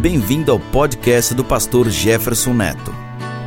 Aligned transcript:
Bem-vindo 0.00 0.50
ao 0.50 0.58
podcast 0.58 1.34
do 1.34 1.44
pastor 1.44 1.90
Jefferson 1.90 2.54
Neto. 2.54 2.90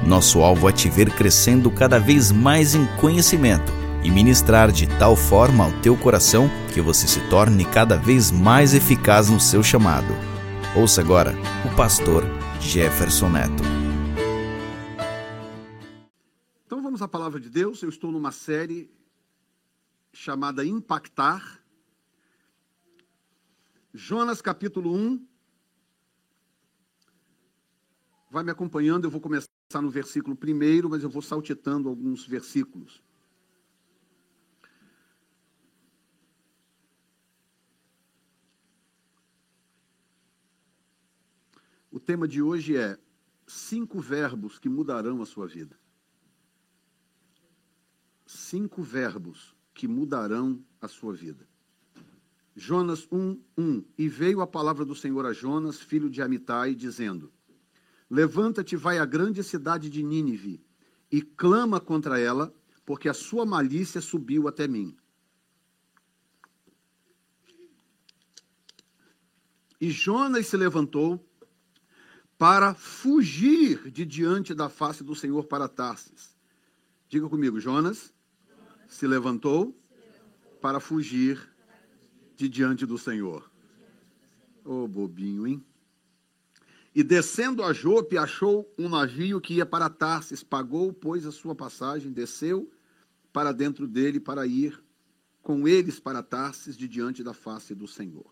Nosso 0.08 0.38
alvo 0.42 0.70
é 0.70 0.72
te 0.72 0.88
ver 0.88 1.10
crescendo 1.10 1.72
cada 1.72 1.98
vez 1.98 2.32
mais 2.32 2.76
em 2.76 2.86
conhecimento 2.98 3.72
e 4.04 4.12
ministrar 4.12 4.72
de 4.72 4.86
tal 5.00 5.16
forma 5.16 5.66
ao 5.66 5.82
teu 5.82 5.98
coração 5.98 6.48
que 6.72 6.80
você 6.80 7.08
se 7.08 7.28
torne 7.28 7.66
cada 7.66 7.98
vez 7.98 8.30
mais 8.30 8.76
eficaz 8.76 9.32
no 9.32 9.40
seu 9.40 9.64
chamado. 9.64 10.14
Ouça 10.80 11.02
agora 11.02 11.34
o 11.66 11.76
pastor 11.76 12.24
Jefferson 12.62 13.30
Neto. 13.30 13.64
Então 16.68 16.84
vamos 16.84 17.02
à 17.02 17.08
palavra 17.08 17.40
de 17.40 17.50
Deus. 17.50 17.82
Eu 17.82 17.90
estou 17.90 18.12
numa 18.12 18.32
série 18.32 18.92
chamada 20.12 20.64
Impactar. 20.64 21.64
Jonas 23.92 24.40
capítulo 24.40 24.94
1. 24.94 25.33
Vai 28.34 28.44
me 28.44 28.50
acompanhando, 28.50 29.04
eu 29.04 29.12
vou 29.12 29.22
começar 29.22 29.48
no 29.80 29.92
versículo 29.92 30.36
primeiro, 30.36 30.90
mas 30.90 31.04
eu 31.04 31.10
vou 31.12 31.22
saltitando 31.22 31.88
alguns 31.88 32.26
versículos. 32.26 33.00
O 41.92 42.00
tema 42.00 42.28
de 42.28 42.42
hoje 42.42 42.76
é 42.76 42.98
cinco 43.46 44.02
verbos 44.02 44.58
que 44.58 44.68
mudarão 44.68 45.22
a 45.22 45.28
sua 45.28 45.46
vida. 45.46 45.80
Cinco 48.26 48.82
verbos 48.82 49.56
que 49.76 49.88
mudarão 49.88 50.60
a 50.82 50.88
sua 50.88 51.14
vida. 51.14 51.48
Jonas 52.56 53.08
1, 53.12 53.40
1. 53.56 53.86
E 53.96 54.10
veio 54.10 54.42
a 54.42 54.48
palavra 54.48 54.84
do 54.84 54.96
Senhor 54.96 55.24
a 55.24 55.34
Jonas, 55.34 55.80
filho 55.80 56.10
de 56.10 56.20
Amitai, 56.20 56.74
dizendo: 56.74 57.32
Levanta-te, 58.10 58.76
vai 58.76 59.00
à 59.00 59.06
grande 59.06 59.44
cidade 59.44 59.90
de 59.90 60.04
Nínive, 60.04 60.64
e 61.12 61.22
clama 61.22 61.80
contra 61.80 62.20
ela, 62.20 62.54
porque 62.86 63.08
a 63.08 63.14
sua 63.14 63.46
malícia 63.46 64.02
subiu 64.02 64.48
até 64.48 64.68
mim. 64.68 64.96
E 69.80 69.90
Jonas 69.90 70.48
se 70.48 70.56
levantou 70.56 71.24
para 72.38 72.74
fugir 72.74 73.92
de 73.92 74.06
diante 74.06 74.54
da 74.54 74.70
face 74.70 75.04
do 75.04 75.16
Senhor 75.16 75.46
para 75.46 75.68
Tarsis. 75.68 76.36
Diga 77.08 77.30
comigo, 77.30 77.60
Jonas 77.60 78.14
se 78.88 79.06
levantou 79.08 79.78
para 80.62 80.80
fugir 80.80 81.50
de 82.36 82.48
diante 82.50 82.86
do 82.86 82.98
Senhor. 82.98 83.52
Ô 84.66 84.84
oh, 84.84 84.88
bobinho, 84.88 85.46
hein? 85.46 85.64
E 86.96 87.02
descendo 87.04 87.64
a 87.64 87.74
Jope, 87.74 88.18
achou 88.18 88.72
um 88.78 88.88
navio 88.88 89.42
que 89.42 89.56
ia 89.56 89.66
para 89.66 89.90
Tarsis, 89.90 90.44
pagou, 90.44 90.94
pois, 90.94 91.26
a 91.26 91.32
sua 91.32 91.56
passagem, 91.56 92.12
desceu 92.12 92.72
para 93.32 93.52
dentro 93.52 93.88
dele 93.88 94.20
para 94.20 94.46
ir 94.46 94.80
com 95.42 95.68
eles 95.68 96.00
para 96.00 96.22
Tarsis 96.22 96.78
de 96.78 96.88
diante 96.88 97.24
da 97.24 97.34
face 97.34 97.74
do 97.74 97.88
Senhor. 97.88 98.32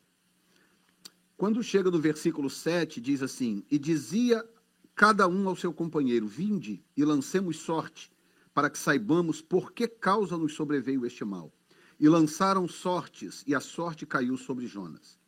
Quando 1.35 1.63
chega 1.63 1.89
no 1.89 1.99
versículo 1.99 2.51
7, 2.51 3.01
diz 3.01 3.23
assim: 3.23 3.65
E 3.69 3.79
dizia 3.79 4.47
cada 4.93 5.27
um 5.27 5.49
ao 5.49 5.55
seu 5.55 5.73
companheiro: 5.73 6.27
Vinde 6.27 6.85
e 6.95 7.03
lancemos 7.03 7.57
sorte, 7.57 8.11
para 8.53 8.69
que 8.69 8.77
saibamos 8.77 9.41
por 9.41 9.71
que 9.71 9.87
causa 9.87 10.37
nos 10.37 10.53
sobreveio 10.53 11.03
este 11.03 11.25
mal. 11.25 11.51
E 11.99 12.07
lançaram 12.07 12.67
sortes, 12.67 13.43
e 13.47 13.55
a 13.55 13.59
sorte 13.59 14.05
caiu 14.05 14.37
sobre 14.37 14.67
Jonas. 14.67 15.20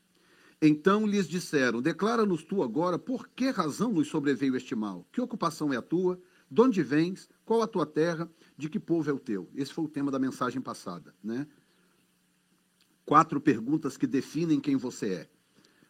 Então 0.66 1.06
lhes 1.06 1.28
disseram: 1.28 1.82
Declara-nos 1.82 2.42
tu 2.42 2.64
agora 2.64 2.98
por 2.98 3.28
que 3.28 3.50
razão 3.50 3.92
nos 3.92 4.08
sobreveio 4.08 4.56
este 4.56 4.74
mal? 4.74 5.06
Que 5.12 5.20
ocupação 5.20 5.74
é 5.74 5.76
a 5.76 5.82
tua? 5.82 6.18
De 6.50 6.62
onde 6.62 6.82
vens? 6.82 7.30
Qual 7.44 7.62
a 7.62 7.68
tua 7.68 7.86
terra? 7.86 8.32
De 8.58 8.70
que 8.70 8.80
povo 8.80 9.10
é 9.10 9.14
o 9.14 9.20
teu? 9.20 9.50
Esse 9.54 9.74
foi 9.74 9.84
o 9.84 9.90
tema 9.90 10.10
da 10.10 10.18
mensagem 10.18 10.62
passada, 10.62 11.14
né? 11.22 11.46
Quatro 13.06 13.42
perguntas 13.42 13.98
que 13.98 14.08
definem 14.08 14.62
quem 14.62 14.78
você 14.78 15.08
é. 15.08 15.30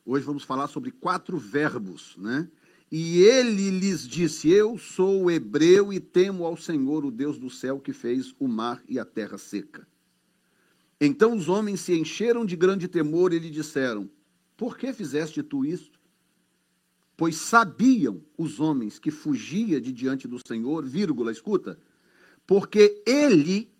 Hoje 0.03 0.25
vamos 0.25 0.43
falar 0.43 0.67
sobre 0.67 0.89
quatro 0.89 1.37
verbos, 1.37 2.15
né? 2.17 2.49
E 2.91 3.21
ele 3.21 3.69
lhes 3.69 4.07
disse: 4.07 4.49
Eu 4.49 4.79
sou 4.79 5.29
hebreu 5.29 5.93
e 5.93 5.99
temo 5.99 6.45
ao 6.45 6.57
Senhor, 6.57 7.05
o 7.05 7.11
Deus 7.11 7.37
do 7.37 7.49
céu, 7.51 7.79
que 7.79 7.93
fez 7.93 8.33
o 8.39 8.47
mar 8.47 8.81
e 8.89 8.97
a 8.97 9.05
terra 9.05 9.37
seca. 9.37 9.87
Então 10.99 11.37
os 11.37 11.47
homens 11.47 11.81
se 11.81 11.93
encheram 11.93 12.43
de 12.43 12.55
grande 12.55 12.87
temor 12.87 13.33
e 13.33 13.37
lhe 13.37 13.51
disseram: 13.51 14.09
Por 14.55 14.77
que 14.77 14.93
fizeste 14.93 15.41
tu 15.43 15.65
isto? 15.65 15.99
Pois 17.15 17.35
sabiam 17.35 18.21
os 18.37 18.59
homens 18.59 18.99
que 18.99 19.11
fugia 19.11 19.79
de 19.79 19.91
diante 19.91 20.27
do 20.27 20.39
Senhor, 20.45 20.85
vírgula, 20.85 21.31
escuta, 21.31 21.77
porque 22.45 23.01
ele 23.05 23.71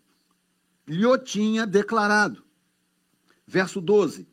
lhe 0.88 1.18
tinha 1.20 1.66
declarado. 1.66 2.44
Verso 3.46 3.82
12: 3.82 4.28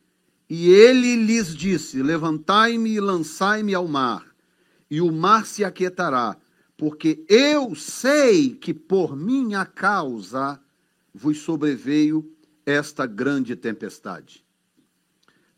e 0.50 0.68
ele 0.68 1.14
lhes 1.14 1.54
disse: 1.54 2.02
Levantai-me 2.02 2.90
e 2.90 3.00
lançai-me 3.00 3.72
ao 3.72 3.86
mar, 3.86 4.26
e 4.90 5.00
o 5.00 5.12
mar 5.12 5.46
se 5.46 5.62
aquietará, 5.64 6.36
porque 6.76 7.24
eu 7.28 7.76
sei 7.76 8.56
que 8.56 8.74
por 8.74 9.16
minha 9.16 9.64
causa 9.64 10.60
vos 11.14 11.38
sobreveio 11.38 12.28
esta 12.66 13.06
grande 13.06 13.54
tempestade. 13.54 14.44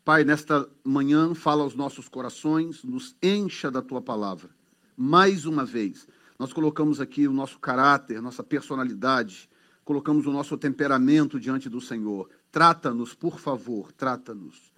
Pai, 0.03 0.23
nesta 0.23 0.69
manhã, 0.83 1.33
fala 1.33 1.63
aos 1.63 1.75
nossos 1.75 2.09
corações, 2.09 2.83
nos 2.83 3.15
encha 3.21 3.71
da 3.71 3.81
tua 3.81 4.01
palavra. 4.01 4.49
Mais 4.97 5.45
uma 5.45 5.63
vez, 5.63 6.07
nós 6.37 6.51
colocamos 6.51 6.99
aqui 6.99 7.27
o 7.27 7.33
nosso 7.33 7.59
caráter, 7.59 8.21
nossa 8.21 8.43
personalidade, 8.43 9.49
colocamos 9.85 10.25
o 10.25 10.31
nosso 10.31 10.57
temperamento 10.57 11.39
diante 11.39 11.69
do 11.69 11.79
Senhor. 11.79 12.29
Trata-nos, 12.51 13.13
por 13.13 13.39
favor, 13.39 13.91
trata-nos 13.91 14.73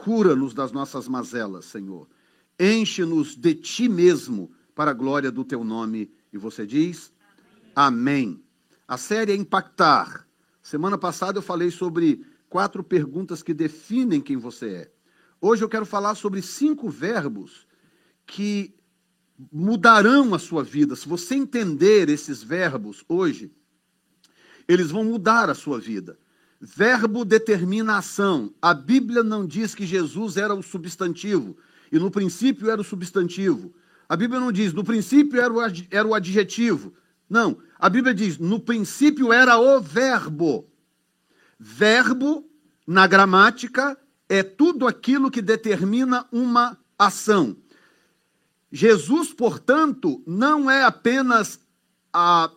Cura-nos 0.00 0.54
das 0.54 0.72
nossas 0.72 1.06
mazelas, 1.06 1.66
Senhor. 1.66 2.08
Enche-nos 2.58 3.36
de 3.36 3.54
ti 3.54 3.86
mesmo, 3.86 4.50
para 4.74 4.92
a 4.92 4.94
glória 4.94 5.30
do 5.30 5.44
teu 5.44 5.62
nome. 5.62 6.10
E 6.32 6.38
você 6.38 6.66
diz: 6.66 7.12
Amém. 7.76 8.24
Amém. 8.24 8.44
A 8.88 8.96
série 8.96 9.32
é 9.32 9.36
Impactar. 9.36 10.26
Semana 10.62 10.96
passada 10.96 11.38
eu 11.38 11.42
falei 11.42 11.70
sobre 11.70 12.24
quatro 12.50 12.82
perguntas 12.82 13.42
que 13.42 13.54
definem 13.54 14.20
quem 14.20 14.36
você 14.36 14.68
é. 14.68 14.92
Hoje 15.40 15.64
eu 15.64 15.68
quero 15.68 15.86
falar 15.86 16.16
sobre 16.16 16.42
cinco 16.42 16.90
verbos 16.90 17.66
que 18.26 18.74
mudarão 19.50 20.34
a 20.34 20.38
sua 20.38 20.62
vida. 20.62 20.94
Se 20.96 21.08
você 21.08 21.36
entender 21.36 22.10
esses 22.10 22.42
verbos 22.42 23.02
hoje, 23.08 23.50
eles 24.68 24.90
vão 24.90 25.04
mudar 25.04 25.48
a 25.48 25.54
sua 25.54 25.80
vida. 25.80 26.18
Verbo 26.60 27.24
determina 27.24 27.96
ação. 27.96 28.52
A 28.60 28.74
Bíblia 28.74 29.22
não 29.22 29.46
diz 29.46 29.74
que 29.74 29.86
Jesus 29.86 30.36
era 30.36 30.54
o 30.54 30.62
substantivo, 30.62 31.56
e 31.90 31.98
no 31.98 32.10
princípio 32.10 32.68
era 32.68 32.80
o 32.80 32.84
substantivo. 32.84 33.72
A 34.08 34.16
Bíblia 34.16 34.40
não 34.40 34.52
diz, 34.52 34.72
no 34.72 34.84
princípio 34.84 35.40
era 35.40 35.52
o, 35.52 35.60
era 35.90 36.06
o 36.06 36.14
adjetivo. 36.14 36.92
Não, 37.28 37.58
a 37.78 37.88
Bíblia 37.88 38.12
diz, 38.12 38.38
no 38.38 38.60
princípio 38.60 39.32
era 39.32 39.56
o 39.58 39.80
verbo. 39.80 40.69
Verbo, 41.62 42.48
na 42.86 43.06
gramática, 43.06 43.94
é 44.26 44.42
tudo 44.42 44.86
aquilo 44.86 45.30
que 45.30 45.42
determina 45.42 46.26
uma 46.32 46.78
ação. 46.98 47.54
Jesus, 48.72 49.30
portanto, 49.34 50.22
não 50.26 50.70
é 50.70 50.82
apenas 50.82 51.60
a 52.10 52.50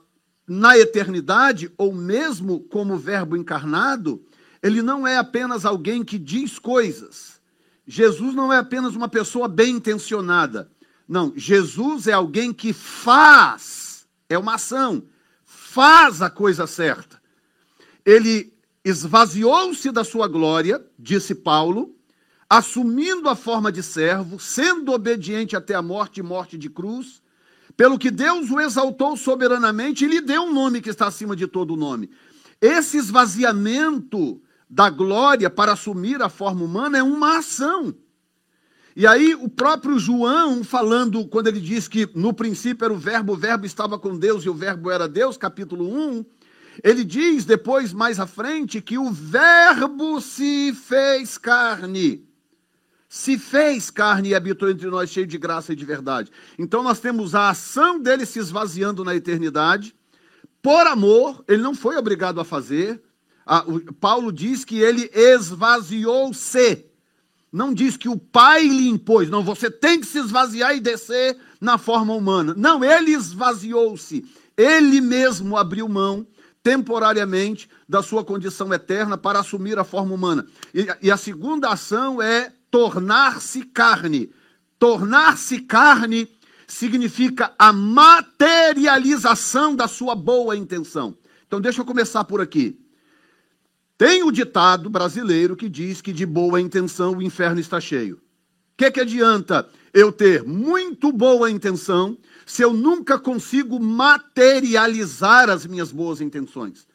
na 0.48 0.78
eternidade, 0.78 1.72
ou 1.78 1.94
mesmo 1.94 2.60
como 2.62 2.98
Verbo 2.98 3.38
encarnado, 3.38 4.24
ele 4.62 4.82
não 4.82 5.08
é 5.08 5.18
apenas 5.18 5.66
alguém 5.66 6.04
que 6.04 6.18
diz 6.18 6.60
coisas. 6.60 7.42
Jesus 7.88 8.36
não 8.36 8.52
é 8.52 8.58
apenas 8.58 8.96
uma 8.96 9.08
pessoa 9.08 9.48
bem 9.48 9.78
intencionada. 9.78 10.70
Não, 11.08 11.34
Jesus 11.36 12.08
é 12.08 12.14
alguém 12.14 12.54
que 12.54 12.74
faz, 12.74 14.06
é 14.30 14.38
uma 14.38 14.56
ação, 14.56 15.04
faz 15.46 16.22
a 16.22 16.30
coisa 16.30 16.68
certa. 16.68 17.22
Ele 18.06 18.53
esvaziou-se 18.84 19.92
da 19.92 20.04
sua 20.04 20.28
glória, 20.28 20.86
disse 21.00 21.34
Paulo, 21.34 21.96
assumindo 22.50 23.30
a 23.30 23.36
forma 23.36 23.72
de 23.72 23.82
servo, 23.82 24.40
sendo 24.40 24.92
obediente 24.92 25.56
até 25.56 25.74
a 25.74 25.82
morte 25.82 26.20
e 26.20 26.24
morte 26.24 26.58
de 26.58 26.70
cruz, 26.70 27.22
pelo 27.76 27.98
que 27.98 28.12
Deus 28.12 28.52
o 28.52 28.60
exaltou 28.60 29.18
soberanamente 29.18 30.06
e 30.06 30.08
lhe 30.08 30.22
deu 30.22 30.44
um 30.44 30.54
nome 30.54 30.82
que 30.82 30.90
está 30.90 31.08
acima 31.08 31.36
de 31.36 31.48
todo 31.48 31.76
nome. 31.76 32.10
Esse 32.62 32.98
esvaziamento 32.98 34.42
da 34.70 34.90
glória 34.90 35.50
para 35.50 35.74
assumir 35.74 36.22
a 36.22 36.30
forma 36.30 36.64
humana 36.64 36.98
é 36.98 37.04
uma 37.04 37.38
ação. 37.38 37.94
E 38.96 39.08
aí 39.08 39.34
o 39.34 39.50
próprio 39.50 39.98
João 39.98 40.64
falando, 40.64 41.28
quando 41.28 41.48
ele 41.48 41.60
diz 41.60 41.88
que 41.88 42.08
no 42.14 42.32
princípio 42.32 42.86
era 42.86 42.94
o 42.94 42.98
verbo, 42.98 43.34
o 43.34 43.38
verbo 43.38 43.66
estava 43.66 43.98
com 43.98 44.18
Deus 44.18 44.44
e 44.44 44.50
o 44.50 44.54
verbo 44.54 44.92
era 44.92 45.08
Deus, 45.08 45.36
capítulo 45.36 45.92
1, 45.92 46.26
ele 46.82 47.04
diz 47.04 47.46
depois, 47.46 47.92
mais 47.94 48.20
à 48.20 48.26
frente, 48.26 48.82
que 48.82 48.98
o 48.98 49.12
verbo 49.12 50.22
se 50.22 50.74
fez 50.74 51.38
carne. 51.38 52.26
se 53.10 53.38
fez 53.38 53.92
carne 53.92 54.30
e 54.30 54.36
habitou 54.36 54.68
entre 54.72 54.88
nós 54.88 55.12
cheio 55.12 55.28
de 55.28 55.38
graça 55.38 55.74
e 55.74 55.76
de 55.76 55.86
verdade. 55.86 56.32
Então 56.58 56.82
nós 56.82 57.00
temos 57.00 57.36
a 57.36 57.50
ação 57.50 58.00
dele 58.00 58.26
se 58.26 58.40
esvaziando 58.40 59.04
na 59.04 59.16
eternidade, 59.16 59.94
por 60.64 60.88
amor, 60.88 61.44
ele 61.48 61.62
não 61.62 61.76
foi 61.76 61.98
obrigado 61.98 62.40
a 62.40 62.46
fazer. 62.46 63.04
Paulo 64.00 64.32
diz 64.32 64.64
que 64.64 64.80
ele 64.80 65.12
esvaziou-se. 65.14 66.86
Não 67.52 67.72
diz 67.72 67.98
que 67.98 68.10
o 68.10 68.18
Pai 68.18 68.66
lhe 68.66 68.88
impôs, 68.88 69.30
não, 69.30 69.44
você 69.44 69.70
tem 69.70 70.00
que 70.00 70.08
se 70.08 70.18
esvaziar 70.18 70.76
e 70.76 70.80
descer 70.80 71.38
na 71.62 71.78
forma 71.78 72.16
humana. 72.16 72.56
Não, 72.58 72.84
ele 72.84 73.12
esvaziou-se. 73.12 74.26
Ele 74.58 75.02
mesmo 75.02 75.56
abriu 75.56 75.88
mão 75.88 76.26
temporariamente 76.64 77.70
da 77.88 78.02
sua 78.02 78.24
condição 78.24 78.74
eterna 78.74 79.18
para 79.18 79.40
assumir 79.40 79.78
a 79.78 79.84
forma 79.84 80.16
humana. 80.16 80.48
E, 80.74 80.88
e 81.02 81.12
a 81.12 81.18
segunda 81.18 81.70
ação 81.70 82.22
é 82.22 82.54
tornar-se 82.72 83.66
carne. 83.66 84.32
Tornar-se 84.80 85.60
carne 85.60 86.30
significa 86.66 87.54
a 87.60 87.74
materialização 87.74 89.76
da 89.76 89.88
sua 89.88 90.16
boa 90.16 90.56
intenção. 90.56 91.16
Então, 91.46 91.62
deixa 91.62 91.82
eu 91.82 91.86
começar 91.86 92.24
por 92.24 92.42
aqui. 92.42 92.80
Tem 93.98 94.24
o 94.24 94.32
ditado 94.32 94.90
brasileiro 94.90 95.56
que 95.56 95.70
diz 95.70 96.02
que 96.02 96.12
de 96.12 96.26
boa 96.26 96.60
intenção 96.60 97.18
o 97.18 97.22
inferno 97.22 97.60
está 97.60 97.80
cheio. 97.80 98.16
O 98.16 98.20
que, 98.78 98.90
que 98.90 99.02
adianta 99.02 99.70
eu 99.94 100.12
ter 100.12 100.44
muito 100.44 101.12
boa 101.12 101.52
intenção 101.52 102.18
se 102.54 102.62
eu 102.62 102.72
nunca 102.72 103.18
consigo 103.18 103.80
materializar 103.80 105.50
as 105.50 105.66
minhas 105.66 105.92
boas 105.92 106.22
intenções? 106.22 106.86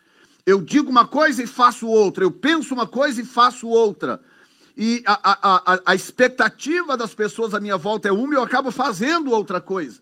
Eu 0.47 0.61
digo 0.63 0.89
uma 0.89 1.05
coisa 1.05 1.43
e 1.43 1.49
faço 1.49 1.89
outra, 1.89 2.23
eu 2.23 2.31
penso 2.31 2.73
uma 2.73 2.87
coisa 2.87 3.21
e 3.21 3.25
faço 3.25 3.67
outra 3.67 4.21
e 4.77 5.03
a, 5.05 5.33
a, 5.33 5.75
a, 5.75 5.81
a 5.87 5.95
expectativa 5.97 6.97
das 6.97 7.13
pessoas 7.13 7.55
à 7.55 7.59
minha 7.59 7.77
volta 7.77 8.07
é 8.07 8.13
uma 8.13 8.33
e 8.33 8.37
eu 8.37 8.43
acabo 8.45 8.71
fazendo 8.71 9.33
outra 9.33 9.61
coisa. 9.61 10.01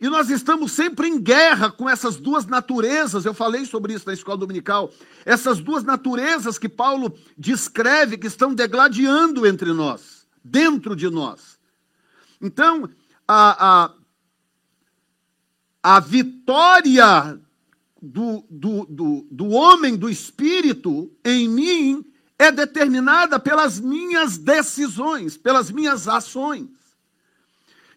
E 0.00 0.08
nós 0.08 0.28
estamos 0.28 0.72
sempre 0.72 1.06
em 1.06 1.20
guerra 1.20 1.70
com 1.70 1.88
essas 1.88 2.16
duas 2.16 2.44
naturezas, 2.44 3.24
eu 3.24 3.32
falei 3.32 3.64
sobre 3.64 3.94
isso 3.94 4.08
na 4.08 4.14
escola 4.14 4.36
dominical, 4.36 4.90
essas 5.24 5.60
duas 5.60 5.84
naturezas 5.84 6.58
que 6.58 6.68
Paulo 6.68 7.16
descreve 7.38 8.18
que 8.18 8.26
estão 8.26 8.52
degladiando 8.52 9.46
entre 9.46 9.72
nós, 9.72 10.26
dentro 10.42 10.96
de 10.96 11.08
nós. 11.08 11.56
Então, 12.42 12.90
a, 13.28 13.84
a, 13.84 13.90
a 15.84 16.00
vitória 16.00 17.38
do, 18.00 18.42
do, 18.48 18.86
do, 18.86 19.26
do 19.30 19.48
homem, 19.50 19.96
do 19.96 20.08
espírito 20.08 21.12
em 21.22 21.46
mim, 21.46 22.02
é 22.38 22.50
determinada 22.50 23.38
pelas 23.38 23.78
minhas 23.78 24.38
decisões, 24.38 25.36
pelas 25.36 25.70
minhas 25.70 26.08
ações. 26.08 26.70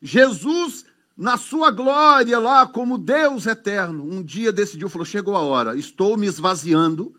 Jesus, 0.02 0.84
na 1.16 1.38
sua 1.38 1.72
glória 1.72 2.38
lá, 2.38 2.68
como 2.68 2.98
Deus 2.98 3.46
eterno, 3.46 4.04
um 4.04 4.22
dia 4.22 4.52
decidiu, 4.52 4.90
falou: 4.90 5.06
chegou 5.06 5.38
a 5.38 5.40
hora, 5.40 5.78
estou 5.78 6.18
me 6.18 6.28
esvaziando. 6.28 7.16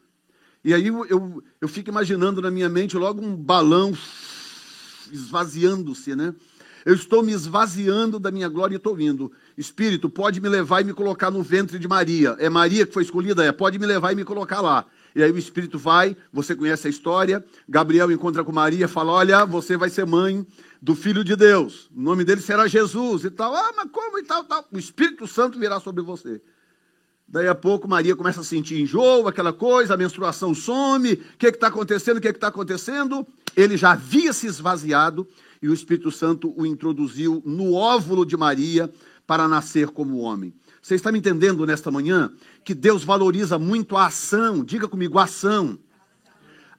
E 0.63 0.75
aí 0.75 0.89
eu, 0.89 1.07
eu, 1.07 1.43
eu 1.63 1.69
fico 1.69 1.89
imaginando 1.89 2.43
na 2.43 2.51
minha 2.51 2.69
mente 2.69 2.95
logo 2.95 3.23
um 3.23 3.35
balão 3.35 3.97
esvaziando-se, 5.11 6.15
né? 6.15 6.35
Eu 6.85 6.95
estou 6.95 7.23
me 7.23 7.33
esvaziando 7.33 8.19
da 8.19 8.31
minha 8.31 8.49
glória 8.49 8.75
e 8.75 8.77
estou 8.77 8.95
vindo. 8.95 9.33
Espírito, 9.59 10.09
pode 10.09 10.41
me 10.41 10.49
levar 10.49 10.83
e 10.83 10.85
me 10.85 10.95
colocar 10.95 11.33
no 11.33 11.43
ventre 11.43 11.81
de 11.81 11.89
Maria. 11.89 12.37
É 12.39 12.49
Maria 12.49 12.87
que 12.87 12.93
foi 12.93 13.03
escolhida? 13.03 13.45
É, 13.45 13.51
pode 13.51 13.77
me 13.77 13.87
levar 13.87 14.13
e 14.13 14.15
me 14.15 14.25
colocar 14.25 14.61
lá. 14.61 14.87
E 15.17 15.23
aí 15.23 15.33
o 15.33 15.37
Espírito 15.37 15.77
vai, 15.77 16.17
você 16.33 16.55
conhece 16.55 16.87
a 16.87 16.91
história. 16.91 17.45
Gabriel 17.69 18.13
encontra 18.13 18.45
com 18.45 18.53
Maria, 18.53 18.87
fala: 18.87 19.11
Olha, 19.11 19.45
você 19.45 19.77
vai 19.77 19.91
ser 19.91 20.07
mãe 20.07 20.47
do 20.81 20.95
Filho 20.95 21.25
de 21.25 21.35
Deus. 21.35 21.91
O 21.93 22.01
nome 22.01 22.25
dele 22.25 22.41
será 22.41 22.69
Jesus 22.69 23.25
e 23.25 23.31
tal. 23.31 23.53
Ah, 23.53 23.73
mas 23.77 23.91
como 23.91 24.21
e 24.21 24.23
tal, 24.23 24.45
tal. 24.45 24.65
O 24.71 24.79
Espírito 24.79 25.27
Santo 25.27 25.59
virá 25.59 25.81
sobre 25.81 26.05
você. 26.05 26.41
Daí 27.27 27.49
a 27.49 27.55
pouco 27.55 27.89
Maria 27.89 28.15
começa 28.15 28.41
a 28.41 28.45
sentir 28.45 28.81
enjoo, 28.81 29.27
aquela 29.27 29.53
coisa, 29.53 29.95
a 29.95 29.97
menstruação 29.97 30.55
some. 30.55 31.15
O 31.15 31.19
que 31.37 31.49
está 31.49 31.67
acontecendo? 31.67 32.19
O 32.19 32.21
que 32.21 32.29
está 32.29 32.47
acontecendo? 32.47 33.27
Ele 33.57 33.77
já 33.77 33.91
havia 33.91 34.33
se 34.33 34.47
esvaziado 34.47 35.27
e 35.61 35.69
o 35.69 35.75
Espírito 35.75 36.13
Santo 36.13 36.55
o 36.57 36.65
introduziu 36.65 37.43
no 37.45 37.75
óvulo 37.75 38.25
de 38.25 38.37
Maria 38.37 38.89
para 39.29 39.47
nascer 39.47 39.91
como 39.91 40.21
homem. 40.21 40.55
Você 40.81 40.95
está 40.95 41.13
me 41.13 41.19
entendendo 41.19 41.67
nesta 41.67 41.91
manhã? 41.91 42.33
Que 42.65 42.75
Deus 42.75 43.05
valoriza 43.05 43.59
muito 43.59 43.95
a 43.95 44.07
ação. 44.07 44.65
Diga 44.65 44.89
comigo, 44.89 45.19
ação. 45.19 45.79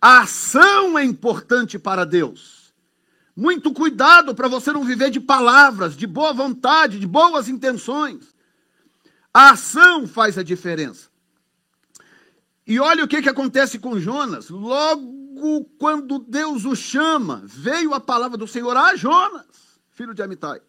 A 0.01 0.22
ação 0.22 0.98
é 0.98 1.04
importante 1.04 1.78
para 1.78 2.04
Deus. 2.04 2.74
Muito 3.36 3.72
cuidado 3.72 4.34
para 4.34 4.48
você 4.48 4.72
não 4.72 4.84
viver 4.84 5.12
de 5.12 5.19
palavras, 5.19 5.96
de 5.96 6.07
boa 6.07 6.34
vontade, 6.34 7.00
de 7.00 7.06
boas 7.06 7.48
intenções. 7.48 8.34
A 9.31 9.52
ação 9.52 10.07
faz 10.07 10.36
a 10.36 10.44
diferença. 10.44 11.07
E 12.66 12.80
olha 12.80 13.04
o 13.04 13.07
que, 13.07 13.22
que 13.22 13.30
acontece 13.30 13.78
com 13.78 14.00
Jonas. 14.00 14.50
Logo 14.50 15.66
quando 15.78 16.18
Deus 16.18 16.66
o 16.66 16.75
chama, 16.75 17.44
veio 17.45 17.94
a 17.94 18.00
palavra 18.00 18.38
do 18.40 18.48
Senhor 18.48 18.75
a 18.75 18.95
Jonas, 18.95 19.45
filho 19.92 20.16
de 20.16 20.24
Amitai. 20.24 20.62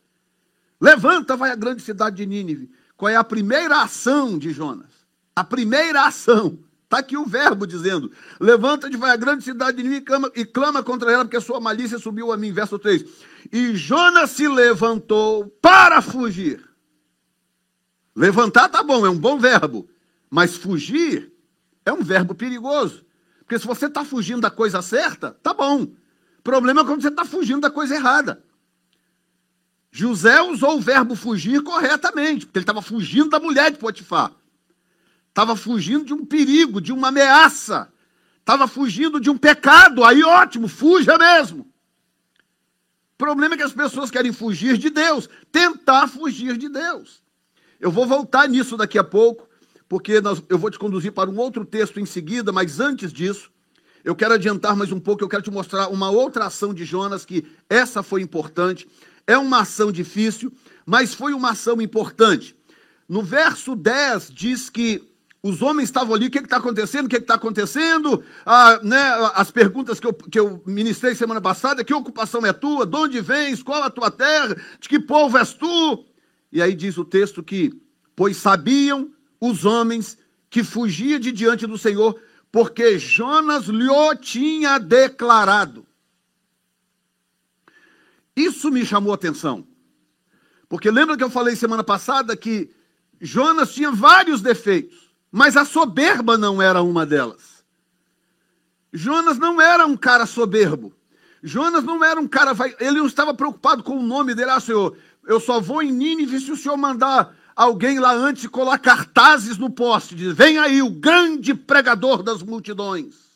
Levanta, 0.80 1.36
vai 1.36 1.50
à 1.50 1.54
grande 1.54 1.82
cidade 1.82 2.16
de 2.16 2.26
Nínive 2.26 2.70
qual 3.00 3.08
é 3.08 3.16
a 3.16 3.24
primeira 3.24 3.80
ação 3.80 4.38
de 4.38 4.52
Jonas? 4.52 4.90
A 5.34 5.42
primeira 5.42 6.04
ação. 6.04 6.58
Está 6.84 6.98
aqui 6.98 7.16
o 7.16 7.24
verbo 7.24 7.66
dizendo: 7.66 8.12
Levanta-te, 8.38 8.94
vai 8.94 9.10
à 9.10 9.16
grande 9.16 9.42
cidade 9.42 9.78
de 9.78 9.84
Nínive 9.84 10.02
e 10.02 10.04
clama, 10.04 10.32
e 10.36 10.44
clama 10.44 10.82
contra 10.82 11.10
ela, 11.10 11.24
porque 11.24 11.38
a 11.38 11.40
sua 11.40 11.58
malícia 11.58 11.98
subiu 11.98 12.30
a 12.30 12.36
mim. 12.36 12.52
Verso 12.52 12.78
3. 12.78 13.02
E 13.50 13.74
Jonas 13.74 14.32
se 14.32 14.46
levantou 14.46 15.46
para 15.62 16.02
fugir. 16.02 16.62
Levantar 18.14 18.68
tá 18.68 18.82
bom, 18.82 19.06
é 19.06 19.08
um 19.08 19.16
bom 19.16 19.38
verbo. 19.38 19.88
Mas 20.28 20.56
fugir 20.56 21.32
é 21.86 21.90
um 21.90 22.02
verbo 22.02 22.34
perigoso. 22.34 23.02
Porque 23.38 23.58
se 23.58 23.66
você 23.66 23.86
está 23.86 24.04
fugindo 24.04 24.42
da 24.42 24.50
coisa 24.50 24.82
certa, 24.82 25.38
tá 25.42 25.54
bom. 25.54 25.84
O 25.84 26.42
problema 26.42 26.82
é 26.82 26.84
quando 26.84 27.00
você 27.00 27.08
está 27.08 27.24
fugindo 27.24 27.62
da 27.62 27.70
coisa 27.70 27.94
errada. 27.94 28.44
José 29.90 30.40
usou 30.40 30.76
o 30.76 30.80
verbo 30.80 31.16
fugir 31.16 31.62
corretamente, 31.62 32.46
porque 32.46 32.58
ele 32.58 32.62
estava 32.62 32.80
fugindo 32.80 33.28
da 33.28 33.40
mulher 33.40 33.72
de 33.72 33.78
Potifar. 33.78 34.32
Estava 35.28 35.56
fugindo 35.56 36.04
de 36.04 36.14
um 36.14 36.24
perigo, 36.24 36.80
de 36.80 36.92
uma 36.92 37.08
ameaça. 37.08 37.92
Estava 38.38 38.68
fugindo 38.68 39.20
de 39.20 39.30
um 39.30 39.38
pecado. 39.38 40.04
Aí 40.04 40.22
ótimo, 40.22 40.68
fuja 40.68 41.18
mesmo. 41.18 41.62
O 43.14 43.18
problema 43.18 43.54
é 43.54 43.58
que 43.58 43.64
as 43.64 43.72
pessoas 43.72 44.10
querem 44.10 44.32
fugir 44.32 44.78
de 44.78 44.90
Deus, 44.90 45.28
tentar 45.52 46.08
fugir 46.08 46.56
de 46.56 46.68
Deus. 46.68 47.22
Eu 47.78 47.90
vou 47.90 48.06
voltar 48.06 48.48
nisso 48.48 48.76
daqui 48.76 48.98
a 48.98 49.04
pouco, 49.04 49.48
porque 49.88 50.20
nós, 50.20 50.42
eu 50.48 50.58
vou 50.58 50.70
te 50.70 50.78
conduzir 50.78 51.12
para 51.12 51.28
um 51.28 51.38
outro 51.38 51.64
texto 51.64 52.00
em 52.00 52.06
seguida, 52.06 52.52
mas 52.52 52.80
antes 52.80 53.12
disso, 53.12 53.50
eu 54.02 54.14
quero 54.14 54.34
adiantar 54.34 54.74
mais 54.74 54.90
um 54.90 55.00
pouco, 55.00 55.22
eu 55.22 55.28
quero 55.28 55.42
te 55.42 55.50
mostrar 55.50 55.88
uma 55.88 56.10
outra 56.10 56.46
ação 56.46 56.72
de 56.72 56.84
Jonas, 56.84 57.24
que 57.24 57.44
essa 57.68 58.02
foi 58.02 58.22
importante. 58.22 58.88
É 59.30 59.38
uma 59.38 59.60
ação 59.60 59.92
difícil, 59.92 60.52
mas 60.84 61.14
foi 61.14 61.32
uma 61.32 61.50
ação 61.50 61.80
importante. 61.80 62.56
No 63.08 63.22
verso 63.22 63.76
10 63.76 64.28
diz 64.32 64.68
que 64.68 65.08
os 65.40 65.62
homens 65.62 65.84
estavam 65.88 66.16
ali, 66.16 66.26
o 66.26 66.30
que 66.32 66.40
está 66.40 66.56
acontecendo? 66.56 67.06
O 67.06 67.08
que 67.08 67.16
está 67.16 67.34
acontecendo? 67.34 68.24
Ah, 68.44 68.80
né, 68.82 68.98
as 69.36 69.52
perguntas 69.52 70.00
que 70.00 70.06
eu, 70.08 70.12
que 70.12 70.40
eu 70.40 70.60
ministrei 70.66 71.14
semana 71.14 71.40
passada: 71.40 71.84
que 71.84 71.94
ocupação 71.94 72.44
é 72.44 72.52
tua? 72.52 72.84
De 72.84 72.96
onde 72.96 73.20
vens? 73.20 73.62
Qual 73.62 73.80
a 73.84 73.88
tua 73.88 74.10
terra? 74.10 74.56
De 74.80 74.88
que 74.88 74.98
povo 74.98 75.38
és 75.38 75.54
tu? 75.54 76.04
E 76.50 76.60
aí 76.60 76.74
diz 76.74 76.98
o 76.98 77.04
texto 77.04 77.40
que, 77.40 77.72
pois 78.16 78.36
sabiam 78.36 79.12
os 79.40 79.64
homens 79.64 80.18
que 80.50 80.64
fugia 80.64 81.20
de 81.20 81.30
diante 81.30 81.68
do 81.68 81.78
Senhor, 81.78 82.20
porque 82.50 82.98
Jonas 82.98 83.66
lhe 83.66 83.86
tinha 84.20 84.76
declarado. 84.78 85.86
Isso 88.36 88.70
me 88.70 88.84
chamou 88.84 89.12
a 89.12 89.14
atenção. 89.14 89.66
Porque 90.68 90.90
lembra 90.90 91.16
que 91.16 91.24
eu 91.24 91.30
falei 91.30 91.56
semana 91.56 91.82
passada 91.82 92.36
que 92.36 92.70
Jonas 93.20 93.74
tinha 93.74 93.90
vários 93.90 94.40
defeitos, 94.40 95.10
mas 95.30 95.56
a 95.56 95.64
soberba 95.64 96.38
não 96.38 96.62
era 96.62 96.82
uma 96.82 97.04
delas. 97.04 97.64
Jonas 98.92 99.38
não 99.38 99.60
era 99.60 99.86
um 99.86 99.96
cara 99.96 100.26
soberbo. 100.26 100.92
Jonas 101.42 101.84
não 101.84 102.02
era 102.04 102.20
um 102.20 102.28
cara. 102.28 102.52
Ele 102.78 102.98
não 102.98 103.06
estava 103.06 103.32
preocupado 103.34 103.82
com 103.82 103.98
o 103.98 104.02
nome 104.02 104.34
dele. 104.34 104.50
Ah, 104.50 104.60
Senhor, 104.60 104.96
eu 105.26 105.40
só 105.40 105.60
vou 105.60 105.82
em 105.82 105.92
Nínive 105.92 106.40
se 106.40 106.50
o 106.50 106.56
Senhor 106.56 106.76
mandar 106.76 107.34
alguém 107.54 107.98
lá 107.98 108.12
antes 108.12 108.46
colar 108.46 108.78
cartazes 108.78 109.58
no 109.58 109.70
poste. 109.70 110.14
Diz: 110.14 110.34
Vem 110.34 110.58
aí 110.58 110.82
o 110.82 110.90
grande 110.90 111.54
pregador 111.54 112.22
das 112.22 112.42
multidões. 112.42 113.30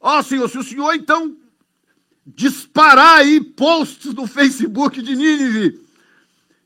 Ó, 0.00 0.18
oh, 0.18 0.22
Senhor, 0.22 0.48
se 0.48 0.58
o 0.58 0.62
Senhor 0.62 0.94
então 0.94 1.36
disparar 2.26 3.18
aí 3.18 3.40
posts 3.40 4.14
no 4.14 4.26
Facebook 4.26 5.02
de 5.02 5.14
Nínive, 5.14 5.80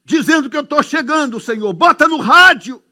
dizendo 0.05 0.49
que 0.49 0.57
eu 0.57 0.63
estou 0.63 0.83
chegando, 0.83 1.41
Senhor. 1.41 1.73
Bota 1.73 2.07
no 2.07 2.19
rádio. 2.19 2.83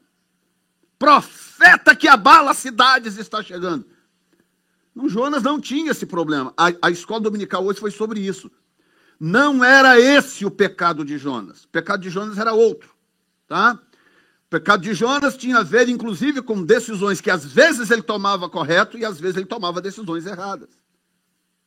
Profeta 0.99 1.95
que 1.95 2.07
abala 2.07 2.53
cidades 2.53 3.17
está 3.17 3.41
chegando. 3.41 3.85
Não, 4.93 5.07
Jonas 5.07 5.43
não 5.43 5.61
tinha 5.61 5.91
esse 5.91 6.05
problema. 6.05 6.53
A, 6.57 6.71
a 6.81 6.89
escola 6.89 7.21
dominical 7.21 7.63
hoje 7.63 7.79
foi 7.79 7.91
sobre 7.91 8.19
isso. 8.19 8.51
Não 9.19 9.63
era 9.63 9.99
esse 9.99 10.45
o 10.45 10.51
pecado 10.51 11.05
de 11.05 11.17
Jonas. 11.17 11.63
O 11.63 11.67
pecado 11.69 12.01
de 12.01 12.09
Jonas 12.09 12.37
era 12.37 12.53
outro, 12.53 12.93
tá? 13.47 13.79
O 14.45 14.49
pecado 14.49 14.81
de 14.81 14.93
Jonas 14.93 15.35
tinha 15.35 15.57
a 15.57 15.63
ver, 15.63 15.89
inclusive, 15.89 16.41
com 16.41 16.63
decisões 16.63 17.19
que 17.19 17.29
às 17.29 17.45
vezes 17.45 17.91
ele 17.91 18.01
tomava 18.01 18.49
correto 18.49 18.97
e 18.97 19.05
às 19.05 19.19
vezes 19.19 19.37
ele 19.37 19.45
tomava 19.45 19.81
decisões 19.81 20.25
erradas. 20.25 20.69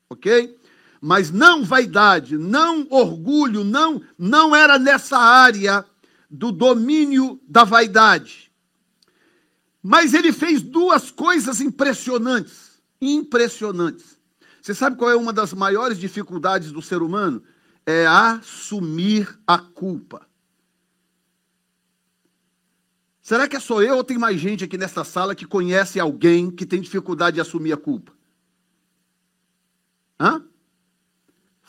Ok? 0.09 0.59
Mas 1.01 1.31
não 1.31 1.65
vaidade, 1.65 2.37
não 2.37 2.87
orgulho, 2.91 3.65
não, 3.65 4.03
não 4.19 4.55
era 4.55 4.79
nessa 4.79 5.17
área 5.17 5.85
do 6.31 6.53
domínio 6.53 7.41
da 7.49 7.65
vaidade. 7.65 8.53
Mas 9.83 10.13
ele 10.13 10.33
fez 10.33 10.61
duas 10.61 11.11
coisas 11.11 11.61
impressionantes. 11.61 12.83
Impressionantes. 13.01 14.19
Você 14.61 14.75
sabe 14.75 14.97
qual 14.97 15.11
é 15.11 15.17
uma 15.17 15.33
das 15.33 15.55
maiores 15.55 15.99
dificuldades 15.99 16.71
do 16.71 16.83
ser 16.83 17.01
humano? 17.01 17.43
É 17.87 18.07
assumir 18.07 19.39
a 19.47 19.57
culpa. 19.59 20.29
Será 23.23 23.49
que 23.49 23.57
é 23.57 23.61
só 23.61 23.81
eu 23.81 23.97
ou 23.97 24.05
tem 24.05 24.19
mais 24.19 24.39
gente 24.39 24.65
aqui 24.65 24.77
nessa 24.77 25.03
sala 25.03 25.35
que 25.35 25.47
conhece 25.47 25.99
alguém 25.99 26.51
que 26.51 26.67
tem 26.67 26.81
dificuldade 26.81 27.37
de 27.37 27.41
assumir 27.41 27.73
a 27.73 27.77
culpa? 27.77 28.13
Hã? 30.19 30.45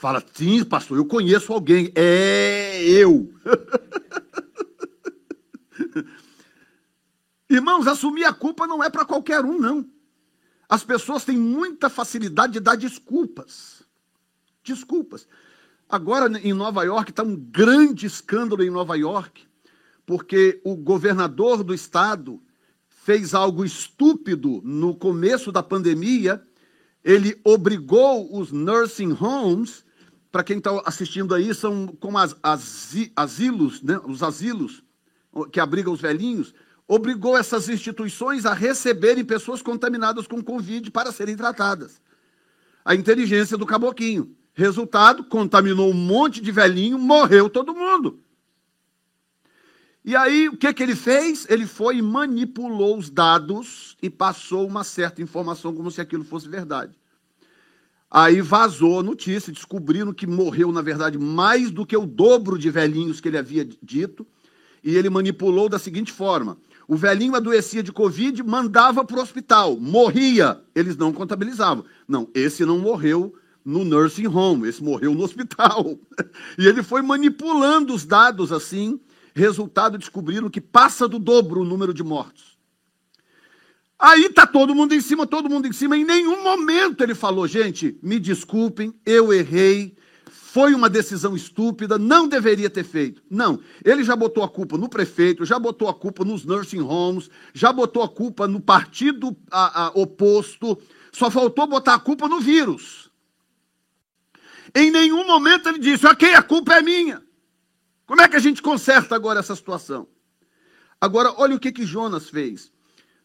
Fala, 0.01 0.24
sim, 0.34 0.63
pastor, 0.63 0.98
eu 0.98 1.05
conheço 1.05 1.53
alguém. 1.53 1.91
É 1.93 2.84
eu. 2.84 3.31
Irmãos, 7.48 7.86
assumir 7.86 8.24
a 8.24 8.34
culpa 8.34 8.65
não 8.65 8.84
é 8.84 8.89
para 8.89 9.05
qualquer 9.05 9.46
um, 9.46 9.60
não. 9.60 9.88
As 10.67 10.84
pessoas 10.84 11.24
têm 11.24 11.38
muita 11.38 11.88
facilidade 11.88 12.53
de 12.53 12.60
dar 12.60 12.75
desculpas. 12.75 13.84
Desculpas. 14.63 15.27
Agora, 15.88 16.36
em 16.39 16.51
Nova 16.51 16.84
York, 16.84 17.12
está 17.12 17.22
um 17.22 17.36
grande 17.36 18.08
escândalo 18.08 18.63
em 18.63 18.72
Nova 18.72 18.98
York 18.98 19.48
porque 20.03 20.60
o 20.63 20.75
governador 20.75 21.63
do 21.63 21.75
estado 21.75 22.41
fez 22.89 23.36
algo 23.36 23.63
estúpido 23.63 24.63
no 24.65 24.96
começo 24.96 25.51
da 25.51 25.62
pandemia. 25.62 26.41
Ele 27.03 27.39
obrigou 27.43 28.36
os 28.36 28.51
nursing 28.51 29.15
homes, 29.22 29.86
para 30.31 30.43
quem 30.43 30.59
está 30.59 30.71
assistindo 30.85 31.35
aí, 31.35 31.53
são 31.53 31.88
como 31.88 32.17
as, 32.17 32.35
as, 32.41 32.95
asilos, 33.15 33.81
né? 33.81 34.00
os 34.05 34.23
asilos 34.23 34.81
que 35.51 35.59
abrigam 35.59 35.93
os 35.93 36.00
velhinhos, 36.00 36.53
obrigou 36.88 37.38
essas 37.38 37.67
instituições 37.67 38.45
a 38.45 38.53
receberem 38.53 39.25
pessoas 39.25 39.61
contaminadas 39.61 40.27
com 40.27 40.41
Covid 40.41 40.89
para 40.91 41.11
serem 41.11 41.35
tratadas. 41.35 42.01
A 42.83 42.95
inteligência 42.95 43.57
do 43.57 43.65
caboquinho. 43.65 44.35
Resultado, 44.53 45.23
contaminou 45.23 45.89
um 45.89 45.93
monte 45.93 46.41
de 46.41 46.51
velhinho, 46.51 46.97
morreu 46.97 47.50
todo 47.50 47.75
mundo. 47.75 48.19
E 50.03 50.15
aí, 50.15 50.50
o 50.50 50.57
que, 50.57 50.73
que 50.73 50.81
ele 50.81 50.95
fez? 50.95 51.45
Ele 51.50 51.65
foi 51.65 51.97
e 51.97 52.01
manipulou 52.01 52.97
os 52.97 53.09
dados 53.09 53.95
e 54.01 54.09
passou 54.09 54.67
uma 54.67 54.83
certa 54.83 55.21
informação 55.21 55.73
como 55.73 55.91
se 55.91 56.01
aquilo 56.01 56.23
fosse 56.23 56.50
verdade. 56.50 57.00
Aí 58.12 58.41
vazou 58.41 59.00
a 59.00 59.03
notícia, 59.03 59.53
descobriram 59.53 60.13
que 60.13 60.27
morreu, 60.27 60.72
na 60.72 60.82
verdade, 60.82 61.18
mais 61.18 61.72
do 61.72 61.86
que 61.86 61.96
o 61.96 62.06
dobro 62.06 62.58
de 62.60 62.70
velhinhos 62.70 63.22
que 63.22 63.30
ele 63.30 63.38
havia 63.38 63.65
dito, 63.82 64.27
e 64.84 64.98
ele 64.98 65.10
manipulou 65.10 65.70
da 65.70 65.80
seguinte 65.80 66.12
forma: 66.12 66.58
o 66.88 66.98
velhinho 66.98 67.36
adoecia 67.36 67.82
de 67.82 67.91
Covid, 67.91 68.44
mandava 68.44 69.06
para 69.06 69.18
o 69.18 69.22
hospital, 69.22 69.77
morria, 69.80 70.60
eles 70.75 70.98
não 70.98 71.13
contabilizavam. 71.13 71.86
Não, 72.06 72.27
esse 72.34 72.65
não 72.65 72.80
morreu 72.80 73.34
no 73.63 73.86
nursing 73.86 74.27
home, 74.27 74.68
esse 74.68 74.84
morreu 74.84 75.15
no 75.15 75.24
hospital. 75.24 75.98
E 76.58 76.68
ele 76.68 76.84
foi 76.84 77.01
manipulando 77.01 77.94
os 77.94 78.06
dados 78.06 78.51
assim, 78.51 79.00
Resultado, 79.34 79.98
descobriram 79.98 80.50
que 80.50 80.60
passa 80.60 81.08
do 81.08 81.18
dobro 81.18 81.62
o 81.62 81.65
número 81.65 81.94
de 81.94 82.03
mortos. 82.03 82.50
Aí 84.01 84.25
está 84.25 84.48
todo 84.48 84.74
mundo 84.74 84.96
em 84.96 85.00
cima, 85.00 85.27
todo 85.27 85.48
mundo 85.48 85.67
em 85.67 85.72
cima. 85.72 85.96
Em 85.96 86.03
nenhum 86.03 86.41
momento 86.43 87.03
ele 87.03 87.13
falou, 87.13 87.48
gente, 87.48 87.96
me 88.01 88.20
desculpem, 88.20 88.91
eu 89.05 89.31
errei, 89.31 89.96
foi 90.27 90.74
uma 90.74 90.89
decisão 90.89 91.36
estúpida, 91.36 92.00
não 92.00 92.27
deveria 92.27 92.67
ter 92.67 92.84
feito. 92.84 93.22
Não, 93.29 93.62
ele 93.86 94.03
já 94.03 94.15
botou 94.15 94.43
a 94.43 94.50
culpa 94.50 94.75
no 94.75 94.89
prefeito, 94.89 95.46
já 95.46 95.60
botou 95.60 95.88
a 95.88 95.93
culpa 95.93 96.25
nos 96.25 96.43
nursing 96.43 96.81
homes, 96.81 97.29
já 97.53 97.72
botou 97.72 98.01
a 98.01 98.10
culpa 98.10 98.48
no 98.48 98.60
partido 98.60 99.38
a, 99.51 99.86
a, 99.86 99.88
oposto, 99.89 100.75
só 101.12 101.29
faltou 101.29 101.67
botar 101.67 101.93
a 101.93 102.00
culpa 102.00 102.27
no 102.27 102.39
vírus. 102.39 103.12
Em 104.74 104.89
nenhum 104.89 105.27
momento 105.27 105.70
ele 105.70 105.77
disse, 105.77 106.08
ok, 106.08 106.34
a 106.34 106.41
culpa 106.41 106.74
é 106.74 106.81
minha. 106.81 107.22
Como 108.08 108.20
é 108.20 108.27
que 108.27 108.36
a 108.36 108.39
gente 108.39 108.63
conserta 108.63 109.15
agora 109.15 109.41
essa 109.41 109.55
situação? 109.55 110.08
Agora, 111.00 111.36
olha 111.38 111.55
o 111.55 111.60
que, 111.60 111.72
que 111.72 111.86
Jonas 111.86 112.29
fez. 112.29 112.72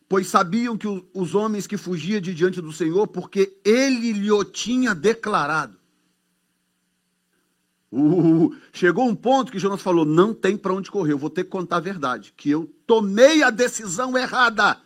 Pois 0.08 0.28
sabiam 0.28 0.76
que 0.76 0.86
os 1.12 1.34
homens 1.34 1.66
que 1.66 1.76
fugiam 1.76 2.20
de 2.20 2.32
diante 2.32 2.60
do 2.60 2.72
Senhor, 2.72 3.06
porque 3.08 3.58
ele 3.64 4.12
lhe 4.12 4.30
o 4.30 4.44
tinha 4.44 4.94
declarado. 4.94 5.76
Uh, 7.90 8.54
chegou 8.72 9.08
um 9.08 9.14
ponto 9.14 9.50
que 9.50 9.58
Jonas 9.58 9.82
falou: 9.82 10.04
não 10.04 10.32
tem 10.32 10.56
para 10.56 10.74
onde 10.74 10.90
correr, 10.90 11.12
eu 11.12 11.18
vou 11.18 11.30
ter 11.30 11.44
que 11.44 11.50
contar 11.50 11.76
a 11.76 11.80
verdade, 11.80 12.32
que 12.36 12.50
eu 12.50 12.70
tomei 12.86 13.42
a 13.42 13.50
decisão 13.50 14.16
errada 14.16 14.80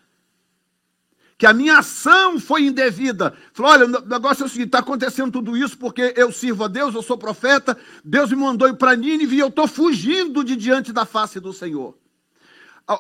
que 1.41 1.47
a 1.47 1.55
minha 1.55 1.79
ação 1.79 2.39
foi 2.39 2.65
indevida. 2.65 3.33
Falou: 3.55 3.73
olha, 3.73 3.87
o 3.87 4.07
negócio 4.07 4.43
é 4.43 4.47
o 4.47 4.49
seguinte: 4.49 4.67
está 4.67 4.81
acontecendo 4.81 5.33
tudo 5.33 5.57
isso 5.57 5.79
porque 5.79 6.13
eu 6.15 6.31
sirvo 6.31 6.65
a 6.65 6.69
Deus, 6.69 6.95
eu 6.95 7.01
sou 7.01 7.17
profeta, 7.17 7.79
Deus 8.05 8.29
me 8.29 8.37
mandou 8.37 8.69
ir 8.69 8.77
para 8.77 8.95
Nínive 8.95 9.37
e 9.37 9.39
eu 9.39 9.49
estou 9.49 9.67
fugindo 9.67 10.45
de 10.45 10.55
diante 10.55 10.93
da 10.93 11.07
face 11.07 11.41
do 11.41 11.51
Senhor. 11.51 11.97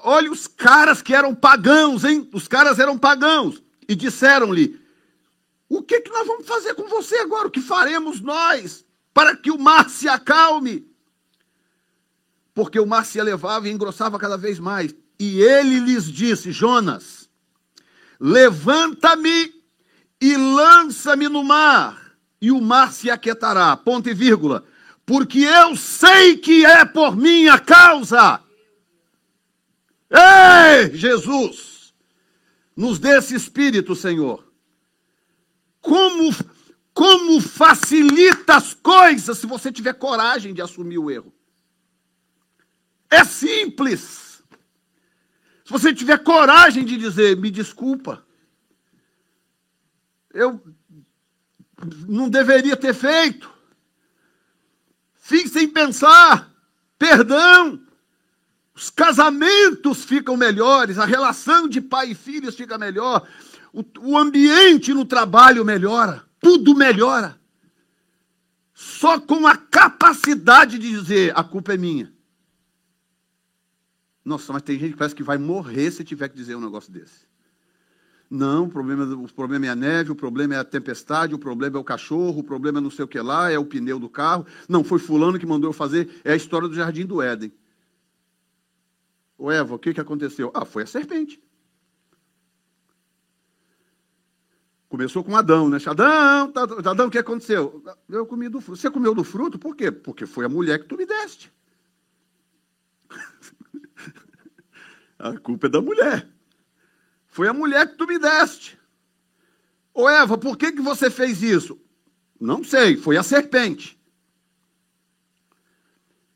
Olha 0.05 0.31
os 0.31 0.47
caras 0.47 1.03
que 1.03 1.15
eram 1.15 1.35
pagãos, 1.35 2.05
hein? 2.05 2.29
Os 2.33 2.47
caras 2.47 2.79
eram 2.79 2.97
pagãos 2.99 3.63
e 3.89 3.95
disseram-lhe: 3.95 4.81
O 5.69 5.83
que, 5.83 6.01
que 6.01 6.11
nós 6.11 6.27
vamos 6.27 6.47
fazer 6.47 6.75
com 6.75 6.89
você 6.89 7.17
agora? 7.19 7.49
O 7.49 7.51
que 7.51 7.61
faremos 7.61 8.21
nós 8.21 8.85
para 9.13 9.37
que 9.37 9.51
o 9.51 9.59
mar 9.59 9.91
se 9.91 10.09
acalme? 10.09 10.87
Porque 12.55 12.79
o 12.79 12.87
mar 12.87 13.05
se 13.05 13.19
elevava 13.19 13.69
e 13.69 13.73
engrossava 13.73 14.19
cada 14.19 14.37
vez 14.37 14.59
mais. 14.59 14.95
E 15.19 15.41
ele 15.43 15.81
lhes 15.81 16.05
disse: 16.05 16.53
Jonas, 16.53 17.21
Levanta-me 18.21 19.51
e 20.21 20.37
lança-me 20.37 21.27
no 21.27 21.43
mar, 21.43 22.13
e 22.39 22.53
o 22.53 22.61
mar 22.61 22.93
se 22.93 23.11
aquietará. 23.11 23.75
Ponto 23.79 24.11
e 24.11 24.15
vírgula. 24.15 24.63
Porque 25.07 25.39
eu 25.39 25.75
sei 25.75 26.37
que 26.37 26.67
é 26.67 26.85
por 26.85 27.17
minha 27.17 27.59
causa. 27.59 28.39
Ei, 30.11 30.97
Jesus, 30.97 31.95
nos 32.75 32.99
dê 32.99 33.17
esse 33.19 33.35
espírito, 33.35 33.95
Senhor. 33.95 34.53
Como, 35.81 36.35
como 36.93 37.41
facilita 37.41 38.57
as 38.57 38.75
coisas 38.75 39.39
se 39.39 39.47
você 39.47 39.71
tiver 39.71 39.95
coragem 39.95 40.53
de 40.53 40.61
assumir 40.61 40.99
o 40.99 41.11
erro. 41.11 41.33
É 43.09 43.25
simples. 43.25 44.43
Se 45.65 45.71
você 45.71 45.95
tiver 45.95 46.19
coragem 46.19 46.85
de 46.85 46.97
dizer, 46.97 47.37
me 47.37 47.51
desculpa, 47.51 48.25
eu 50.33 50.61
não 52.09 52.29
deveria 52.29 52.77
ter 52.77 52.95
feito. 52.95 53.51
Fique 55.15 55.49
sem 55.49 55.69
pensar, 55.69 56.53
perdão. 56.99 57.81
Os 58.81 58.89
casamentos 58.89 60.07
ficam 60.07 60.39
melhores, 60.39 60.97
a 60.97 61.05
relação 61.05 61.69
de 61.69 61.83
pai 61.83 62.13
e 62.13 62.15
filhos 62.15 62.55
fica 62.55 62.79
melhor, 62.79 63.29
o, 63.75 63.85
o 64.01 64.17
ambiente 64.17 64.95
no 64.95 65.05
trabalho 65.05 65.67
melhora, 65.67 66.25
tudo 66.41 66.75
melhora. 66.75 67.39
Só 68.73 69.21
com 69.21 69.47
a 69.47 69.55
capacidade 69.55 70.79
de 70.79 70.89
dizer: 70.89 71.31
a 71.37 71.45
culpa 71.45 71.75
é 71.75 71.77
minha. 71.77 72.11
Nossa, 74.25 74.51
mas 74.51 74.63
tem 74.63 74.79
gente 74.79 74.93
que 74.93 74.97
parece 74.97 75.15
que 75.15 75.23
vai 75.23 75.37
morrer 75.37 75.91
se 75.91 76.03
tiver 76.03 76.31
que 76.31 76.37
dizer 76.37 76.55
um 76.55 76.61
negócio 76.63 76.91
desse. 76.91 77.29
Não, 78.31 78.65
o 78.65 78.71
problema, 78.71 79.05
o 79.05 79.31
problema 79.31 79.67
é 79.67 79.69
a 79.69 79.77
neve, 79.77 80.11
o 80.11 80.17
problema 80.17 80.55
é 80.55 80.59
a 80.59 80.65
tempestade, 80.65 81.35
o 81.35 81.39
problema 81.39 81.77
é 81.77 81.81
o 81.81 81.85
cachorro, 81.85 82.39
o 82.39 82.45
problema 82.45 82.79
é 82.79 82.81
não 82.81 82.91
sei 82.91 83.05
o 83.05 83.09
que 83.09 83.21
lá, 83.21 83.51
é 83.51 83.59
o 83.59 83.67
pneu 83.67 83.99
do 83.99 84.09
carro. 84.09 84.47
Não, 84.67 84.83
foi 84.83 84.99
fulano 84.99 85.39
que 85.39 85.45
mandou 85.45 85.69
eu 85.69 85.75
fazer, 85.75 86.23
é 86.25 86.33
a 86.33 86.37
história 86.37 86.67
do 86.67 86.75
jardim 86.75 87.05
do 87.05 87.21
Éden. 87.21 87.53
Ô 89.41 89.51
Eva, 89.51 89.75
o 89.75 89.79
que, 89.79 89.95
que 89.95 90.01
aconteceu? 90.03 90.51
Ah, 90.53 90.67
foi 90.67 90.83
a 90.83 90.87
serpente. 90.87 91.43
Começou 94.87 95.25
com 95.25 95.35
Adão, 95.35 95.67
né? 95.67 95.79
Adão, 95.87 96.53
tá, 96.53 96.91
Adão, 96.91 97.07
o 97.07 97.11
que 97.11 97.17
aconteceu? 97.17 97.83
Eu 98.07 98.27
comi 98.27 98.51
do 98.51 98.61
fruto. 98.61 98.79
Você 98.79 98.91
comeu 98.91 99.15
do 99.15 99.25
fruto? 99.25 99.59
Por 99.59 99.75
quê? 99.75 99.91
Porque 99.91 100.27
foi 100.27 100.45
a 100.45 100.49
mulher 100.49 100.81
que 100.81 100.85
tu 100.85 100.95
me 100.95 101.07
deste. 101.07 101.51
A 105.19 105.39
culpa 105.39 105.69
é 105.69 105.71
da 105.71 105.81
mulher. 105.81 106.29
Foi 107.27 107.49
a 107.49 107.55
mulher 107.55 107.89
que 107.89 107.97
tu 107.97 108.07
me 108.07 108.19
deste. 108.19 108.79
Ô 109.95 110.07
Eva, 110.07 110.37
por 110.37 110.59
que, 110.59 110.73
que 110.73 110.83
você 110.83 111.11
fez 111.11 111.43
isso? 111.43 111.81
Não 112.39 112.63
sei, 112.63 112.97
foi 112.97 113.17
a 113.17 113.23
serpente. 113.23 113.99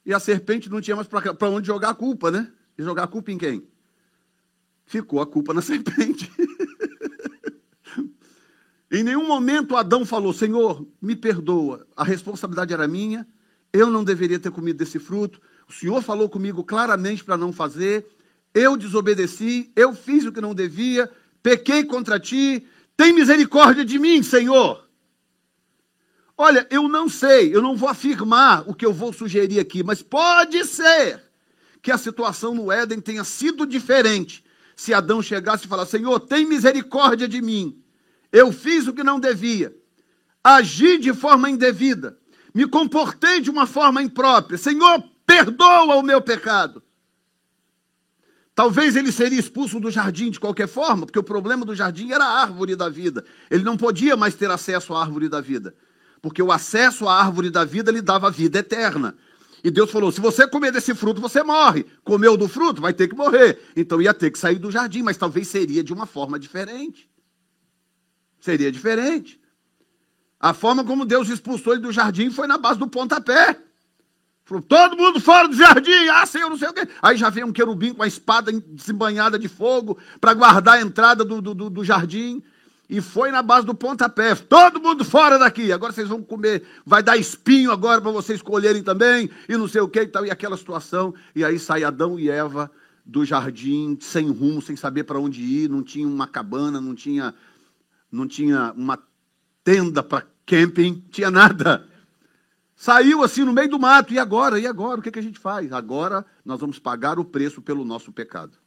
E 0.07 0.15
a 0.15 0.21
serpente 0.21 0.71
não 0.71 0.81
tinha 0.81 0.97
mais 0.97 1.09
para 1.09 1.51
onde 1.51 1.67
jogar 1.67 1.91
a 1.91 1.95
culpa, 1.95 2.31
né? 2.31 2.54
E 2.77 2.83
jogar 2.83 3.05
a 3.05 3.09
culpa 3.09 3.31
em 3.31 3.39
quem? 3.39 3.67
Ficou 4.85 5.21
a 5.21 5.27
culpa 5.27 5.55
na 5.55 5.63
serpente. 5.63 6.31
em 8.91 9.03
nenhum 9.03 9.27
momento 9.27 9.77
Adão 9.77 10.05
falou: 10.05 10.33
Senhor, 10.33 10.87
me 11.01 11.17
perdoa, 11.17 11.87
a 11.97 12.05
responsabilidade 12.05 12.73
era 12.73 12.87
minha, 12.87 13.27
eu 13.73 13.91
não 13.91 14.05
deveria 14.05 14.39
ter 14.39 14.51
comido 14.51 14.79
desse 14.79 14.99
fruto, 14.99 15.41
o 15.69 15.73
Senhor 15.73 16.03
falou 16.03 16.29
comigo 16.29 16.63
claramente 16.63 17.25
para 17.25 17.37
não 17.37 17.53
fazer, 17.53 18.07
eu 18.53 18.77
desobedeci, 18.77 19.73
eu 19.75 19.95
fiz 19.95 20.25
o 20.25 20.33
que 20.33 20.41
não 20.41 20.55
devia, 20.55 21.11
pequei 21.43 21.85
contra 21.85 22.21
ti, 22.21 22.67
tem 22.97 23.13
misericórdia 23.13 23.85
de 23.85 23.99
mim, 23.99 24.23
Senhor. 24.23 24.85
Olha, 26.37 26.67
eu 26.71 26.89
não 26.89 27.09
sei, 27.09 27.55
eu 27.55 27.63
não 27.63 27.77
vou 27.77 27.89
afirmar 27.89 28.69
o 28.69 28.75
que 28.75 28.85
eu 28.85 28.93
vou 28.93 29.13
sugerir 29.13 29.61
aqui, 29.61 29.83
mas 29.83 30.03
pode 30.03 30.65
ser 30.65 31.24
que 31.85 31.93
a 31.93 31.99
situação 31.99 32.55
no 32.55 32.73
Éden 32.73 32.99
tenha 32.99 33.23
sido 33.25 33.67
diferente. 33.67 34.43
Se 34.75 34.95
Adão 34.95 35.21
chegasse 35.21 35.67
e 35.67 35.69
falasse: 35.69 35.91
Senhor, 35.91 36.19
tem 36.19 36.47
misericórdia 36.47 37.29
de 37.29 37.43
mim. 37.43 37.79
Eu 38.33 38.51
fiz 38.51 38.89
o 38.89 38.95
que 38.95 39.05
não 39.05 39.21
devia, 39.21 39.77
agi 40.43 40.97
de 40.97 41.13
forma 41.13 41.51
indevida, 41.51 42.19
me 42.55 42.67
comportei 42.67 43.39
de 43.39 43.51
uma 43.51 43.67
forma 43.67 44.03
imprópria. 44.03 44.57
Senhor, 44.57 45.05
perdoa 45.27 45.97
o 45.97 46.03
meu 46.03 46.23
pecado. 46.23 46.83
Talvez 48.55 48.97
ele 48.97 49.13
seria 49.13 49.39
expulso 49.39 49.79
do 49.79 49.91
jardim 49.91 50.31
de 50.31 50.41
qualquer 50.41 50.69
forma, 50.69 51.05
porque 51.05 51.19
o 51.19 51.23
problema 51.25 51.67
do 51.67 51.75
jardim 51.75 52.13
era 52.13 52.25
a 52.25 52.41
árvore 52.41 52.75
da 52.75 52.89
vida. 52.89 53.27
Ele 53.51 53.63
não 53.63 53.77
podia 53.77 54.17
mais 54.17 54.35
ter 54.35 54.51
acesso 54.51 54.95
à 54.95 55.03
árvore 55.03 55.29
da 55.29 55.41
vida, 55.41 55.75
porque 56.23 56.43
o 56.43 56.51
acesso 56.51 57.07
à 57.07 57.21
árvore 57.21 57.51
da 57.51 57.65
vida 57.65 57.93
lhe 57.93 58.01
dava 58.01 58.31
vida 58.31 58.61
eterna. 58.61 59.15
E 59.65 59.71
Deus 59.71 59.91
falou: 59.91 60.13
se 60.13 60.21
você 60.21 60.47
comer 60.47 60.71
desse 60.71 60.95
fruto, 60.95 61.23
você 61.23 61.43
morre. 61.43 61.87
Comeu 62.05 62.37
do 62.37 62.47
fruto, 62.47 62.83
vai 62.83 62.93
ter 62.93 63.09
que 63.09 63.17
morrer. 63.17 63.59
Então 63.75 64.01
ia 64.03 64.13
ter 64.13 64.31
que 64.31 64.39
sair 64.39 64.59
do 64.59 64.71
jardim, 64.71 65.01
mas 65.01 65.17
talvez 65.17 65.49
seria 65.49 65.83
de 65.83 65.91
uma 65.91 66.05
forma 66.05 66.39
diferente. 66.39 67.09
Seria 68.39 68.71
diferente. 68.71 69.41
A 70.39 70.53
forma 70.53 70.85
como 70.85 71.07
Deus 71.07 71.31
expulsou 71.31 71.73
ele 71.73 71.81
do 71.81 71.91
jardim 71.91 72.31
foi 72.31 72.47
na 72.47 72.59
base 72.59 72.79
do 72.79 72.87
pontapé. 72.87 73.59
Falou, 74.45 74.63
todo 74.63 74.99
mundo 74.99 75.19
fora 75.19 75.49
do 75.49 75.57
jardim, 75.57 76.09
ah, 76.13 76.27
Senhor, 76.27 76.51
não 76.51 76.59
sei 76.59 76.69
o 76.69 76.73
quê. 76.75 76.87
Aí 77.01 77.17
já 77.17 77.31
vem 77.31 77.45
um 77.45 77.53
querubim 77.53 77.95
com 77.95 78.03
a 78.03 78.07
espada 78.07 78.53
desembanhada 78.53 79.39
de 79.39 79.49
fogo 79.49 79.97
para 80.21 80.35
guardar 80.35 80.75
a 80.75 80.83
entrada 80.83 81.25
do, 81.25 81.41
do, 81.41 81.71
do 81.71 81.83
jardim. 81.83 82.43
E 82.89 83.01
foi 83.01 83.31
na 83.31 83.43
base 83.43 83.67
do 83.67 83.75
pontapé. 83.75 84.35
Todo 84.35 84.81
mundo 84.81 85.05
fora 85.05 85.39
daqui. 85.39 85.73
Agora 85.73 85.93
vocês 85.93 86.09
vão 86.09 86.23
comer. 86.23 86.65
Vai 86.85 87.03
dar 87.03 87.17
espinho 87.17 87.73
agora 87.73 88.01
para 88.01 88.11
vocês 88.11 88.43
colherem 88.43 88.83
também. 88.83 89.31
E 89.49 89.57
não 89.57 89.67
sei 89.67 89.81
o 89.81 89.89
que 89.89 90.03
e 90.03 90.07
tal. 90.07 90.27
E 90.27 90.31
aquela 90.31 90.57
situação. 90.57 91.15
E 91.35 91.45
aí 91.45 91.59
sai 91.59 91.83
Adão 91.83 92.19
e 92.19 92.29
Eva 92.29 92.71
do 93.07 93.25
jardim, 93.25 93.99
sem 94.01 94.31
rumo, 94.31 94.63
sem 94.63 94.77
saber 94.77 95.05
para 95.05 95.19
onde 95.19 95.43
ir. 95.43 95.71
Não 95.71 95.83
tinha 95.83 96.07
uma 96.07 96.27
cabana, 96.27 96.81
não 96.81 96.95
tinha, 96.95 97.35
não 98.11 98.27
tinha 98.27 98.73
uma 98.77 98.99
tenda 99.63 100.03
para 100.03 100.27
camping, 100.47 101.03
tinha 101.11 101.31
nada. 101.31 101.89
Saiu 102.77 103.23
assim 103.23 103.45
no 103.45 103.53
meio 103.53 103.69
do 103.69 103.79
mato. 103.79 104.13
E 104.13 104.19
agora? 104.19 104.59
E 104.59 104.67
agora? 104.67 105.01
O 105.01 105.03
que, 105.03 105.11
que 105.11 105.19
a 105.19 105.23
gente 105.23 105.39
faz? 105.39 105.73
Agora 105.73 106.25
nós 106.45 106.61
vamos 106.61 106.79
pagar 106.79 107.19
o 107.19 107.25
preço 107.25 107.63
pelo 107.63 107.85
nosso 107.85 108.13
pecado. 108.13 108.59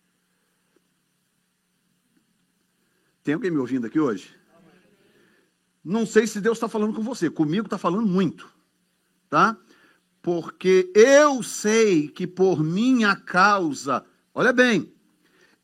Tem 3.27 3.33
alguém 3.33 3.51
me 3.51 3.57
ouvindo 3.57 3.85
aqui 3.85 3.99
hoje? 3.99 4.33
Não 5.83 6.05
sei 6.05 6.25
se 6.25 6.39
Deus 6.39 6.55
está 6.55 6.69
falando 6.69 6.93
com 6.93 7.01
você. 7.01 7.29
Comigo 7.29 7.67
está 7.67 7.77
falando 7.77 8.07
muito. 8.07 8.49
Tá? 9.29 9.57
Porque 10.21 10.89
eu 10.95 11.43
sei 11.43 12.07
que 12.07 12.25
por 12.25 12.63
minha 12.63 13.17
causa, 13.17 14.05
olha 14.33 14.53
bem, 14.53 14.93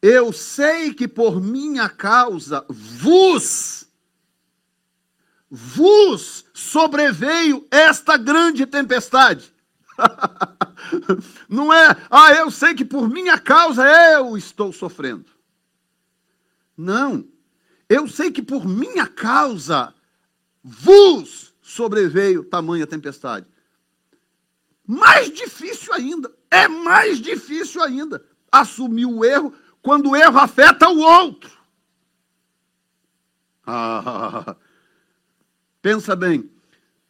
eu 0.01 0.33
sei 0.33 0.93
que 0.93 1.07
por 1.07 1.39
minha 1.39 1.87
causa 1.87 2.65
vos 2.67 3.87
vos 5.49 6.43
sobreveio 6.53 7.65
esta 7.71 8.17
grande 8.17 8.65
tempestade. 8.65 9.53
Não 11.47 11.73
é, 11.73 11.95
ah, 12.11 12.33
eu 12.33 12.51
sei 12.51 12.73
que 12.73 12.83
por 12.83 13.07
minha 13.07 13.39
causa 13.39 13.87
eu 13.87 14.37
estou 14.37 14.73
sofrendo. 14.73 15.31
Não, 16.75 17.31
eu 17.93 18.07
sei 18.07 18.31
que 18.31 18.41
por 18.41 18.67
minha 18.67 19.07
causa 19.07 19.93
vos 20.63 21.53
sobreveio 21.61 22.43
tamanha 22.43 22.87
tempestade. 22.87 23.45
Mais 24.85 25.31
difícil 25.31 25.93
ainda, 25.93 26.33
é 26.49 26.67
mais 26.67 27.19
difícil 27.19 27.83
ainda 27.83 28.25
assumir 28.51 29.05
o 29.05 29.23
erro 29.23 29.53
quando 29.81 30.09
o 30.09 30.15
erro 30.15 30.39
afeta 30.39 30.89
o 30.89 30.97
outro. 30.99 31.51
Ah, 33.65 34.55
Pensa 35.79 36.15
bem, 36.15 36.49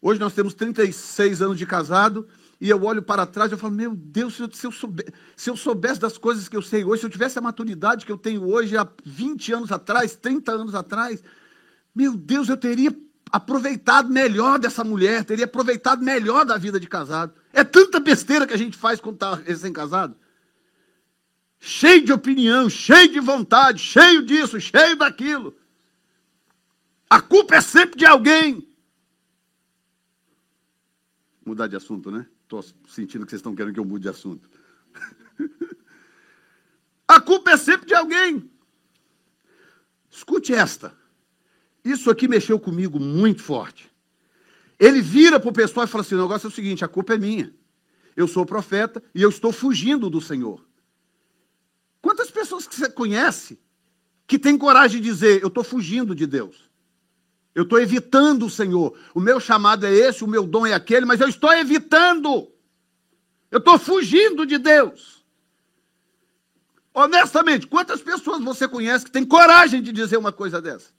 hoje 0.02 0.20
nós 0.20 0.34
temos 0.34 0.54
36 0.54 1.42
anos 1.42 1.58
de 1.58 1.66
casado 1.66 2.28
e 2.64 2.70
eu 2.70 2.82
olho 2.82 3.04
para 3.04 3.26
trás 3.26 3.52
e 3.52 3.58
falo, 3.58 3.74
meu 3.74 3.94
Deus, 3.94 4.36
se 4.36 4.42
eu, 4.42 4.50
se, 4.50 4.66
eu 4.66 4.72
soubesse, 4.72 5.14
se 5.36 5.50
eu 5.50 5.58
soubesse 5.58 6.00
das 6.00 6.18
coisas 6.18 6.48
que 6.48 6.56
eu 6.56 6.62
sei 6.62 6.86
hoje, 6.86 7.02
se 7.02 7.06
eu 7.06 7.10
tivesse 7.10 7.38
a 7.38 7.42
maturidade 7.42 8.06
que 8.06 8.12
eu 8.12 8.18
tenho 8.18 8.50
hoje 8.50 8.78
há 8.78 8.88
20 9.04 9.52
anos 9.52 9.70
atrás, 9.70 10.16
30 10.16 10.50
anos 10.54 10.74
atrás, 10.74 11.22
meu 11.94 12.16
Deus, 12.16 12.48
eu 12.48 12.56
teria 12.56 12.98
aproveitado 13.30 14.10
melhor 14.10 14.60
dessa 14.60 14.82
mulher, 14.82 15.26
teria 15.26 15.44
aproveitado 15.44 16.02
melhor 16.02 16.46
da 16.46 16.58
vida 16.58 16.80
de 16.80 16.88
casado. 16.88 17.34
É 17.52 17.66
tanta 17.66 18.00
besteira 18.00 18.48
que 18.48 18.54
a 18.54 18.58
gente 18.58 18.78
faz 18.78 19.02
quando 19.02 19.16
está 19.16 19.36
recém-casado. 19.36 20.16
Cheio 21.60 22.06
de 22.06 22.14
opinião, 22.14 22.70
cheio 22.70 23.12
de 23.12 23.20
vontade, 23.20 23.82
cheio 23.82 24.26
disso, 24.26 24.58
cheio 24.62 24.96
daquilo. 24.96 25.54
A 27.10 27.20
culpa 27.20 27.56
é 27.56 27.62
sempre 27.62 27.98
de 27.98 28.06
alguém. 28.06 28.66
Mudar 31.46 31.68
de 31.68 31.76
assunto, 31.76 32.10
né? 32.10 32.26
Estou 32.60 32.76
sentindo 32.88 33.26
que 33.26 33.32
vocês 33.32 33.40
estão 33.40 33.56
querendo 33.56 33.74
que 33.74 33.80
eu 33.80 33.86
mude 33.86 34.04
de 34.04 34.10
assunto. 34.10 34.48
A 37.08 37.20
culpa 37.20 37.52
é 37.52 37.58
sempre 37.58 37.88
de 37.88 37.96
alguém. 37.96 38.50
Escute 40.10 40.54
esta. 40.54 40.96
Isso 41.84 42.10
aqui 42.12 42.28
mexeu 42.28 42.60
comigo 42.60 43.00
muito 43.00 43.42
forte. 43.42 43.92
Ele 44.80 45.02
vira 45.02 45.40
para 45.40 45.50
o 45.50 45.54
pessoal 45.54 45.86
e 45.86 45.90
fala 45.90 46.04
assim: 46.04 46.16
o 46.16 46.22
negócio 46.22 46.48
é 46.48 46.50
o 46.50 46.54
seguinte, 46.54 46.86
a 46.86 46.88
culpa 46.88 47.16
é 47.16 47.18
minha. 47.18 47.54
Eu 48.16 48.28
sou 48.28 48.46
profeta 48.46 49.04
e 49.14 49.22
eu 49.22 49.30
estou 49.30 49.52
fugindo 49.52 50.10
do 50.10 50.22
Senhor. 50.22 50.64
Quantas 52.02 52.30
pessoas 52.30 52.68
que 52.68 52.76
você 52.76 52.90
conhece 52.90 53.60
que 54.28 54.38
tem 54.38 54.58
coragem 54.58 55.02
de 55.02 55.10
dizer, 55.10 55.42
eu 55.42 55.48
estou 55.48 55.64
fugindo 55.64 56.14
de 56.14 56.28
Deus? 56.28 56.70
Eu 57.56 57.64
estou 57.64 57.80
evitando 57.80 58.46
o 58.46 58.50
Senhor. 58.50 58.98
O 59.14 59.20
meu 59.20 59.40
chamado 59.40 59.86
é 59.86 59.94
esse, 59.94 60.24
o 60.24 60.28
meu 60.28 60.46
dom 60.46 60.66
é 60.66 60.74
aquele, 60.74 61.06
mas 61.06 61.22
eu 61.22 61.28
estou 61.28 61.54
evitando. 61.54 62.52
Eu 63.52 63.60
estou 63.60 63.78
fugindo 63.78 64.46
de 64.46 64.58
Deus. 64.58 65.24
Honestamente, 66.94 67.68
quantas 67.68 68.02
pessoas 68.02 68.44
você 68.44 68.68
conhece 68.68 69.06
que 69.06 69.12
tem 69.12 69.26
coragem 69.26 69.82
de 69.82 69.92
dizer 69.92 70.18
uma 70.18 70.32
coisa 70.32 70.62
dessa? 70.62 70.92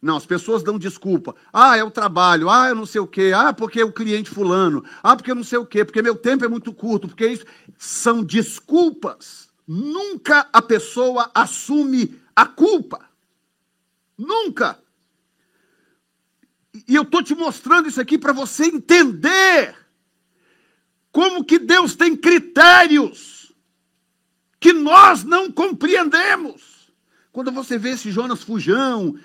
Não, 0.00 0.18
as 0.18 0.26
pessoas 0.26 0.62
dão 0.62 0.78
desculpa. 0.78 1.34
Ah, 1.50 1.78
é 1.78 1.82
o 1.82 1.90
trabalho. 1.90 2.50
Ah, 2.50 2.68
eu 2.68 2.74
não 2.74 2.84
sei 2.84 3.00
o 3.00 3.06
quê. 3.06 3.32
Ah, 3.34 3.54
porque 3.54 3.80
é 3.80 3.84
o 3.86 3.92
cliente 3.92 4.28
fulano. 4.28 4.84
Ah, 5.02 5.16
porque 5.16 5.30
eu 5.30 5.34
não 5.34 5.42
sei 5.42 5.56
o 5.56 5.64
quê. 5.64 5.82
Porque 5.82 6.02
meu 6.02 6.14
tempo 6.14 6.44
é 6.44 6.48
muito 6.48 6.74
curto. 6.74 7.08
Porque 7.08 7.26
isso 7.26 7.46
são 7.78 8.22
desculpas. 8.22 9.48
Nunca 9.66 10.46
a 10.52 10.60
pessoa 10.60 11.30
assume 11.34 12.20
a 12.36 12.44
culpa. 12.44 13.00
Nunca. 14.18 14.78
E 16.74 16.94
eu 16.94 17.02
estou 17.02 17.22
te 17.22 17.34
mostrando 17.34 17.88
isso 17.88 18.00
aqui 18.00 18.18
para 18.18 18.32
você 18.32 18.66
entender 18.66 19.76
como 21.12 21.44
que 21.44 21.58
Deus 21.58 21.94
tem 21.94 22.16
critérios 22.16 23.54
que 24.58 24.72
nós 24.72 25.22
não 25.22 25.52
compreendemos. 25.52 26.92
Quando 27.30 27.52
você 27.52 27.78
vê 27.78 27.90
esse 27.90 28.10
Jonas 28.10 28.42
Fujão, 28.42 29.16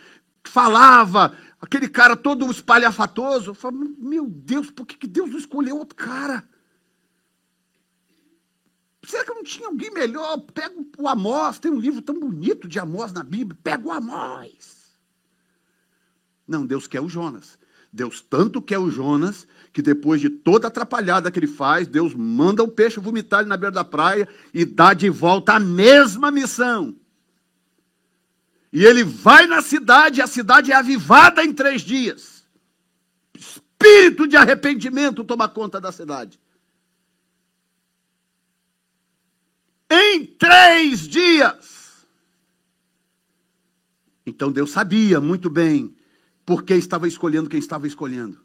falava, 0.44 1.36
aquele 1.60 1.88
cara 1.88 2.16
todo 2.16 2.50
espalhafatoso, 2.52 3.52
eu 3.52 3.56
falo, 3.56 3.96
meu 3.98 4.28
Deus, 4.28 4.70
por 4.70 4.86
que, 4.86 4.98
que 4.98 5.08
Deus 5.08 5.32
não 5.32 5.40
escolheu 5.40 5.78
outro 5.78 5.96
cara? 5.96 6.48
Será 9.04 9.26
que 9.26 9.34
não 9.34 9.44
tinha 9.44 9.68
alguém 9.68 9.92
melhor? 9.92 10.38
Pega 10.54 10.76
o 10.98 11.08
Amós, 11.08 11.58
tem 11.58 11.72
um 11.72 11.80
livro 11.80 12.02
tão 12.02 12.20
bonito 12.20 12.68
de 12.68 12.78
Amós 12.78 13.12
na 13.12 13.24
Bíblia, 13.24 13.58
pega 13.64 13.88
o 13.88 13.92
Amós. 13.92 14.79
Não, 16.50 16.66
Deus 16.66 16.88
quer 16.88 17.00
o 17.00 17.08
Jonas. 17.08 17.60
Deus 17.94 18.22
tanto 18.22 18.60
quer 18.60 18.80
o 18.80 18.90
Jonas 18.90 19.48
que 19.72 19.84
depois 19.84 20.20
de 20.20 20.32
toda 20.32 20.68
atrapalhada 20.68 21.30
que 21.30 21.38
ele 21.38 21.48
faz, 21.48 21.88
Deus 21.88 22.16
manda 22.16 22.64
o 22.64 22.68
peixe 22.68 23.00
vomitar 23.00 23.42
ele 23.42 23.50
na 23.50 23.56
beira 23.56 23.72
da 23.72 23.86
praia 23.86 24.28
e 24.52 24.66
dá 24.66 24.96
de 24.96 25.10
volta 25.12 25.54
a 25.54 25.60
mesma 25.60 26.32
missão. 26.32 26.96
E 28.74 28.84
ele 28.84 29.04
vai 29.04 29.46
na 29.46 29.62
cidade, 29.62 30.24
a 30.24 30.28
cidade 30.28 30.72
é 30.72 30.76
avivada 30.76 31.44
em 31.44 31.54
três 31.54 31.84
dias. 31.84 32.44
Espírito 33.36 34.28
de 34.28 34.36
arrependimento 34.36 35.24
toma 35.24 35.48
conta 35.48 35.80
da 35.80 35.92
cidade. 35.92 36.40
Em 39.88 40.26
três 40.26 41.08
dias. 41.08 42.08
Então 44.26 44.52
Deus 44.52 44.72
sabia 44.72 45.22
muito 45.22 45.48
bem 45.48 45.96
por 46.50 46.64
que 46.64 46.74
estava 46.74 47.08
escolhendo 47.08 47.48
quem 47.48 47.60
estava 47.60 47.86
escolhendo. 47.86 48.44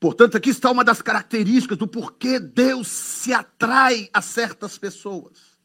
Portanto, 0.00 0.38
aqui 0.38 0.48
está 0.48 0.70
uma 0.70 0.82
das 0.82 1.02
características 1.02 1.76
do 1.76 1.86
porquê 1.86 2.40
Deus 2.40 2.88
se 2.88 3.30
atrai 3.30 4.08
a 4.10 4.22
certas 4.22 4.78
pessoas. 4.78 5.58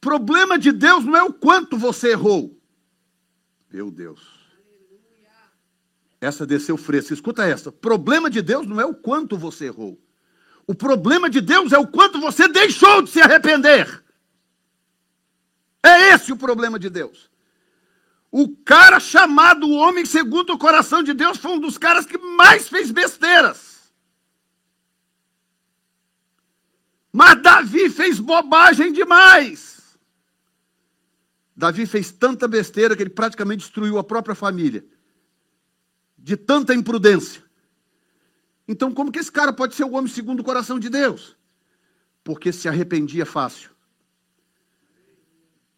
Problema 0.00 0.56
de 0.56 0.70
Deus 0.70 1.04
não 1.04 1.16
é 1.16 1.22
o 1.24 1.32
quanto 1.32 1.76
você 1.76 2.12
errou. 2.12 2.56
Meu 3.72 3.90
Deus. 3.90 4.20
Essa 6.20 6.46
desceu 6.46 6.76
fresca. 6.76 7.12
Escuta 7.12 7.44
essa. 7.44 7.72
Problema 7.72 8.30
de 8.30 8.40
Deus 8.40 8.64
não 8.68 8.80
é 8.80 8.86
o 8.86 8.94
quanto 8.94 9.36
você 9.36 9.64
errou. 9.64 10.00
O 10.64 10.76
problema 10.76 11.28
de 11.28 11.40
Deus 11.40 11.72
é 11.72 11.78
o 11.78 11.88
quanto 11.88 12.20
você 12.20 12.46
deixou 12.46 13.02
de 13.02 13.10
se 13.10 13.20
arrepender. 13.20 14.04
É 15.82 16.14
esse 16.14 16.32
o 16.32 16.36
problema 16.36 16.78
de 16.78 16.88
Deus. 16.88 17.33
O 18.36 18.48
cara 18.48 18.98
chamado 18.98 19.70
homem 19.70 20.04
segundo 20.04 20.54
o 20.54 20.58
coração 20.58 21.04
de 21.04 21.14
Deus 21.14 21.38
foi 21.38 21.52
um 21.52 21.60
dos 21.60 21.78
caras 21.78 22.04
que 22.04 22.18
mais 22.18 22.68
fez 22.68 22.90
besteiras. 22.90 23.94
Mas 27.12 27.40
Davi 27.40 27.88
fez 27.88 28.18
bobagem 28.18 28.92
demais. 28.92 29.96
Davi 31.54 31.86
fez 31.86 32.10
tanta 32.10 32.48
besteira 32.48 32.96
que 32.96 33.04
ele 33.04 33.10
praticamente 33.10 33.60
destruiu 33.60 33.98
a 33.98 34.02
própria 34.02 34.34
família. 34.34 34.84
De 36.18 36.36
tanta 36.36 36.74
imprudência. 36.74 37.40
Então, 38.66 38.92
como 38.92 39.12
que 39.12 39.20
esse 39.20 39.30
cara 39.30 39.52
pode 39.52 39.76
ser 39.76 39.84
o 39.84 39.92
homem 39.92 40.10
segundo 40.10 40.40
o 40.40 40.44
coração 40.44 40.80
de 40.80 40.88
Deus? 40.88 41.36
Porque 42.24 42.52
se 42.52 42.68
arrependia 42.68 43.24
fácil 43.24 43.73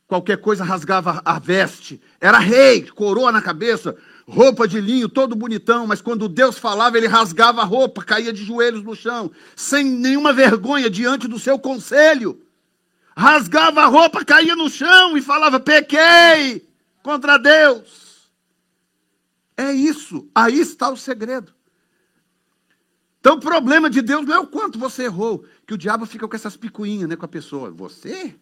qualquer 0.06 0.38
coisa 0.38 0.64
rasgava 0.64 1.20
a 1.24 1.38
veste. 1.38 2.00
Era 2.20 2.38
rei, 2.38 2.82
coroa 2.82 3.32
na 3.32 3.42
cabeça, 3.42 3.96
roupa 4.26 4.66
de 4.66 4.80
linho, 4.80 5.08
todo 5.08 5.36
bonitão, 5.36 5.86
mas 5.86 6.00
quando 6.00 6.28
Deus 6.28 6.58
falava, 6.58 6.96
ele 6.96 7.06
rasgava 7.06 7.62
a 7.62 7.64
roupa, 7.64 8.04
caía 8.04 8.32
de 8.32 8.44
joelhos 8.44 8.82
no 8.82 8.94
chão, 8.94 9.30
sem 9.54 9.84
nenhuma 9.84 10.32
vergonha 10.32 10.88
diante 10.90 11.28
do 11.28 11.38
seu 11.38 11.58
conselho. 11.58 12.40
Rasgava 13.16 13.82
a 13.82 13.86
roupa, 13.86 14.24
caía 14.24 14.54
no 14.54 14.68
chão 14.68 15.16
e 15.16 15.22
falava: 15.22 15.58
pequei 15.58 16.68
contra 17.02 17.38
Deus. 17.38 18.30
É 19.56 19.72
isso, 19.72 20.28
aí 20.34 20.60
está 20.60 20.90
o 20.90 20.96
segredo. 20.96 21.54
Então 23.18 23.36
o 23.36 23.40
problema 23.40 23.88
de 23.88 24.02
Deus 24.02 24.24
não 24.24 24.34
é 24.34 24.38
o 24.38 24.46
quanto 24.46 24.78
você 24.78 25.04
errou, 25.04 25.44
que 25.66 25.74
o 25.74 25.78
diabo 25.78 26.04
fica 26.04 26.28
com 26.28 26.36
essas 26.36 26.56
picuinhas 26.56 27.08
né, 27.08 27.16
com 27.16 27.24
a 27.24 27.28
pessoa. 27.28 27.70
Você? 27.70 28.36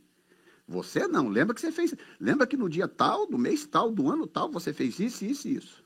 Você 0.66 1.06
não, 1.06 1.28
lembra 1.28 1.54
que 1.54 1.60
você 1.60 1.70
fez. 1.70 1.94
Lembra 2.18 2.46
que 2.46 2.56
no 2.56 2.68
dia 2.68 2.88
tal, 2.88 3.26
do 3.26 3.38
mês 3.38 3.66
tal, 3.66 3.90
do 3.90 4.10
ano 4.10 4.26
tal, 4.26 4.50
você 4.50 4.72
fez 4.72 4.98
isso, 4.98 5.24
isso 5.24 5.48
e 5.48 5.56
isso. 5.56 5.84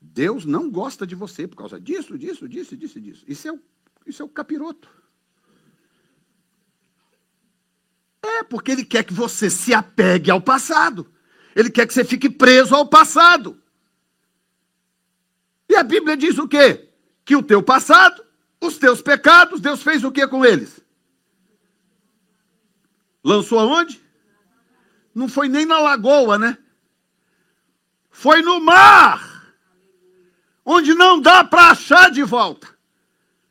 Deus 0.00 0.44
não 0.44 0.70
gosta 0.70 1.06
de 1.06 1.14
você 1.14 1.46
por 1.46 1.56
causa 1.56 1.80
disso, 1.80 2.18
disso, 2.18 2.48
disso, 2.48 2.76
disso, 2.76 3.00
disso. 3.00 3.24
Isso 3.26 3.48
é 3.48 3.52
o, 3.52 3.60
isso 4.04 4.22
é 4.22 4.24
o 4.24 4.28
capiroto. 4.28 4.88
É, 8.22 8.42
porque 8.42 8.72
ele 8.72 8.84
quer 8.84 9.04
que 9.04 9.14
você 9.14 9.48
se 9.48 9.72
apegue 9.72 10.30
ao 10.30 10.40
passado. 10.40 11.06
Ele 11.54 11.70
quer 11.70 11.86
que 11.86 11.94
você 11.94 12.04
fique 12.04 12.28
preso 12.28 12.74
ao 12.74 12.86
passado. 12.86 13.60
E 15.68 15.76
a 15.76 15.82
Bíblia 15.82 16.16
diz 16.16 16.36
o 16.38 16.48
quê? 16.48 16.88
Que 17.24 17.36
o 17.36 17.42
teu 17.42 17.62
passado, 17.62 18.24
os 18.60 18.76
teus 18.76 19.00
pecados, 19.00 19.60
Deus 19.60 19.82
fez 19.82 20.04
o 20.04 20.12
que 20.12 20.26
com 20.26 20.44
eles? 20.44 20.83
Lançou 23.24 23.58
aonde? 23.58 24.04
Não 25.14 25.28
foi 25.28 25.48
nem 25.48 25.64
na 25.64 25.78
lagoa, 25.78 26.38
né? 26.38 26.58
Foi 28.10 28.42
no 28.42 28.60
mar, 28.60 29.54
onde 30.64 30.94
não 30.94 31.20
dá 31.20 31.42
para 31.42 31.70
achar 31.70 32.10
de 32.10 32.22
volta. 32.22 32.68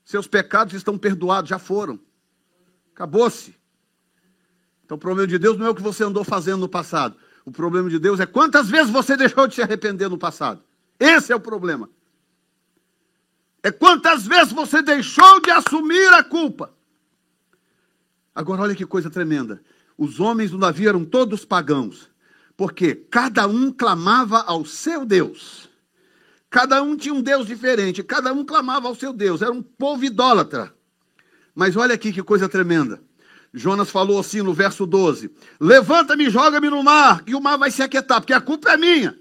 Seus 0.06 0.28
pecados 0.28 0.74
estão 0.74 0.98
perdoados, 0.98 1.50
já 1.50 1.58
foram. 1.58 2.00
Acabou-se. 2.94 3.56
Então 4.86 4.96
o 4.96 5.00
problema 5.00 5.28
de 5.28 5.40
Deus 5.40 5.58
não 5.58 5.66
é 5.66 5.70
o 5.70 5.76
que 5.76 5.82
você 5.82 6.04
andou 6.04 6.24
fazendo 6.24 6.60
no 6.60 6.70
passado. 6.70 7.18
O 7.44 7.52
problema 7.52 7.90
de 7.90 7.98
Deus 7.98 8.20
é 8.20 8.26
quantas 8.26 8.70
vezes 8.70 8.92
você 8.92 9.18
deixou 9.18 9.48
de 9.48 9.56
se 9.56 9.62
arrepender 9.62 10.10
no 10.10 10.18
passado. 10.18 10.64
Esse 11.00 11.34
é 11.34 11.36
o 11.36 11.40
problema. 11.40 11.90
É 13.64 13.72
quantas 13.72 14.28
vezes 14.28 14.54
você 14.54 14.82
deixou 14.82 15.40
de 15.40 15.50
assumir 15.50 16.14
a 16.14 16.24
culpa. 16.24 16.74
Agora, 18.34 18.64
olha 18.64 18.76
que 18.76 18.86
coisa 18.86 19.10
tremenda. 19.10 19.62
Os 19.98 20.20
homens 20.20 20.52
do 20.52 20.58
navio 20.58 20.90
eram 20.90 21.06
todos 21.06 21.46
pagãos, 21.46 22.10
porque 22.58 22.96
cada 22.96 23.48
um 23.48 23.72
clamava 23.72 24.42
ao 24.42 24.66
seu 24.66 25.06
Deus. 25.06 25.70
Cada 26.50 26.82
um 26.84 26.96
tinha 26.96 27.14
um 27.14 27.22
Deus 27.22 27.48
diferente, 27.48 28.04
cada 28.04 28.32
um 28.32 28.46
clamava 28.46 28.88
ao 28.88 28.96
seu 28.96 29.12
Deus. 29.12 29.42
Era 29.42 29.52
um 29.52 29.62
povo 29.62 30.06
idólatra. 30.06 30.74
Mas 31.56 31.76
olha 31.76 31.96
aqui 31.96 32.12
que 32.12 32.24
coisa 32.24 32.50
tremenda. 32.50 33.02
Jonas 33.54 33.90
falou 33.90 34.20
assim 34.20 34.42
no 34.42 34.54
verso 34.54 34.86
12: 34.86 35.32
Levanta-me 35.60 36.30
joga-me 36.30 36.70
no 36.70 36.84
mar, 36.84 37.24
que 37.24 37.36
o 37.36 37.42
mar 37.42 37.58
vai 37.58 37.70
se 37.70 37.84
aquietar, 37.84 38.20
porque 38.20 38.34
a 38.34 38.42
culpa 38.42 38.72
é 38.72 38.78
minha. 38.78 39.18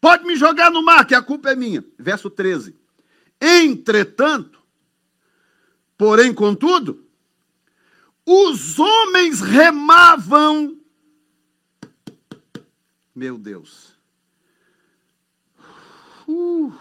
Pode 0.00 0.24
me 0.24 0.36
jogar 0.36 0.70
no 0.70 0.84
mar, 0.84 1.06
que 1.06 1.14
a 1.14 1.22
culpa 1.22 1.50
é 1.50 1.56
minha. 1.56 1.84
Verso 1.98 2.28
13: 2.28 2.76
Entretanto, 3.40 4.60
porém, 5.96 6.34
contudo, 6.34 7.03
os 8.26 8.78
homens 8.78 9.40
remavam. 9.40 10.78
Meu 13.14 13.38
Deus. 13.38 13.96
Uh. 16.26 16.72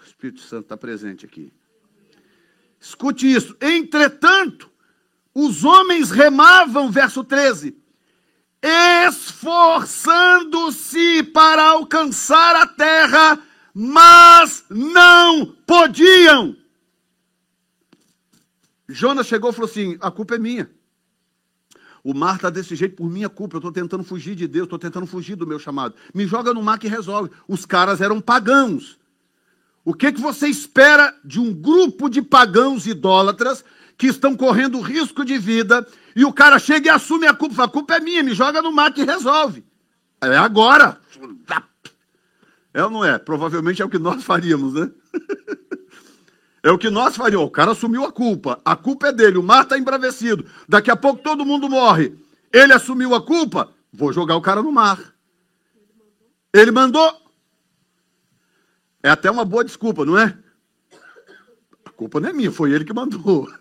O 0.00 0.04
Espírito 0.04 0.40
Santo 0.40 0.64
está 0.64 0.76
presente 0.76 1.26
aqui. 1.26 1.52
Escute 2.80 3.30
isso. 3.30 3.56
Entretanto, 3.60 4.70
os 5.34 5.64
homens 5.64 6.10
remavam, 6.10 6.90
verso 6.90 7.22
13, 7.22 7.76
esforçando-se 9.06 11.22
para 11.24 11.62
alcançar 11.62 12.56
a 12.56 12.66
terra, 12.66 13.38
mas 13.74 14.64
não 14.70 15.54
podiam. 15.66 16.56
Jonas 18.88 19.26
chegou 19.26 19.50
e 19.50 19.52
falou 19.52 19.68
assim: 19.68 19.96
a 20.00 20.10
culpa 20.10 20.34
é 20.34 20.38
minha. 20.38 20.70
O 22.04 22.14
mar 22.14 22.36
está 22.36 22.50
desse 22.50 22.76
jeito 22.76 22.94
por 22.94 23.10
minha 23.10 23.28
culpa. 23.28 23.56
Eu 23.56 23.58
estou 23.58 23.72
tentando 23.72 24.04
fugir 24.04 24.36
de 24.36 24.46
Deus, 24.46 24.66
estou 24.66 24.78
tentando 24.78 25.06
fugir 25.06 25.34
do 25.34 25.46
meu 25.46 25.58
chamado. 25.58 25.94
Me 26.14 26.24
joga 26.24 26.54
no 26.54 26.62
mar 26.62 26.78
que 26.78 26.86
resolve. 26.86 27.30
Os 27.48 27.66
caras 27.66 28.00
eram 28.00 28.20
pagãos. 28.20 28.96
O 29.84 29.92
que, 29.92 30.12
que 30.12 30.20
você 30.20 30.46
espera 30.46 31.14
de 31.24 31.40
um 31.40 31.52
grupo 31.52 32.08
de 32.08 32.22
pagãos 32.22 32.86
idólatras 32.86 33.64
que 33.98 34.06
estão 34.06 34.36
correndo 34.36 34.80
risco 34.80 35.24
de 35.24 35.36
vida 35.38 35.86
e 36.14 36.24
o 36.24 36.32
cara 36.32 36.58
chega 36.58 36.86
e 36.86 36.90
assume 36.90 37.26
a 37.26 37.34
culpa? 37.34 37.64
A 37.64 37.68
culpa 37.68 37.96
é 37.96 38.00
minha, 38.00 38.22
me 38.22 38.34
joga 38.34 38.62
no 38.62 38.70
mar 38.70 38.92
que 38.92 39.02
resolve. 39.02 39.64
É 40.20 40.36
agora. 40.36 41.00
É 42.72 42.84
ou 42.84 42.90
não 42.90 43.04
é? 43.04 43.18
Provavelmente 43.18 43.82
é 43.82 43.84
o 43.84 43.88
que 43.88 43.98
nós 43.98 44.22
faríamos, 44.22 44.74
né? 44.74 44.90
É 46.66 46.70
o 46.72 46.76
que 46.76 46.90
nós 46.90 47.14
faríamos. 47.14 47.46
O 47.46 47.50
cara 47.50 47.70
assumiu 47.70 48.04
a 48.04 48.10
culpa. 48.10 48.60
A 48.64 48.74
culpa 48.74 49.06
é 49.06 49.12
dele. 49.12 49.38
O 49.38 49.42
mar 49.42 49.62
está 49.62 49.78
embravecido. 49.78 50.44
Daqui 50.68 50.90
a 50.90 50.96
pouco 50.96 51.22
todo 51.22 51.46
mundo 51.46 51.68
morre. 51.68 52.18
Ele 52.52 52.72
assumiu 52.72 53.14
a 53.14 53.24
culpa. 53.24 53.72
Vou 53.92 54.12
jogar 54.12 54.34
o 54.34 54.42
cara 54.42 54.60
no 54.60 54.72
mar. 54.72 55.14
Ele 56.52 56.72
mandou. 56.72 57.08
É 59.00 59.08
até 59.08 59.30
uma 59.30 59.44
boa 59.44 59.62
desculpa, 59.62 60.04
não 60.04 60.18
é? 60.18 60.36
A 61.84 61.90
culpa 61.90 62.18
não 62.18 62.30
é 62.30 62.32
minha, 62.32 62.50
foi 62.50 62.72
ele 62.72 62.84
que 62.84 62.92
mandou. 62.92 63.48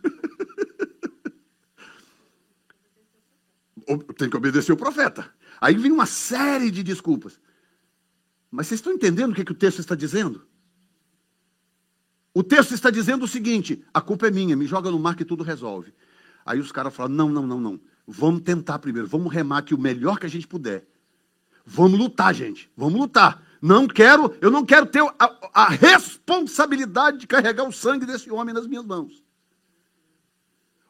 Tem 4.17 4.31
que 4.31 4.37
obedecer 4.37 4.73
o 4.73 4.77
profeta. 4.77 5.31
Aí 5.61 5.75
vem 5.75 5.91
uma 5.91 6.07
série 6.07 6.71
de 6.71 6.81
desculpas. 6.81 7.39
Mas 8.49 8.65
vocês 8.65 8.79
estão 8.79 8.93
entendendo 8.93 9.31
o 9.31 9.35
que, 9.35 9.45
que 9.45 9.51
o 9.51 9.55
texto 9.55 9.77
está 9.77 9.93
dizendo? 9.93 10.43
O 12.35 12.43
texto 12.43 12.73
está 12.73 12.89
dizendo 12.91 13.23
o 13.23 13.27
seguinte: 13.29 13.81
a 13.93 14.01
culpa 14.01 14.27
é 14.27 14.31
minha, 14.31 14.57
me 14.57 14.67
joga 14.67 14.91
no 14.91 14.99
mar 14.99 15.15
que 15.15 15.23
tudo 15.23 15.41
resolve. 15.41 15.93
Aí 16.45 16.59
os 16.59 16.69
caras 16.69 16.93
falam: 16.93 17.15
não, 17.15 17.29
não, 17.29 17.47
não, 17.47 17.59
não. 17.61 17.79
Vamos 18.05 18.41
tentar 18.41 18.77
primeiro, 18.77 19.07
vamos 19.07 19.33
remar 19.33 19.59
aqui 19.59 19.73
o 19.73 19.79
melhor 19.79 20.19
que 20.19 20.25
a 20.25 20.29
gente 20.29 20.45
puder. 20.45 20.85
Vamos 21.65 21.97
lutar, 21.97 22.35
gente. 22.35 22.69
Vamos 22.75 22.99
lutar. 22.99 23.41
Não 23.61 23.87
quero, 23.87 24.35
eu 24.41 24.51
não 24.51 24.65
quero 24.65 24.85
ter 24.85 25.01
a, 25.17 25.49
a 25.53 25.69
responsabilidade 25.69 27.19
de 27.19 27.25
carregar 27.25 27.63
o 27.63 27.71
sangue 27.71 28.05
desse 28.05 28.29
homem 28.29 28.53
nas 28.53 28.67
minhas 28.67 28.85
mãos. 28.85 29.23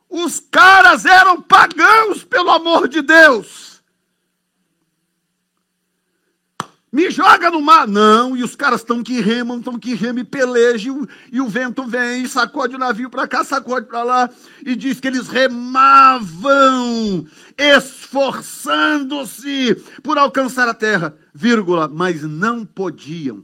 Os 0.10 0.39
caras 0.39 1.05
eram 1.05 1.41
pagãos, 1.41 2.23
pelo 2.23 2.49
amor 2.49 2.88
de 2.88 3.01
Deus. 3.01 3.64
Me 6.95 7.12
joga 7.12 7.51
no 7.51 7.62
mar. 7.62 7.86
Não, 7.86 8.36
e 8.38 8.43
os 8.43 8.55
caras 8.55 8.79
estão 8.79 9.03
que 9.03 9.19
remam, 9.19 9.58
estão 9.58 9.77
que 9.77 9.93
remam 9.93 10.21
e 10.21 10.23
pelejam, 10.23 11.05
e 11.29 11.41
o 11.41 11.49
vento 11.49 11.86
vem, 11.86 12.23
e 12.23 12.29
sacode 12.29 12.73
o 12.73 12.79
navio 12.79 13.10
para 13.10 13.27
cá, 13.27 13.43
sacode 13.43 13.88
para 13.88 14.01
lá, 14.01 14.29
e 14.65 14.77
diz 14.77 15.01
que 15.01 15.08
eles 15.10 15.27
remavam, 15.27 17.27
esforçando-se 17.58 19.75
por 20.01 20.17
alcançar 20.17 20.69
a 20.69 20.73
terra, 20.73 21.13
vírgula, 21.34 21.89
mas 21.89 22.23
não 22.23 22.65
podiam, 22.65 23.43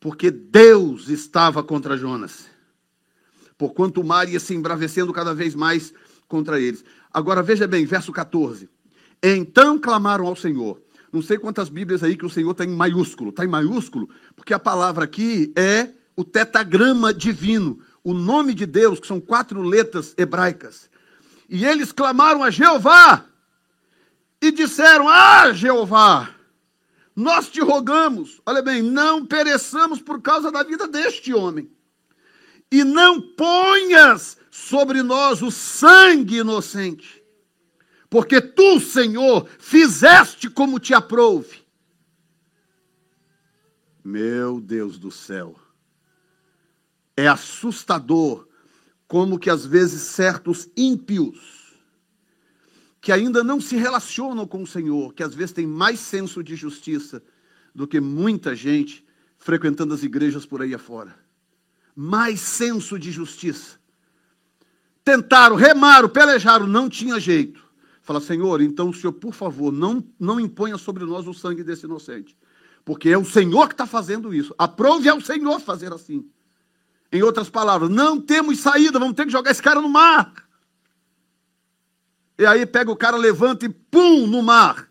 porque 0.00 0.30
Deus 0.30 1.10
estava 1.10 1.62
contra 1.62 1.94
Jonas, 1.94 2.46
porquanto 3.58 4.00
o 4.00 4.04
mar 4.04 4.30
ia 4.30 4.40
se 4.40 4.54
embravecendo 4.54 5.12
cada 5.12 5.34
vez 5.34 5.54
mais 5.54 5.92
contra 6.26 6.58
eles. 6.58 6.82
Agora 7.12 7.42
veja 7.42 7.68
bem, 7.68 7.84
verso 7.84 8.12
14. 8.12 8.66
Então 9.22 9.78
clamaram 9.78 10.26
ao 10.26 10.34
Senhor 10.34 10.80
não 11.12 11.20
sei 11.20 11.38
quantas 11.38 11.68
Bíblias 11.68 12.02
aí 12.02 12.16
que 12.16 12.24
o 12.24 12.30
Senhor 12.30 12.52
está 12.52 12.64
em 12.64 12.68
maiúsculo. 12.68 13.30
Está 13.30 13.44
em 13.44 13.48
maiúsculo 13.48 14.08
porque 14.36 14.54
a 14.54 14.58
palavra 14.58 15.04
aqui 15.04 15.52
é 15.56 15.90
o 16.14 16.24
tetagrama 16.24 17.12
divino. 17.12 17.80
O 18.02 18.14
nome 18.14 18.54
de 18.54 18.64
Deus, 18.64 19.00
que 19.00 19.06
são 19.06 19.20
quatro 19.20 19.62
letras 19.62 20.14
hebraicas. 20.16 20.88
E 21.48 21.66
eles 21.66 21.90
clamaram 21.90 22.44
a 22.44 22.50
Jeová 22.50 23.24
e 24.40 24.52
disseram: 24.52 25.08
Ah, 25.08 25.52
Jeová, 25.52 26.30
nós 27.14 27.48
te 27.48 27.60
rogamos, 27.60 28.40
olha 28.46 28.62
bem, 28.62 28.80
não 28.82 29.26
pereçamos 29.26 30.00
por 30.00 30.22
causa 30.22 30.50
da 30.50 30.62
vida 30.62 30.86
deste 30.86 31.34
homem. 31.34 31.68
E 32.70 32.84
não 32.84 33.20
ponhas 33.20 34.38
sobre 34.50 35.02
nós 35.02 35.42
o 35.42 35.50
sangue 35.50 36.36
inocente 36.36 37.19
porque 38.10 38.40
tu, 38.40 38.80
Senhor, 38.80 39.48
fizeste 39.60 40.50
como 40.50 40.80
te 40.80 40.92
aprouve. 40.92 41.62
Meu 44.04 44.60
Deus 44.60 44.98
do 44.98 45.12
céu. 45.12 45.54
É 47.16 47.28
assustador 47.28 48.48
como 49.06 49.38
que 49.38 49.48
às 49.48 49.64
vezes 49.64 50.02
certos 50.02 50.68
ímpios 50.76 51.60
que 53.00 53.12
ainda 53.12 53.44
não 53.44 53.60
se 53.60 53.76
relacionam 53.76 54.46
com 54.46 54.62
o 54.62 54.66
Senhor, 54.66 55.14
que 55.14 55.22
às 55.22 55.34
vezes 55.34 55.52
têm 55.52 55.66
mais 55.66 56.00
senso 56.00 56.42
de 56.42 56.56
justiça 56.56 57.22
do 57.74 57.86
que 57.86 58.00
muita 58.00 58.54
gente 58.54 59.06
frequentando 59.38 59.94
as 59.94 60.02
igrejas 60.02 60.44
por 60.44 60.60
aí 60.60 60.74
afora. 60.74 61.16
Mais 61.94 62.40
senso 62.40 62.98
de 62.98 63.10
justiça. 63.10 63.78
Tentaram, 65.04 65.56
remaram, 65.56 66.08
pelejaram, 66.08 66.66
não 66.66 66.88
tinha 66.88 67.18
jeito. 67.18 67.69
Fala, 68.10 68.20
Senhor, 68.20 68.60
então 68.60 68.88
o 68.88 68.92
Senhor, 68.92 69.12
por 69.12 69.32
favor, 69.32 69.70
não, 69.72 70.04
não 70.18 70.40
imponha 70.40 70.76
sobre 70.76 71.04
nós 71.04 71.28
o 71.28 71.32
sangue 71.32 71.62
desse 71.62 71.86
inocente. 71.86 72.36
Porque 72.84 73.08
é 73.08 73.16
o 73.16 73.24
Senhor 73.24 73.68
que 73.68 73.74
está 73.74 73.86
fazendo 73.86 74.34
isso. 74.34 74.52
Aprove 74.58 75.08
ao 75.08 75.20
Senhor 75.20 75.60
fazer 75.60 75.92
assim. 75.92 76.28
Em 77.12 77.22
outras 77.22 77.48
palavras, 77.48 77.88
não 77.88 78.20
temos 78.20 78.58
saída, 78.58 78.98
vamos 78.98 79.14
ter 79.14 79.26
que 79.26 79.30
jogar 79.30 79.52
esse 79.52 79.62
cara 79.62 79.80
no 79.80 79.88
mar. 79.88 80.34
E 82.36 82.44
aí 82.44 82.66
pega 82.66 82.90
o 82.90 82.96
cara, 82.96 83.16
levanta 83.16 83.66
e 83.66 83.68
pum, 83.68 84.26
no 84.26 84.42
mar. 84.42 84.90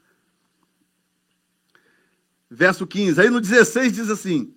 Verso 2.49 2.87
15. 2.87 3.19
Aí 3.19 3.29
no 3.29 3.41
16 3.41 3.91
diz 3.91 4.09
assim: 4.09 4.55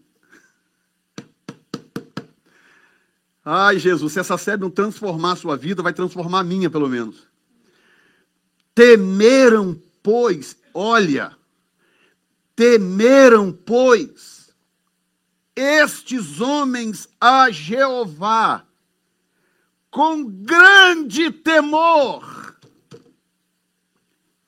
Ai, 3.44 3.80
Jesus, 3.80 4.12
se 4.12 4.20
essa 4.20 4.38
série 4.38 4.60
não 4.60 4.70
transformar 4.70 5.32
a 5.32 5.36
sua 5.36 5.56
vida, 5.56 5.82
vai 5.82 5.92
transformar 5.92 6.38
a 6.38 6.44
minha, 6.44 6.70
pelo 6.70 6.88
menos. 6.88 7.31
Temeram, 8.74 9.80
pois, 10.02 10.56
olha, 10.72 11.36
temeram, 12.56 13.52
pois, 13.52 14.54
estes 15.54 16.40
homens 16.40 17.08
a 17.20 17.50
Jeová 17.50 18.66
com 19.90 20.24
grande 20.24 21.30
temor 21.30 22.58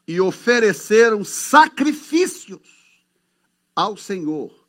e 0.06 0.20
ofereceram 0.20 1.22
sacrifícios 1.22 3.04
ao 3.76 3.96
Senhor 3.96 4.66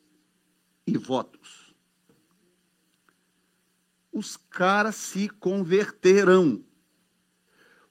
e 0.86 0.96
votos. 0.98 1.74
Os 4.12 4.36
caras 4.36 4.96
se 4.96 5.28
converterão 5.28 6.64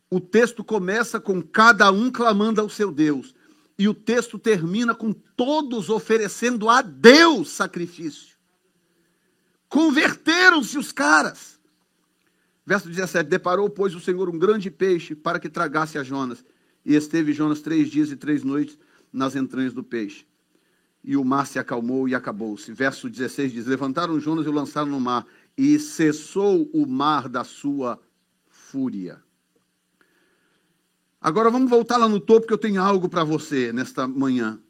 o 0.09 0.19
texto 0.19 0.63
começa 0.63 1.19
com 1.19 1.41
cada 1.41 1.91
um 1.91 2.11
clamando 2.11 2.61
ao 2.61 2.69
seu 2.69 2.91
Deus. 2.91 3.33
E 3.77 3.87
o 3.87 3.93
texto 3.93 4.39
termina 4.39 4.95
com 4.95 5.11
todos 5.11 5.89
oferecendo 5.89 6.69
a 6.69 6.81
Deus 6.81 7.49
sacrifício. 7.49 8.35
Converteram-se 9.67 10.77
os 10.77 10.91
caras. 10.91 11.59
Verso 12.65 12.87
17: 12.87 13.29
Deparou, 13.29 13.69
pois, 13.69 13.93
o 13.93 13.99
Senhor 13.99 14.29
um 14.29 14.39
grande 14.39 14.71
peixe 14.71 15.13
para 15.13 15.39
que 15.39 15.49
tragasse 15.49 15.97
a 15.97 16.03
Jonas. 16.03 16.45
E 16.85 16.95
esteve 16.95 17.33
Jonas 17.33 17.61
três 17.61 17.89
dias 17.89 18.11
e 18.11 18.15
três 18.15 18.43
noites 18.43 18.77
nas 19.11 19.35
entranhas 19.35 19.73
do 19.73 19.83
peixe. 19.83 20.25
E 21.03 21.17
o 21.17 21.25
mar 21.25 21.45
se 21.45 21.59
acalmou 21.59 22.07
e 22.07 22.15
acabou-se. 22.15 22.71
Verso 22.71 23.09
16 23.09 23.51
diz: 23.51 23.65
Levantaram 23.65 24.19
Jonas 24.19 24.45
e 24.45 24.49
o 24.49 24.53
lançaram 24.53 24.87
no 24.87 24.99
mar, 24.99 25.25
e 25.57 25.77
cessou 25.79 26.69
o 26.73 26.85
mar 26.85 27.27
da 27.27 27.43
sua 27.43 27.99
fúria. 28.47 29.24
Agora 31.25 31.49
vamos 31.49 31.71
voltar 31.71 31.97
lá 31.97 32.07
no 32.07 32.19
topo, 32.19 32.45
que 32.45 32.53
eu 32.53 32.57
tenho 32.57 32.79
algo 32.79 33.09
para 33.09 33.23
você 33.23 33.73
nesta 33.73 34.07
manhã. 34.07 34.61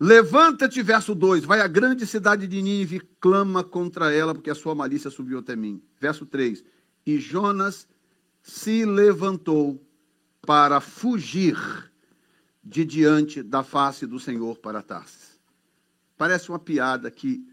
Levanta-te, 0.00 0.80
verso 0.80 1.14
2, 1.14 1.44
vai 1.44 1.60
à 1.60 1.68
grande 1.68 2.06
cidade 2.06 2.46
de 2.46 2.62
Nínive, 2.62 3.00
clama 3.20 3.62
contra 3.62 4.10
ela, 4.10 4.34
porque 4.34 4.48
a 4.48 4.54
sua 4.54 4.74
malícia 4.74 5.10
subiu 5.10 5.40
até 5.40 5.54
mim. 5.54 5.82
Verso 6.00 6.24
3, 6.24 6.64
e 7.04 7.18
Jonas 7.18 7.86
se 8.42 8.86
levantou 8.86 9.78
para 10.40 10.80
fugir 10.80 11.58
de 12.64 12.86
diante 12.86 13.42
da 13.42 13.62
face 13.62 14.06
do 14.06 14.18
Senhor 14.18 14.56
para 14.56 14.80
Tarsis. 14.80 15.38
Parece 16.16 16.48
uma 16.48 16.58
piada 16.58 17.10
que 17.10 17.46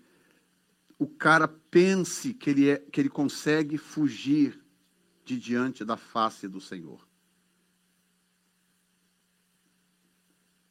o 0.97 1.07
cara 1.07 1.45
pense 1.45 2.33
que 2.33 2.49
ele, 2.49 2.69
é, 2.69 2.77
que 2.77 3.01
ele 3.01 3.09
consegue 3.09 3.77
fugir 3.77 4.65
de 5.27 5.37
diante 5.37 5.83
da 5.83 5.97
face 5.97 6.47
do 6.47 6.61
Senhor. 6.61 7.05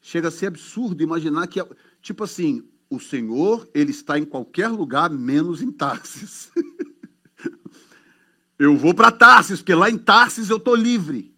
Chega 0.01 0.29
a 0.29 0.31
ser 0.31 0.47
absurdo 0.47 1.03
imaginar 1.03 1.47
que, 1.47 1.62
tipo 2.01 2.25
assim, 2.25 2.66
o 2.88 2.99
Senhor, 2.99 3.69
ele 3.75 3.90
está 3.90 4.19
em 4.19 4.25
qualquer 4.25 4.69
lugar, 4.69 5.11
menos 5.11 5.61
em 5.61 5.71
Tarsis. 5.71 6.51
eu 8.59 8.77
vou 8.77 8.95
para 8.95 9.12
Tarsis, 9.12 9.59
porque 9.59 9.75
lá 9.75 9.90
em 9.90 9.99
Tarsis 9.99 10.49
eu 10.49 10.57
estou 10.57 10.75
livre. 10.75 11.35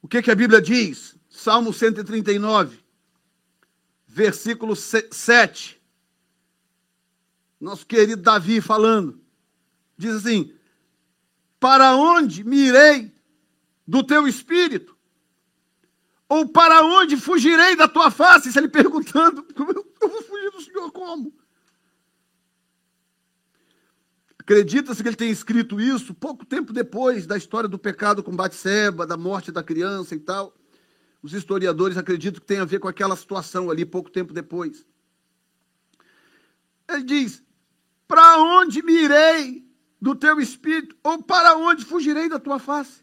O 0.00 0.08
que, 0.08 0.22
que 0.22 0.30
a 0.30 0.34
Bíblia 0.34 0.62
diz? 0.62 1.18
Salmo 1.28 1.74
139, 1.74 2.78
versículo 4.06 4.74
7 4.74 5.83
nosso 7.64 7.86
querido 7.86 8.22
Davi 8.22 8.60
falando. 8.60 9.20
Diz 9.96 10.14
assim: 10.14 10.54
Para 11.58 11.96
onde 11.96 12.44
me 12.44 12.68
irei 12.68 13.12
do 13.86 14.02
teu 14.02 14.28
espírito? 14.28 14.94
Ou 16.28 16.48
para 16.48 16.82
onde 16.82 17.16
fugirei 17.16 17.76
da 17.76 17.86
tua 17.86 18.10
face? 18.10 18.52
Se 18.52 18.58
ele 18.58 18.68
perguntando, 18.68 19.46
eu 19.56 20.08
vou 20.08 20.22
fugir 20.22 20.50
do 20.50 20.60
Senhor 20.60 20.90
como? 20.90 21.32
Acredita-se 24.38 25.02
que 25.02 25.08
ele 25.08 25.16
tenha 25.16 25.32
escrito 25.32 25.80
isso 25.80 26.12
pouco 26.12 26.44
tempo 26.44 26.72
depois 26.72 27.26
da 27.26 27.36
história 27.36 27.68
do 27.68 27.78
pecado 27.78 28.22
com 28.22 28.36
Batseba, 28.36 29.06
da 29.06 29.16
morte 29.16 29.50
da 29.50 29.62
criança 29.62 30.14
e 30.14 30.18
tal. 30.18 30.54
Os 31.22 31.32
historiadores 31.32 31.96
acreditam 31.96 32.40
que 32.40 32.46
tem 32.46 32.58
a 32.58 32.66
ver 32.66 32.78
com 32.78 32.88
aquela 32.88 33.16
situação 33.16 33.70
ali, 33.70 33.86
pouco 33.86 34.10
tempo 34.10 34.34
depois. 34.34 34.84
Ele 36.88 37.04
diz: 37.04 37.43
para 38.06 38.38
onde 38.38 38.82
me 38.82 38.92
irei 38.92 39.64
do 40.00 40.14
teu 40.14 40.40
espírito? 40.40 40.96
Ou 41.02 41.22
para 41.22 41.56
onde 41.56 41.84
fugirei 41.84 42.28
da 42.28 42.38
tua 42.38 42.58
face? 42.58 43.02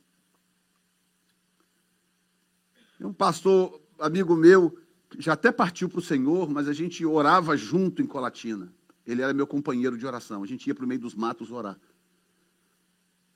Um 3.00 3.14
pastor, 3.14 3.82
amigo 4.00 4.36
meu, 4.36 4.78
já 5.18 5.34
até 5.34 5.52
partiu 5.52 5.90
para 5.90 6.00
o 6.00 6.04
Senhor, 6.04 6.50
mas 6.50 6.68
a 6.68 6.74
gente 6.74 7.06
orava 7.06 7.58
junto 7.58 8.02
em 8.02 8.06
Colatina. 8.06 8.72
Ele 9.06 9.22
era 9.22 9.34
meu 9.34 9.48
companheiro 9.48 9.98
de 9.98 10.06
oração. 10.06 10.44
A 10.44 10.48
gente 10.48 10.68
ia 10.68 10.76
para 10.76 10.86
o 10.86 10.88
meio 10.88 11.02
dos 11.02 11.16
matos 11.16 11.52
orar. 11.52 11.80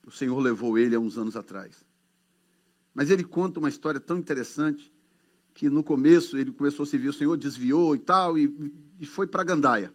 O 0.06 0.12
Senhor 0.12 0.38
levou 0.40 0.78
ele 0.78 0.96
há 0.96 1.00
uns 1.00 1.18
anos 1.18 1.36
atrás. 1.36 1.84
Mas 2.94 3.10
ele 3.10 3.24
conta 3.24 3.60
uma 3.60 3.70
história 3.70 4.00
tão 4.00 4.18
interessante 4.18 4.94
que 5.54 5.70
no 5.70 5.84
começo 5.84 6.38
ele 6.38 6.52
começou 6.52 6.84
a 6.84 6.86
servir 6.86 7.10
o 7.10 7.14
Senhor, 7.14 7.36
desviou 7.36 7.96
e 7.96 8.00
tal, 8.00 8.38
e, 8.38 8.74
e 9.00 9.06
foi 9.06 9.26
para 9.26 9.44
Gandaia. 9.44 9.94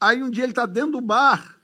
Aí 0.00 0.22
um 0.22 0.30
dia 0.30 0.44
ele 0.44 0.52
está 0.52 0.66
dentro 0.66 0.92
do 0.92 1.00
bar, 1.00 1.58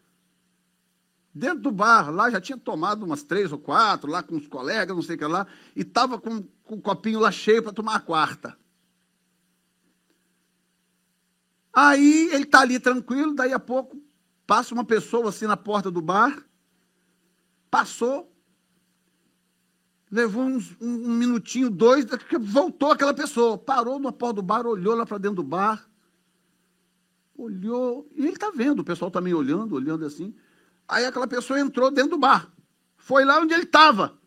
dentro 1.35 1.61
do 1.61 1.71
bar, 1.71 2.11
lá 2.11 2.31
já 2.31 2.41
tinha 2.41 2.59
tomado 2.59 3.05
umas 3.05 3.23
três 3.23 3.53
ou 3.53 3.59
quatro, 3.59 4.11
lá 4.11 4.23
com 4.23 4.37
os 4.37 4.47
colegas, 4.47 4.95
não 4.95 5.03
sei 5.03 5.17
o 5.17 5.19
que 5.19 5.25
lá, 5.27 5.47
e 5.77 5.83
estava 5.83 6.19
com, 6.19 6.43
com 6.65 6.77
o 6.77 6.83
copinho 6.83 7.21
lá 7.21 7.31
cheio 7.31 7.63
para 7.63 7.73
tomar 7.73 7.97
a 7.97 8.01
quarta. 8.01 8.57
Aí 11.73 12.29
ele 12.33 12.45
está 12.45 12.61
ali 12.61 12.79
tranquilo, 12.79 13.35
daí 13.35 13.53
a 13.53 13.59
pouco 13.59 14.01
passa 14.47 14.75
uma 14.75 14.85
pessoa 14.85 15.31
assim 15.31 15.47
na 15.47 15.57
porta 15.57 15.91
do 15.91 16.03
bar, 16.03 16.45
passou, 17.71 18.31
levou 20.11 20.43
uns, 20.43 20.77
um, 20.79 21.11
um, 21.11 21.15
minutinho, 21.15 21.71
dois, 21.71 22.05
voltou 22.41 22.93
aquela 22.93 23.15
pessoa, 23.15 23.57
parou 23.57 23.99
na 23.99 24.13
porta 24.13 24.35
do 24.35 24.43
bar, 24.43 24.67
olhou 24.67 24.95
lá 24.95 25.07
para 25.07 25.17
dentro 25.17 25.37
do 25.37 25.43
bar, 25.43 25.89
olhou, 27.37 28.09
e 28.15 28.21
ele 28.21 28.33
está 28.33 28.51
vendo, 28.51 28.81
o 28.81 28.85
pessoal 28.85 29.11
também 29.11 29.35
olhando, 29.35 29.75
olhando 29.75 30.05
assim. 30.05 30.35
Aí 30.89 31.05
aquela 31.05 31.27
pessoa 31.27 31.59
entrou 31.59 31.91
dentro 31.91 32.13
do 32.13 32.19
bar, 32.19 32.51
foi 32.97 33.25
lá 33.25 33.41
onde 33.41 33.55
ele 33.55 33.65
estava, 33.65 34.19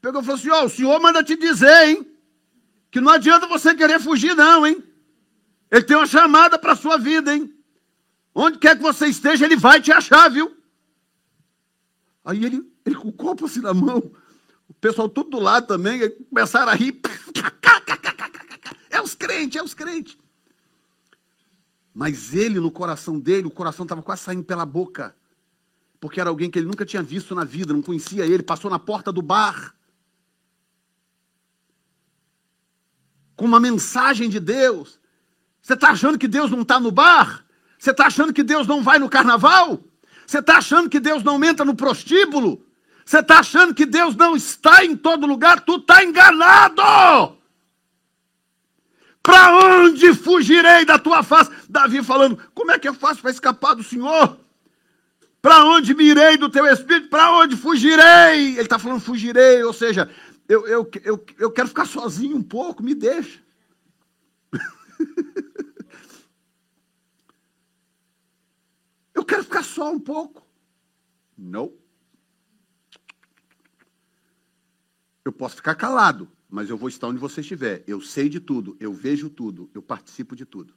pegou 0.00 0.20
e 0.20 0.24
falou 0.24 0.38
assim: 0.38 0.50
Ó, 0.50 0.62
oh, 0.62 0.66
o 0.66 0.70
senhor 0.70 1.00
manda 1.00 1.22
te 1.22 1.36
dizer, 1.36 1.88
hein, 1.88 2.06
que 2.90 3.00
não 3.00 3.12
adianta 3.12 3.46
você 3.46 3.74
querer 3.74 4.00
fugir, 4.00 4.34
não, 4.34 4.66
hein. 4.66 4.82
Ele 5.70 5.84
tem 5.84 5.96
uma 5.96 6.06
chamada 6.06 6.58
para 6.58 6.72
a 6.72 6.76
sua 6.76 6.96
vida, 6.96 7.34
hein? 7.34 7.54
Onde 8.34 8.58
quer 8.58 8.76
que 8.76 8.82
você 8.82 9.06
esteja, 9.06 9.44
ele 9.44 9.56
vai 9.56 9.80
te 9.80 9.92
achar, 9.92 10.30
viu? 10.30 10.56
Aí 12.24 12.44
ele, 12.44 12.62
ele 12.84 12.94
com 12.94 13.08
o 13.08 13.12
copo 13.12 13.46
assim 13.46 13.60
na 13.60 13.74
mão, 13.74 14.12
o 14.68 14.74
pessoal 14.74 15.08
tudo 15.08 15.30
do 15.30 15.40
lado 15.40 15.66
também, 15.66 16.08
começaram 16.30 16.70
a 16.70 16.74
rir. 16.74 17.00
É 18.90 19.00
os 19.00 19.14
crentes, 19.14 19.60
é 19.60 19.62
os 19.62 19.74
crentes. 19.74 20.18
Mas 21.98 22.32
ele, 22.32 22.60
no 22.60 22.70
coração 22.70 23.18
dele, 23.18 23.48
o 23.48 23.50
coração 23.50 23.82
estava 23.82 24.00
quase 24.00 24.22
saindo 24.22 24.44
pela 24.44 24.64
boca. 24.64 25.16
Porque 25.98 26.20
era 26.20 26.30
alguém 26.30 26.48
que 26.48 26.56
ele 26.56 26.68
nunca 26.68 26.86
tinha 26.86 27.02
visto 27.02 27.34
na 27.34 27.42
vida, 27.42 27.72
não 27.72 27.82
conhecia 27.82 28.24
ele, 28.24 28.44
passou 28.44 28.70
na 28.70 28.78
porta 28.78 29.10
do 29.10 29.20
bar. 29.20 29.74
Com 33.34 33.46
uma 33.46 33.58
mensagem 33.58 34.28
de 34.28 34.38
Deus. 34.38 35.00
Você 35.60 35.74
está 35.74 35.90
achando 35.90 36.16
que 36.16 36.28
Deus 36.28 36.52
não 36.52 36.62
está 36.62 36.78
no 36.78 36.92
bar? 36.92 37.44
Você 37.76 37.90
está 37.90 38.06
achando 38.06 38.32
que 38.32 38.44
Deus 38.44 38.64
não 38.64 38.80
vai 38.80 39.00
no 39.00 39.08
carnaval? 39.08 39.82
Você 40.24 40.38
está 40.38 40.58
achando 40.58 40.88
que 40.88 41.00
Deus 41.00 41.24
não 41.24 41.42
entra 41.42 41.64
no 41.64 41.74
prostíbulo? 41.74 42.64
Você 43.04 43.18
está 43.18 43.40
achando 43.40 43.74
que 43.74 43.84
Deus 43.84 44.14
não 44.14 44.36
está 44.36 44.84
em 44.84 44.96
todo 44.96 45.26
lugar? 45.26 45.62
Tu 45.62 45.74
está 45.74 46.04
enganado! 46.04 47.37
Para 49.28 49.52
onde 49.82 50.14
fugirei 50.14 50.86
da 50.86 50.98
tua 50.98 51.22
face? 51.22 51.50
Davi 51.68 52.02
falando: 52.02 52.38
Como 52.54 52.70
é 52.70 52.78
que 52.78 52.88
eu 52.88 52.94
faço 52.94 53.20
para 53.20 53.30
escapar 53.30 53.74
do 53.74 53.82
Senhor? 53.82 54.40
Para 55.42 55.66
onde 55.66 55.92
me 55.94 56.04
irei 56.04 56.38
do 56.38 56.48
teu 56.48 56.66
espírito? 56.66 57.10
Para 57.10 57.32
onde 57.32 57.54
fugirei? 57.54 58.52
Ele 58.52 58.62
está 58.62 58.78
falando 58.78 59.02
fugirei, 59.02 59.62
ou 59.62 59.74
seja, 59.74 60.10
eu, 60.48 60.66
eu, 60.66 60.90
eu, 61.04 61.26
eu 61.38 61.50
quero 61.50 61.68
ficar 61.68 61.84
sozinho 61.84 62.38
um 62.38 62.42
pouco, 62.42 62.82
me 62.82 62.94
deixa. 62.94 63.38
Eu 69.14 69.24
quero 69.24 69.42
ficar 69.42 69.64
só 69.64 69.90
um 69.90 69.98
pouco. 69.98 70.46
Não. 71.36 71.72
Eu 75.24 75.32
posso 75.32 75.56
ficar 75.56 75.74
calado, 75.74 76.30
mas 76.48 76.70
eu 76.70 76.76
vou 76.76 76.88
estar 76.88 77.08
onde 77.08 77.20
você 77.20 77.40
estiver. 77.40 77.84
Eu 77.86 78.00
sei 78.00 78.28
de 78.28 78.40
tudo, 78.40 78.76
eu 78.80 78.92
vejo 78.92 79.28
tudo, 79.28 79.70
eu 79.74 79.82
participo 79.82 80.34
de 80.34 80.44
tudo. 80.44 80.74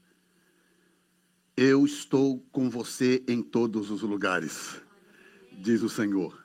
Eu 1.55 1.85
estou 1.85 2.39
com 2.51 2.69
você 2.69 3.23
em 3.27 3.41
todos 3.41 3.89
os 3.89 4.01
lugares, 4.01 4.81
diz 5.51 5.81
o 5.81 5.89
Senhor. 5.89 6.37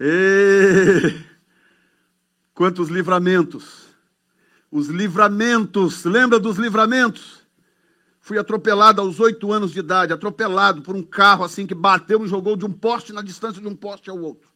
E... 0.00 1.32
Quantos 2.54 2.88
livramentos! 2.88 3.90
Os 4.70 4.88
livramentos, 4.88 6.04
lembra 6.04 6.40
dos 6.40 6.56
livramentos? 6.56 7.42
Fui 8.20 8.38
atropelado 8.38 9.00
aos 9.00 9.20
oito 9.20 9.52
anos 9.52 9.72
de 9.72 9.80
idade, 9.80 10.12
atropelado 10.12 10.80
por 10.80 10.94
um 10.94 11.02
carro 11.02 11.44
assim 11.44 11.66
que 11.66 11.74
bateu, 11.74 12.20
me 12.20 12.28
jogou 12.28 12.56
de 12.56 12.64
um 12.64 12.72
poste 12.72 13.12
na 13.12 13.20
distância 13.20 13.60
de 13.60 13.66
um 13.66 13.74
poste 13.74 14.08
ao 14.08 14.18
outro. 14.18 14.51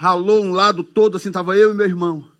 Ralou 0.00 0.44
um 0.44 0.52
lado 0.52 0.84
todo, 0.84 1.16
assim, 1.16 1.26
estava 1.26 1.56
eu 1.56 1.72
e 1.72 1.74
meu 1.74 1.84
irmão. 1.84 2.30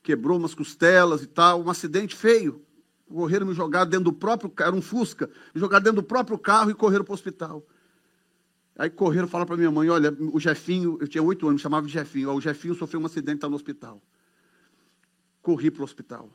Quebrou 0.00 0.38
umas 0.38 0.54
costelas 0.54 1.24
e 1.24 1.26
tal, 1.26 1.60
um 1.60 1.68
acidente 1.68 2.14
feio. 2.14 2.64
Correram 3.08 3.48
me 3.48 3.52
jogar 3.52 3.84
dentro 3.84 4.04
do 4.04 4.12
próprio 4.12 4.48
carro, 4.48 4.68
era 4.68 4.76
um 4.76 4.80
Fusca, 4.80 5.28
me 5.52 5.60
jogar 5.60 5.80
dentro 5.80 6.00
do 6.00 6.06
próprio 6.06 6.38
carro 6.38 6.70
e 6.70 6.74
correram 6.74 7.04
para 7.04 7.10
o 7.10 7.14
hospital. 7.14 7.66
Aí 8.78 8.88
correram 8.88 9.26
falaram 9.26 9.48
para 9.48 9.56
minha 9.56 9.72
mãe: 9.72 9.88
olha, 9.90 10.16
o 10.32 10.38
Jefinho, 10.38 10.98
eu 11.00 11.08
tinha 11.08 11.20
oito 11.20 11.48
anos, 11.48 11.60
chamava 11.60 11.84
de 11.88 11.92
Jefinho, 11.92 12.32
o 12.32 12.40
Jefinho 12.40 12.76
sofreu 12.76 13.00
um 13.00 13.06
acidente, 13.06 13.38
está 13.38 13.48
no 13.48 13.56
hospital. 13.56 14.00
Corri 15.42 15.68
para 15.68 15.80
o 15.80 15.84
hospital. 15.84 16.30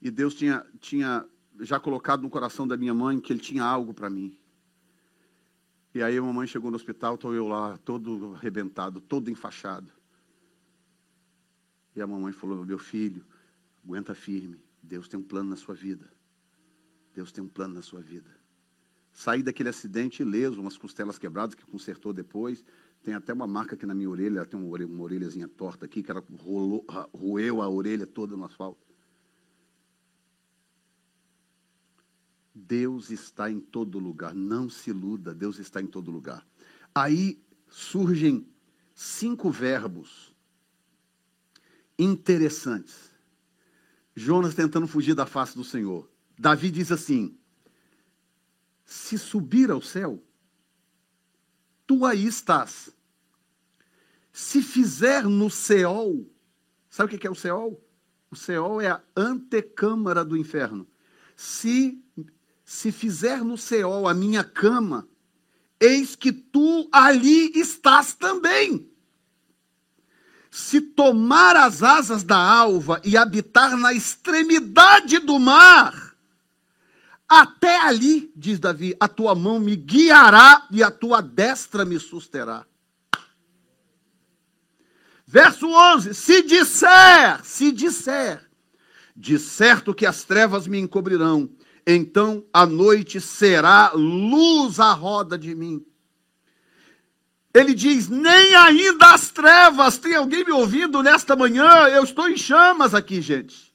E 0.00 0.10
Deus 0.10 0.34
tinha, 0.34 0.64
tinha 0.80 1.26
já 1.60 1.78
colocado 1.78 2.22
no 2.22 2.30
coração 2.30 2.66
da 2.66 2.74
minha 2.74 2.94
mãe 2.94 3.20
que 3.20 3.30
ele 3.30 3.40
tinha 3.40 3.62
algo 3.62 3.92
para 3.92 4.08
mim. 4.08 4.34
E 5.94 6.02
aí 6.02 6.16
a 6.16 6.22
mamãe 6.22 6.46
chegou 6.46 6.70
no 6.70 6.76
hospital, 6.76 7.16
estou 7.16 7.34
eu 7.34 7.48
lá, 7.48 7.76
todo 7.78 8.34
arrebentado, 8.34 9.00
todo 9.00 9.30
enfaixado. 9.30 9.92
E 11.94 12.00
a 12.00 12.06
mamãe 12.06 12.32
falou: 12.32 12.64
Meu 12.64 12.78
filho, 12.78 13.24
aguenta 13.84 14.14
firme. 14.14 14.62
Deus 14.82 15.08
tem 15.08 15.18
um 15.18 15.22
plano 15.22 15.50
na 15.50 15.56
sua 15.56 15.74
vida. 15.74 16.10
Deus 17.14 17.32
tem 17.32 17.42
um 17.42 17.48
plano 17.48 17.74
na 17.74 17.82
sua 17.82 18.00
vida. 18.00 18.30
Saí 19.12 19.42
daquele 19.42 19.68
acidente 19.68 20.22
ileso, 20.22 20.60
umas 20.60 20.78
costelas 20.78 21.18
quebradas 21.18 21.54
que 21.54 21.64
consertou 21.66 22.12
depois. 22.12 22.64
Tem 23.02 23.14
até 23.14 23.32
uma 23.32 23.46
marca 23.46 23.74
aqui 23.74 23.84
na 23.84 23.94
minha 23.94 24.08
orelha, 24.08 24.44
tem 24.46 24.60
uma, 24.60 24.68
orelha, 24.68 24.88
uma 24.88 25.02
orelhazinha 25.02 25.48
torta 25.48 25.86
aqui, 25.86 26.02
que 26.02 26.10
ela 26.10 26.22
rolou, 26.38 26.86
roeu 27.12 27.60
a 27.60 27.68
orelha 27.68 28.06
toda 28.06 28.36
no 28.36 28.44
asfalto. 28.44 28.89
Deus 32.54 33.10
está 33.10 33.50
em 33.50 33.60
todo 33.60 33.98
lugar. 33.98 34.34
Não 34.34 34.68
se 34.68 34.90
iluda, 34.90 35.34
Deus 35.34 35.58
está 35.58 35.80
em 35.80 35.86
todo 35.86 36.10
lugar. 36.10 36.46
Aí 36.94 37.42
surgem 37.68 38.46
cinco 38.94 39.50
verbos 39.50 40.34
interessantes. 41.98 43.10
Jonas 44.14 44.54
tentando 44.54 44.86
fugir 44.86 45.14
da 45.14 45.26
face 45.26 45.56
do 45.56 45.64
Senhor. 45.64 46.10
Davi 46.38 46.70
diz 46.70 46.90
assim: 46.90 47.38
Se 48.84 49.16
subir 49.16 49.70
ao 49.70 49.80
céu, 49.80 50.22
tu 51.86 52.04
aí 52.04 52.26
estás. 52.26 52.94
Se 54.32 54.62
fizer 54.62 55.24
no 55.24 55.50
Seol, 55.50 56.26
sabe 56.88 57.14
o 57.14 57.18
que 57.18 57.26
é 57.26 57.30
o 57.30 57.34
Seol? 57.34 57.82
O 58.30 58.36
Seol 58.36 58.80
é 58.80 58.88
a 58.88 59.02
antecâmara 59.16 60.24
do 60.24 60.36
inferno. 60.36 60.86
Se 61.36 62.02
se 62.70 62.92
fizer 62.92 63.42
no 63.42 63.58
Seol 63.58 64.06
a 64.06 64.14
minha 64.14 64.44
cama, 64.44 65.08
eis 65.80 66.14
que 66.14 66.30
tu 66.30 66.88
ali 66.92 67.50
estás 67.58 68.14
também. 68.14 68.88
Se 70.52 70.80
tomar 70.80 71.56
as 71.56 71.82
asas 71.82 72.22
da 72.22 72.36
alva 72.36 73.00
e 73.02 73.16
habitar 73.16 73.76
na 73.76 73.92
extremidade 73.92 75.18
do 75.18 75.36
mar, 75.40 76.14
até 77.28 77.76
ali, 77.76 78.32
diz 78.36 78.60
Davi, 78.60 78.94
a 79.00 79.08
tua 79.08 79.34
mão 79.34 79.58
me 79.58 79.74
guiará 79.74 80.68
e 80.70 80.80
a 80.80 80.92
tua 80.92 81.20
destra 81.20 81.84
me 81.84 81.98
susterá. 81.98 82.64
Verso 85.26 85.66
11: 85.66 86.14
Se 86.14 86.40
disser, 86.42 87.44
se 87.44 87.72
disser, 87.72 88.48
de 89.16 89.40
certo 89.40 89.92
que 89.92 90.06
as 90.06 90.22
trevas 90.22 90.68
me 90.68 90.78
encobrirão 90.78 91.50
então 91.86 92.44
a 92.52 92.66
noite 92.66 93.20
será 93.20 93.92
luz 93.94 94.78
à 94.80 94.92
roda 94.92 95.38
de 95.38 95.54
mim. 95.54 95.84
Ele 97.52 97.74
diz: 97.74 98.08
nem 98.08 98.54
ainda 98.54 99.12
as 99.12 99.30
trevas. 99.30 99.98
Tem 99.98 100.14
alguém 100.14 100.44
me 100.44 100.52
ouvindo 100.52 101.02
nesta 101.02 101.34
manhã? 101.34 101.88
Eu 101.88 102.04
estou 102.04 102.28
em 102.28 102.36
chamas 102.36 102.94
aqui, 102.94 103.20
gente. 103.20 103.70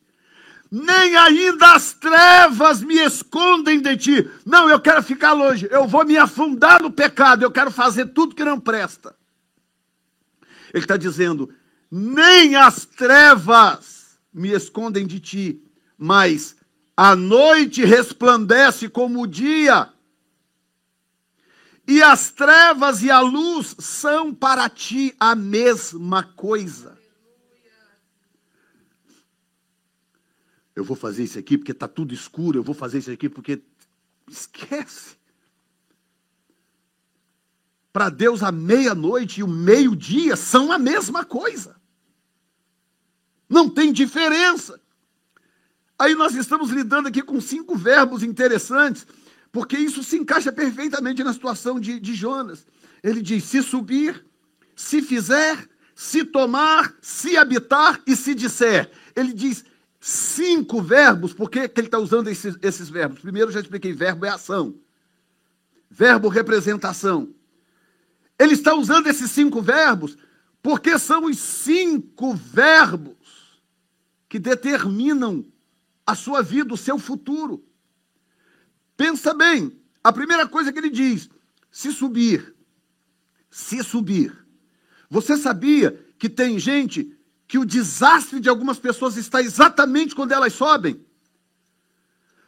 Nem 0.72 1.16
ainda 1.16 1.74
as 1.74 1.94
trevas 1.94 2.82
me 2.82 2.96
escondem 2.96 3.80
de 3.80 3.98
ti. 3.98 4.32
Não, 4.46 4.70
eu 4.70 4.80
quero 4.80 5.04
ficar 5.04 5.34
longe. 5.34 5.68
Eu 5.70 5.88
vou 5.88 6.06
me 6.06 6.18
afundar 6.18 6.82
no 6.82 6.92
pecado. 6.92 7.44
Eu 7.44 7.52
quero 7.52 7.72
fazer 7.72 8.08
tudo 8.08 8.36
que 8.36 8.44
não 8.44 8.60
presta. 8.60 9.16
Ele 10.74 10.84
está 10.84 10.98
dizendo: 10.98 11.54
nem 11.92 12.56
as 12.56 12.86
trevas 12.86 14.18
me 14.34 14.52
escondem 14.52 15.06
de 15.06 15.20
ti, 15.20 15.64
mas 15.98 16.55
a 16.96 17.16
noite 17.16 17.84
resplandece 17.84 18.88
como 18.88 19.24
o 19.24 19.28
dia, 19.28 19.92
E 21.88 22.02
as 22.02 22.32
trevas 22.32 23.04
e 23.04 23.12
a 23.12 23.20
luz 23.20 23.76
são 23.78 24.34
para 24.34 24.68
ti 24.68 25.16
a 25.20 25.36
mesma 25.36 26.24
coisa. 26.24 26.98
Eu 30.76 30.84
vou 30.84 30.98
fazer 30.98 31.24
isso 31.24 31.38
aqui 31.38 31.58
porque 31.58 31.72
está 31.72 31.88
tudo 31.88 32.14
escuro, 32.14 32.60
eu 32.60 32.64
vou 32.64 32.76
fazer 32.76 32.98
isso 33.00 33.12
aqui 33.12 33.30
porque. 33.30 33.62
Esquece. 34.28 35.16
Para 37.94 38.10
Deus, 38.10 38.42
a 38.42 38.52
meia-noite 38.52 39.40
e 39.40 39.44
o 39.44 39.48
meio-dia 39.48 40.36
são 40.36 40.72
a 40.72 40.80
mesma 40.80 41.24
coisa. 41.24 41.80
Não 43.48 43.70
tem 43.70 43.94
diferença. 43.94 44.82
Aí 45.98 46.14
nós 46.14 46.36
estamos 46.36 46.70
lidando 46.72 47.08
aqui 47.08 47.22
com 47.22 47.40
cinco 47.40 47.76
verbos 47.76 48.22
interessantes, 48.22 49.08
porque 49.52 49.78
isso 49.78 50.04
se 50.04 50.18
encaixa 50.18 50.52
perfeitamente 50.52 51.24
na 51.24 51.34
situação 51.34 51.80
de, 51.80 52.00
de 52.00 52.14
Jonas. 52.14 52.66
Ele 53.02 53.22
diz: 53.22 53.44
se 53.46 53.64
subir, 53.64 54.26
se 54.76 55.02
fizer, 55.02 55.68
se 55.96 56.26
tomar, 56.26 56.94
se 57.02 57.38
habitar 57.38 58.02
e 58.06 58.16
se 58.16 58.36
disser. 58.36 58.92
Ele 59.16 59.32
diz 59.32 59.64
cinco 60.00 60.82
verbos, 60.82 61.34
por 61.34 61.50
que, 61.50 61.60
ele 61.60 61.88
está 61.88 61.98
usando 61.98 62.28
esses, 62.28 62.58
esses 62.62 62.90
verbos? 62.90 63.20
Primeiro, 63.20 63.52
já 63.52 63.62
expliquei: 63.62 63.94
verbo 63.94 64.26
é 64.26 64.30
ação, 64.30 64.76
verbo 65.90 66.28
representação. 66.28 67.34
Ele 68.38 68.54
está 68.54 68.76
usando 68.76 69.08
esses 69.08 69.32
cinco 69.32 69.62
verbos 69.62 70.18
porque 70.62 71.00
são 71.00 71.26
os 71.26 71.38
cinco 71.38 72.34
verbos 72.34 73.16
que 74.28 74.38
determinam 74.38 75.46
a 76.06 76.16
sua 76.16 76.42
vida, 76.42 76.74
o 76.74 76.78
seu 76.78 76.98
futuro. 77.00 77.66
Pensa 78.96 79.34
bem, 79.34 79.78
a 80.04 80.14
primeira 80.14 80.48
coisa 80.48 80.72
que 80.72 80.80
ele 80.80 80.90
diz: 80.90 81.30
se 81.72 81.92
subir, 81.92 82.56
se 83.50 83.84
subir. 83.84 84.46
Você 85.10 85.38
sabia 85.38 86.00
que 86.18 86.30
tem 86.30 86.60
gente 86.60 87.18
que 87.48 87.58
o 87.58 87.66
desastre 87.66 88.40
de 88.40 88.50
algumas 88.50 88.80
pessoas 88.80 89.18
está 89.18 89.42
exatamente 89.42 90.16
quando 90.16 90.32
elas 90.32 90.54
sobem? 90.54 91.04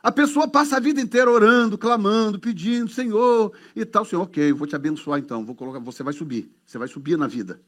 A 0.02 0.12
pessoa 0.12 0.48
passa 0.48 0.78
a 0.78 0.80
vida 0.80 1.02
inteira 1.02 1.30
orando, 1.30 1.78
clamando, 1.78 2.40
pedindo, 2.40 2.90
Senhor, 2.90 3.52
e 3.76 3.84
tal, 3.84 4.06
Senhor, 4.06 4.22
ok, 4.22 4.52
eu 4.52 4.56
vou 4.56 4.66
te 4.68 4.76
abençoar 4.76 5.20
então, 5.20 5.44
vou 5.44 5.56
colocar, 5.56 5.80
você 5.80 6.02
vai 6.02 6.14
subir, 6.14 6.50
você 6.66 6.78
vai 6.78 6.88
subir 6.88 7.18
na 7.18 7.28
vida. 7.28 7.62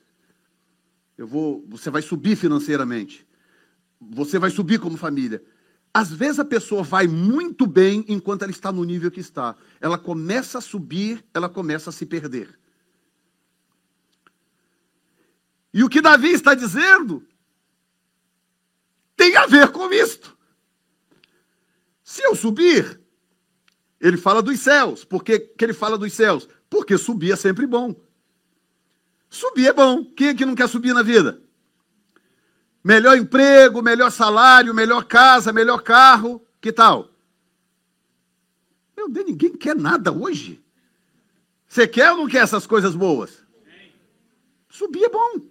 Eu 1.17 1.27
vou, 1.27 1.65
você 1.67 1.89
vai 1.89 2.01
subir 2.01 2.37
financeiramente. 2.37 3.27
Você 3.99 4.39
vai 4.39 4.49
subir 4.49 4.79
como 4.79 4.95
família. 4.95 5.43
Às 5.99 6.13
vezes 6.13 6.39
a 6.39 6.45
pessoa 6.45 6.81
vai 6.81 7.07
muito 7.07 7.67
bem 7.67 8.05
enquanto 8.07 8.43
ela 8.43 8.51
está 8.51 8.71
no 8.71 8.85
nível 8.85 9.11
que 9.11 9.19
está. 9.19 9.53
Ela 9.81 9.97
começa 9.97 10.59
a 10.59 10.61
subir, 10.61 11.25
ela 11.33 11.49
começa 11.49 11.89
a 11.89 11.93
se 11.93 12.05
perder. 12.05 12.57
E 15.73 15.83
o 15.83 15.89
que 15.89 15.99
Davi 15.99 16.29
está 16.29 16.55
dizendo 16.55 17.27
tem 19.17 19.35
a 19.35 19.45
ver 19.45 19.73
com 19.73 19.91
isto. 19.91 20.37
Se 22.01 22.23
eu 22.23 22.33
subir, 22.33 23.01
ele 23.99 24.15
fala 24.15 24.41
dos 24.41 24.57
céus. 24.57 25.03
Por 25.03 25.21
que, 25.21 25.37
que 25.37 25.65
ele 25.65 25.73
fala 25.73 25.97
dos 25.97 26.13
céus? 26.13 26.47
Porque 26.69 26.97
subir 26.97 27.33
é 27.33 27.35
sempre 27.35 27.67
bom. 27.67 27.93
Subir 29.29 29.67
é 29.67 29.73
bom. 29.73 30.05
Quem 30.05 30.29
é 30.29 30.33
que 30.33 30.45
não 30.45 30.55
quer 30.55 30.69
subir 30.69 30.93
na 30.93 31.03
vida? 31.03 31.43
Melhor 32.83 33.17
emprego, 33.17 33.81
melhor 33.81 34.09
salário, 34.09 34.73
melhor 34.73 35.03
casa, 35.05 35.51
melhor 35.51 35.81
carro. 35.81 36.45
Que 36.61 36.71
tal? 36.71 37.09
Meu 38.95 39.09
Deus, 39.09 39.27
ninguém 39.27 39.55
quer 39.55 39.75
nada 39.75 40.11
hoje. 40.11 40.63
Você 41.67 41.87
quer 41.87 42.11
ou 42.11 42.17
não 42.17 42.27
quer 42.27 42.43
essas 42.43 42.65
coisas 42.65 42.95
boas? 42.95 43.43
Subir 44.69 45.03
é 45.03 45.09
bom. 45.09 45.41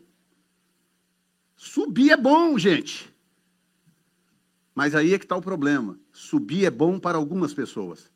Subir 1.57 2.11
é 2.11 2.17
bom, 2.17 2.59
gente. 2.59 3.13
Mas 4.75 4.95
aí 4.95 5.13
é 5.13 5.19
que 5.19 5.25
está 5.25 5.37
o 5.37 5.43
problema. 5.43 5.99
Subir 6.13 6.65
é 6.65 6.71
bom 6.71 6.99
para 6.99 7.19
algumas 7.19 7.53
pessoas. 7.53 8.11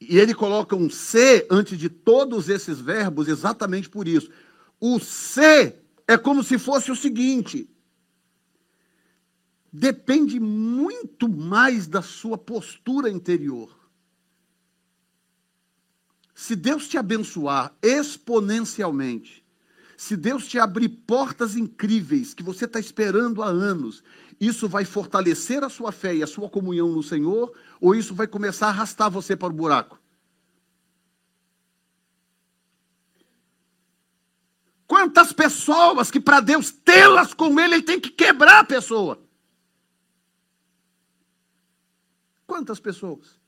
E 0.00 0.18
ele 0.18 0.34
coloca 0.34 0.76
um 0.76 0.88
C 0.88 1.46
antes 1.50 1.78
de 1.78 1.88
todos 1.88 2.48
esses 2.48 2.80
verbos 2.80 3.26
exatamente 3.26 3.88
por 3.88 4.06
isso. 4.06 4.30
O 4.80 5.00
C 5.00 5.76
é 6.08 6.16
como 6.16 6.42
se 6.42 6.58
fosse 6.58 6.90
o 6.90 6.96
seguinte: 6.96 7.70
depende 9.70 10.40
muito 10.40 11.28
mais 11.28 11.86
da 11.86 12.00
sua 12.00 12.38
postura 12.38 13.10
interior. 13.10 13.76
Se 16.34 16.56
Deus 16.56 16.88
te 16.88 16.96
abençoar 16.96 17.76
exponencialmente, 17.82 19.44
se 19.96 20.16
Deus 20.16 20.46
te 20.46 20.58
abrir 20.58 20.88
portas 20.88 21.56
incríveis 21.56 22.32
que 22.32 22.42
você 22.42 22.64
está 22.64 22.80
esperando 22.80 23.42
há 23.42 23.48
anos, 23.48 24.02
isso 24.40 24.68
vai 24.68 24.84
fortalecer 24.84 25.64
a 25.64 25.68
sua 25.68 25.90
fé 25.90 26.14
e 26.14 26.22
a 26.22 26.26
sua 26.28 26.48
comunhão 26.48 26.88
no 26.88 27.02
Senhor, 27.02 27.52
ou 27.80 27.94
isso 27.94 28.14
vai 28.14 28.28
começar 28.28 28.68
a 28.68 28.70
arrastar 28.70 29.10
você 29.10 29.36
para 29.36 29.52
o 29.52 29.56
buraco? 29.56 29.97
Quantas 34.98 35.32
pessoas 35.32 36.10
que 36.10 36.18
para 36.18 36.40
Deus 36.40 36.72
tê-las 36.72 37.32
com 37.32 37.60
Ele, 37.60 37.76
Ele 37.76 37.82
tem 37.84 38.00
que 38.00 38.10
quebrar 38.10 38.58
a 38.58 38.64
pessoa. 38.64 39.22
Quantas 42.44 42.80
pessoas 42.80 43.38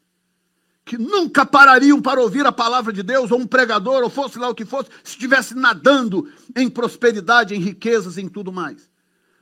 que 0.84 0.96
nunca 0.96 1.44
parariam 1.44 2.01
para 2.01 2.20
ouvir 2.20 2.46
a 2.46 2.53
palavra 2.53 2.92
de 2.92 3.03
Deus, 3.03 3.32
ou 3.32 3.40
um 3.40 3.48
pregador, 3.48 4.05
ou 4.05 4.09
fosse 4.09 4.38
lá 4.38 4.48
o 4.48 4.55
que 4.55 4.64
fosse, 4.64 4.90
se 5.03 5.14
estivesse 5.14 5.57
nadando 5.57 6.32
em 6.55 6.70
prosperidade, 6.70 7.53
em 7.53 7.59
riquezas, 7.59 8.16
em 8.16 8.28
tudo 8.28 8.53
mais. 8.53 8.88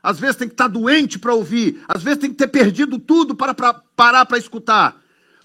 Às 0.02 0.18
vezes 0.18 0.36
tem 0.36 0.48
que 0.48 0.54
estar 0.54 0.68
doente 0.68 1.18
para 1.18 1.34
ouvir, 1.34 1.84
às 1.86 2.02
vezes 2.02 2.20
tem 2.20 2.30
que 2.30 2.36
ter 2.36 2.48
perdido 2.48 2.98
tudo 2.98 3.34
para, 3.34 3.52
para 3.52 3.74
parar 3.74 4.24
para 4.24 4.38
escutar. 4.38 4.98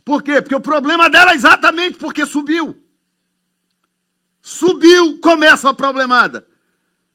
Por 0.06 0.24
quê? 0.24 0.42
Porque 0.42 0.56
o 0.56 0.62
problema 0.62 1.10
dela 1.10 1.34
é 1.34 1.36
exatamente 1.36 1.98
porque 1.98 2.26
subiu. 2.26 2.82
Subiu, 4.42 5.20
começa 5.20 5.70
a 5.70 5.74
problemada. 5.74 6.53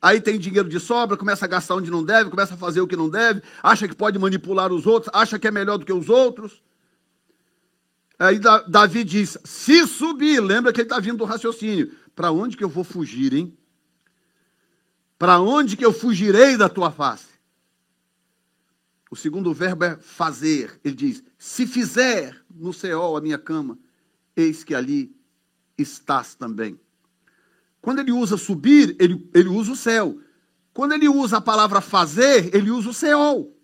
Aí 0.01 0.21
tem 0.21 0.39
dinheiro 0.39 0.69
de 0.69 0.79
sobra, 0.79 1.17
começa 1.17 1.45
a 1.45 1.49
gastar 1.49 1.75
onde 1.75 1.91
não 1.91 2.05
deve, 2.05 2.31
começa 2.31 2.55
a 2.55 2.57
fazer 2.57 2.81
o 2.81 2.87
que 2.87 2.97
não 2.97 3.11
deve, 3.11 3.43
acha 3.63 3.89
que 3.89 3.97
pode 3.97 4.19
manipular 4.19 4.73
os 4.73 4.87
outros, 4.87 5.13
acha 5.13 5.39
que 5.39 5.49
é 5.49 5.51
melhor 5.51 5.77
do 5.77 5.85
que 5.85 5.93
os 5.93 6.09
outros. 6.09 6.63
Aí 8.19 8.41
Davi 8.69 9.05
diz: 9.05 9.39
se 9.45 9.87
subir, 9.87 10.41
lembra 10.41 10.73
que 10.73 10.81
ele 10.81 10.87
está 10.87 10.99
vindo 10.99 11.19
do 11.19 11.25
raciocínio. 11.25 11.93
Para 12.15 12.33
onde 12.33 12.57
que 12.57 12.65
eu 12.65 12.69
vou 12.69 12.83
fugir, 12.83 13.33
hein? 13.33 13.57
Para 15.17 15.41
onde 15.41 15.77
que 15.77 15.85
eu 15.85 15.93
fugirei 15.93 16.57
da 16.57 16.69
tua 16.69 16.91
face? 16.91 17.29
O 19.11 19.17
segundo 19.17 19.55
verbo 19.55 19.85
é 19.85 19.97
fazer. 19.97 20.81
Ele 20.85 20.95
diz: 20.95 21.23
se 21.39 21.67
fizer 21.67 22.37
no 22.51 22.73
céu 22.73 23.17
a 23.17 23.21
minha 23.21 23.39
cama, 23.39 23.79
eis 24.37 24.65
que 24.65 24.75
ali 24.75 25.15
estás 25.77 26.35
também. 26.35 26.79
Quando 27.81 28.01
ele 28.01 28.13
usa 28.13 28.37
subir, 28.37 28.97
ele, 28.99 29.29
ele 29.35 29.49
usa 29.49 29.73
o 29.73 29.77
céu. 29.77 30.19
Quando 30.73 30.93
ele 30.93 31.09
usa 31.09 31.39
a 31.39 31.41
palavra 31.41 31.81
fazer, 31.81 32.55
ele 32.55 32.71
usa 32.71 32.91
o 32.91 32.95
céu. 32.95 33.55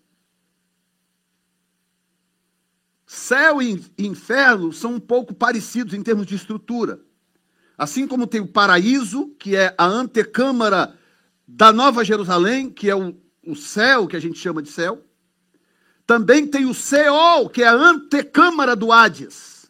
Céu 3.05 3.61
e 3.61 3.81
inferno 3.97 4.73
são 4.73 4.95
um 4.95 4.99
pouco 4.99 5.33
parecidos 5.33 5.93
em 5.93 6.01
termos 6.01 6.25
de 6.25 6.35
estrutura. 6.35 6.99
Assim 7.77 8.07
como 8.07 8.27
tem 8.27 8.41
o 8.41 8.47
paraíso, 8.47 9.29
que 9.39 9.55
é 9.55 9.73
a 9.77 9.85
antecâmara 9.85 10.97
da 11.47 11.71
Nova 11.71 12.03
Jerusalém, 12.03 12.69
que 12.69 12.89
é 12.89 12.95
o, 12.95 13.15
o 13.45 13.55
céu, 13.55 14.07
que 14.07 14.15
a 14.15 14.19
gente 14.19 14.39
chama 14.39 14.61
de 14.61 14.69
céu. 14.69 15.05
Também 16.05 16.47
tem 16.47 16.65
o 16.65 16.73
Seol, 16.73 17.49
que 17.49 17.63
é 17.63 17.67
a 17.67 17.73
antecâmara 17.73 18.75
do 18.75 18.91
Hades. 18.91 19.69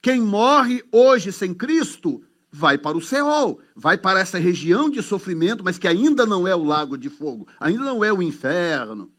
Quem 0.00 0.20
morre 0.20 0.84
hoje 0.92 1.32
sem 1.32 1.52
Cristo 1.52 2.22
vai 2.56 2.78
para 2.78 2.96
o 2.96 3.02
Seol, 3.02 3.60
vai 3.74 3.98
para 3.98 4.18
essa 4.18 4.38
região 4.38 4.88
de 4.88 5.02
sofrimento, 5.02 5.62
mas 5.62 5.76
que 5.76 5.86
ainda 5.86 6.24
não 6.24 6.48
é 6.48 6.56
o 6.56 6.64
lago 6.64 6.96
de 6.96 7.10
fogo, 7.10 7.46
ainda 7.60 7.84
não 7.84 8.02
é 8.02 8.10
o 8.10 8.22
inferno. 8.22 9.12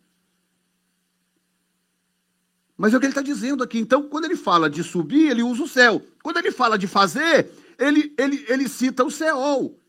Mas 2.75 2.93
é 2.93 2.97
o 2.97 2.99
que 2.99 3.05
ele 3.05 3.11
está 3.11 3.21
dizendo 3.21 3.63
aqui. 3.63 3.77
Então, 3.77 4.09
quando 4.09 4.25
ele 4.25 4.35
fala 4.35 4.69
de 4.69 4.83
subir, 4.83 5.29
ele 5.29 5.43
usa 5.43 5.63
o 5.63 5.67
céu. 5.67 6.01
Quando 6.23 6.37
ele 6.37 6.51
fala 6.51 6.77
de 6.77 6.87
fazer, 6.87 7.51
ele, 7.77 8.13
ele, 8.17 8.45
ele 8.47 8.67
cita 8.67 9.03
o 9.03 9.11
Seol. 9.11 9.79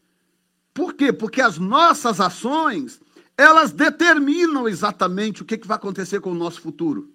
Por 0.74 0.92
quê? 0.92 1.12
Porque 1.12 1.40
as 1.40 1.58
nossas 1.58 2.20
ações, 2.20 3.00
elas 3.36 3.72
determinam 3.72 4.68
exatamente 4.68 5.42
o 5.42 5.44
que, 5.44 5.58
que 5.58 5.66
vai 5.66 5.76
acontecer 5.76 6.20
com 6.20 6.32
o 6.32 6.34
nosso 6.34 6.60
futuro. 6.60 7.10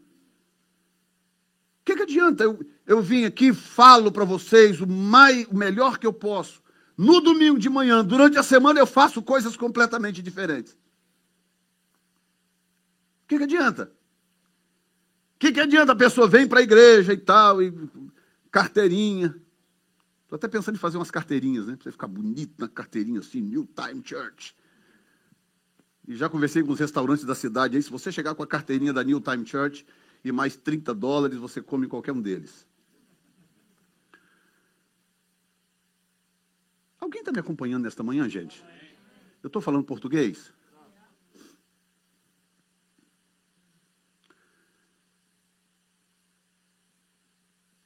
O 1.84 1.86
que, 1.86 1.96
que 1.96 2.04
adianta 2.04 2.44
eu, 2.44 2.60
eu 2.88 3.02
vim 3.02 3.26
aqui, 3.26 3.54
falo 3.54 4.12
para 4.12 4.24
vocês 4.24 4.80
o, 4.80 4.88
mais, 4.88 5.46
o 5.48 5.56
melhor 5.56 6.00
que 6.00 6.08
eu 6.08 6.14
posso. 6.14 6.64
No 6.98 7.20
domingo 7.20 7.60
de 7.60 7.70
manhã, 7.70 8.04
durante 8.04 8.38
a 8.38 8.44
semana, 8.44 8.80
eu 8.80 8.88
faço 8.88 9.22
coisas 9.22 9.58
completamente 9.58 10.22
diferentes. 10.22 10.74
O 13.24 13.28
que, 13.28 13.38
que 13.38 13.44
adianta? 13.44 13.92
O 15.36 15.40
que, 15.40 15.52
que 15.52 15.60
adianta 15.60 15.92
a 15.92 15.96
pessoa 15.96 16.28
vem 16.28 16.48
para 16.48 16.60
a 16.60 16.64
igreja 16.64 17.12
e 17.12 17.18
tal, 17.18 17.62
e 17.62 17.74
carteirinha, 18.50 19.36
Estou 20.34 20.48
até 20.48 20.48
pensando 20.48 20.74
em 20.74 20.80
fazer 20.80 20.98
umas 20.98 21.12
carteirinhas, 21.12 21.68
né? 21.68 21.76
Para 21.76 21.84
você 21.84 21.92
ficar 21.92 22.08
bonito 22.08 22.56
na 22.58 22.68
carteirinha 22.68 23.20
assim, 23.20 23.40
New 23.40 23.70
Time 23.76 24.02
Church. 24.04 24.56
E 26.08 26.16
já 26.16 26.28
conversei 26.28 26.64
com 26.64 26.72
os 26.72 26.80
restaurantes 26.80 27.24
da 27.24 27.36
cidade 27.36 27.78
aí. 27.78 27.84
Se 27.84 27.92
você 27.92 28.12
chegar 28.12 28.34
com 28.34 28.42
a 28.42 28.48
carteirinha 28.48 28.92
da 28.92 29.04
New 29.04 29.22
Time 29.22 29.46
Church 29.46 29.86
e 30.24 30.32
mais 30.32 30.56
30 30.56 30.94
dólares, 30.94 31.38
você 31.38 31.62
come 31.62 31.88
qualquer 31.88 32.14
um 32.14 32.22
deles. 32.22 32.68
Alguém 37.00 37.20
está 37.20 37.32
me 37.32 37.40
acompanhando 37.40 37.84
nesta 37.84 38.02
manhã, 38.02 38.30
gente? 38.30 38.64
Eu 39.42 39.48
estou 39.48 39.62
falando 39.62 39.84
português? 39.84 40.54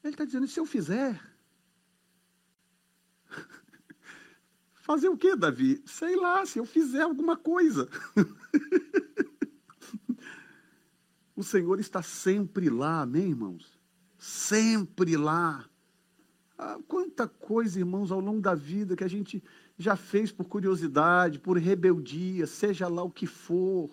Ele 0.03 0.13
está 0.13 0.23
dizendo: 0.23 0.47
se 0.47 0.59
eu 0.59 0.65
fizer, 0.65 1.19
Fazer 4.87 5.09
o 5.09 5.17
que, 5.17 5.35
Davi? 5.35 5.81
Sei 5.85 6.15
lá, 6.15 6.45
se 6.45 6.59
eu 6.59 6.65
fizer 6.65 7.01
alguma 7.01 7.35
coisa. 7.35 7.89
o 11.37 11.43
Senhor 11.43 11.79
está 11.79 12.01
sempre 12.01 12.67
lá, 12.67 13.01
amém, 13.01 13.29
irmãos? 13.29 13.79
Sempre 14.17 15.15
lá. 15.15 15.63
Ah, 16.57 16.79
quanta 16.87 17.27
coisa, 17.27 17.77
irmãos, 17.77 18.11
ao 18.11 18.19
longo 18.19 18.41
da 18.41 18.55
vida 18.55 18.95
que 18.95 19.03
a 19.03 19.07
gente 19.07 19.43
já 19.77 19.95
fez 19.95 20.31
por 20.31 20.45
curiosidade, 20.45 21.37
por 21.37 21.55
rebeldia, 21.59 22.47
seja 22.47 22.87
lá 22.87 23.03
o 23.03 23.11
que 23.11 23.27
for. 23.27 23.91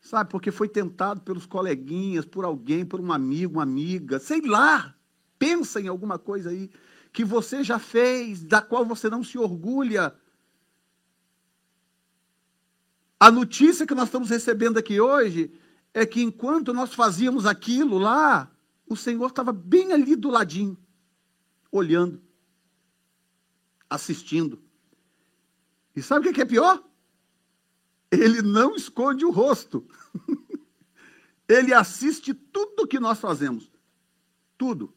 Sabe, 0.00 0.30
porque 0.30 0.52
foi 0.52 0.68
tentado 0.68 1.20
pelos 1.22 1.46
coleguinhas, 1.46 2.24
por 2.24 2.44
alguém, 2.44 2.86
por 2.86 3.00
um 3.00 3.12
amigo, 3.12 3.54
uma 3.54 3.64
amiga, 3.64 4.20
sei 4.20 4.40
lá. 4.42 4.94
Pensa 5.36 5.80
em 5.80 5.88
alguma 5.88 6.16
coisa 6.16 6.50
aí 6.50 6.70
que 7.12 7.24
você 7.24 7.64
já 7.64 7.80
fez, 7.80 8.44
da 8.44 8.62
qual 8.62 8.86
você 8.86 9.10
não 9.10 9.24
se 9.24 9.36
orgulha. 9.36 10.14
A 13.20 13.30
notícia 13.30 13.86
que 13.86 13.94
nós 13.94 14.06
estamos 14.06 14.30
recebendo 14.30 14.78
aqui 14.78 14.98
hoje 14.98 15.52
é 15.92 16.06
que 16.06 16.22
enquanto 16.22 16.72
nós 16.72 16.94
fazíamos 16.94 17.44
aquilo 17.44 17.98
lá, 17.98 18.50
o 18.86 18.96
Senhor 18.96 19.26
estava 19.26 19.52
bem 19.52 19.92
ali 19.92 20.16
do 20.16 20.30
ladinho, 20.30 20.78
olhando, 21.70 22.22
assistindo. 23.90 24.62
E 25.94 26.00
sabe 26.00 26.30
o 26.30 26.32
que 26.32 26.40
é 26.40 26.46
pior? 26.46 26.82
Ele 28.10 28.40
não 28.40 28.74
esconde 28.74 29.26
o 29.26 29.30
rosto. 29.30 29.86
Ele 31.46 31.74
assiste 31.74 32.32
tudo 32.32 32.86
que 32.86 32.98
nós 32.98 33.20
fazemos. 33.20 33.70
Tudo. 34.56 34.94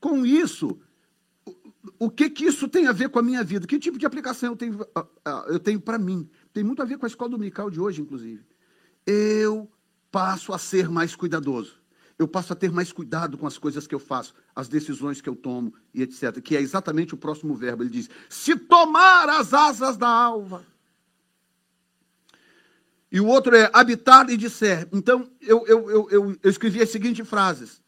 Com 0.00 0.26
isso, 0.26 0.80
o 2.00 2.08
que, 2.08 2.30
que 2.30 2.46
isso 2.46 2.66
tem 2.66 2.86
a 2.86 2.92
ver 2.92 3.10
com 3.10 3.18
a 3.18 3.22
minha 3.22 3.44
vida? 3.44 3.66
Que 3.66 3.78
tipo 3.78 3.98
de 3.98 4.06
aplicação 4.06 4.52
eu 4.52 4.56
tenho, 4.56 4.86
ah, 4.94 5.06
ah, 5.22 5.58
tenho 5.62 5.78
para 5.78 5.98
mim? 5.98 6.30
Tem 6.50 6.64
muito 6.64 6.80
a 6.80 6.86
ver 6.86 6.96
com 6.96 7.04
a 7.04 7.08
escola 7.08 7.30
dominical 7.30 7.68
de 7.68 7.78
hoje, 7.78 8.00
inclusive. 8.00 8.42
Eu 9.06 9.70
passo 10.10 10.54
a 10.54 10.58
ser 10.58 10.88
mais 10.88 11.14
cuidadoso. 11.14 11.78
Eu 12.18 12.26
passo 12.26 12.54
a 12.54 12.56
ter 12.56 12.72
mais 12.72 12.90
cuidado 12.90 13.36
com 13.36 13.46
as 13.46 13.58
coisas 13.58 13.86
que 13.86 13.94
eu 13.94 13.98
faço, 13.98 14.34
as 14.56 14.66
decisões 14.66 15.20
que 15.20 15.28
eu 15.28 15.36
tomo 15.36 15.74
e 15.92 16.02
etc. 16.02 16.40
Que 16.40 16.56
é 16.56 16.62
exatamente 16.62 17.12
o 17.12 17.18
próximo 17.18 17.54
verbo. 17.54 17.82
Ele 17.82 17.90
diz: 17.90 18.08
se 18.30 18.56
tomar 18.56 19.28
as 19.28 19.52
asas 19.52 19.98
da 19.98 20.08
alva. 20.08 20.64
E 23.12 23.20
o 23.20 23.26
outro 23.26 23.54
é 23.54 23.68
habitar 23.74 24.30
e 24.30 24.38
disser. 24.38 24.88
Então, 24.90 25.30
eu, 25.42 25.66
eu, 25.66 25.90
eu, 25.90 26.10
eu, 26.10 26.36
eu 26.42 26.50
escrevi 26.50 26.80
as 26.80 26.88
seguintes 26.88 27.28
frases. 27.28 27.82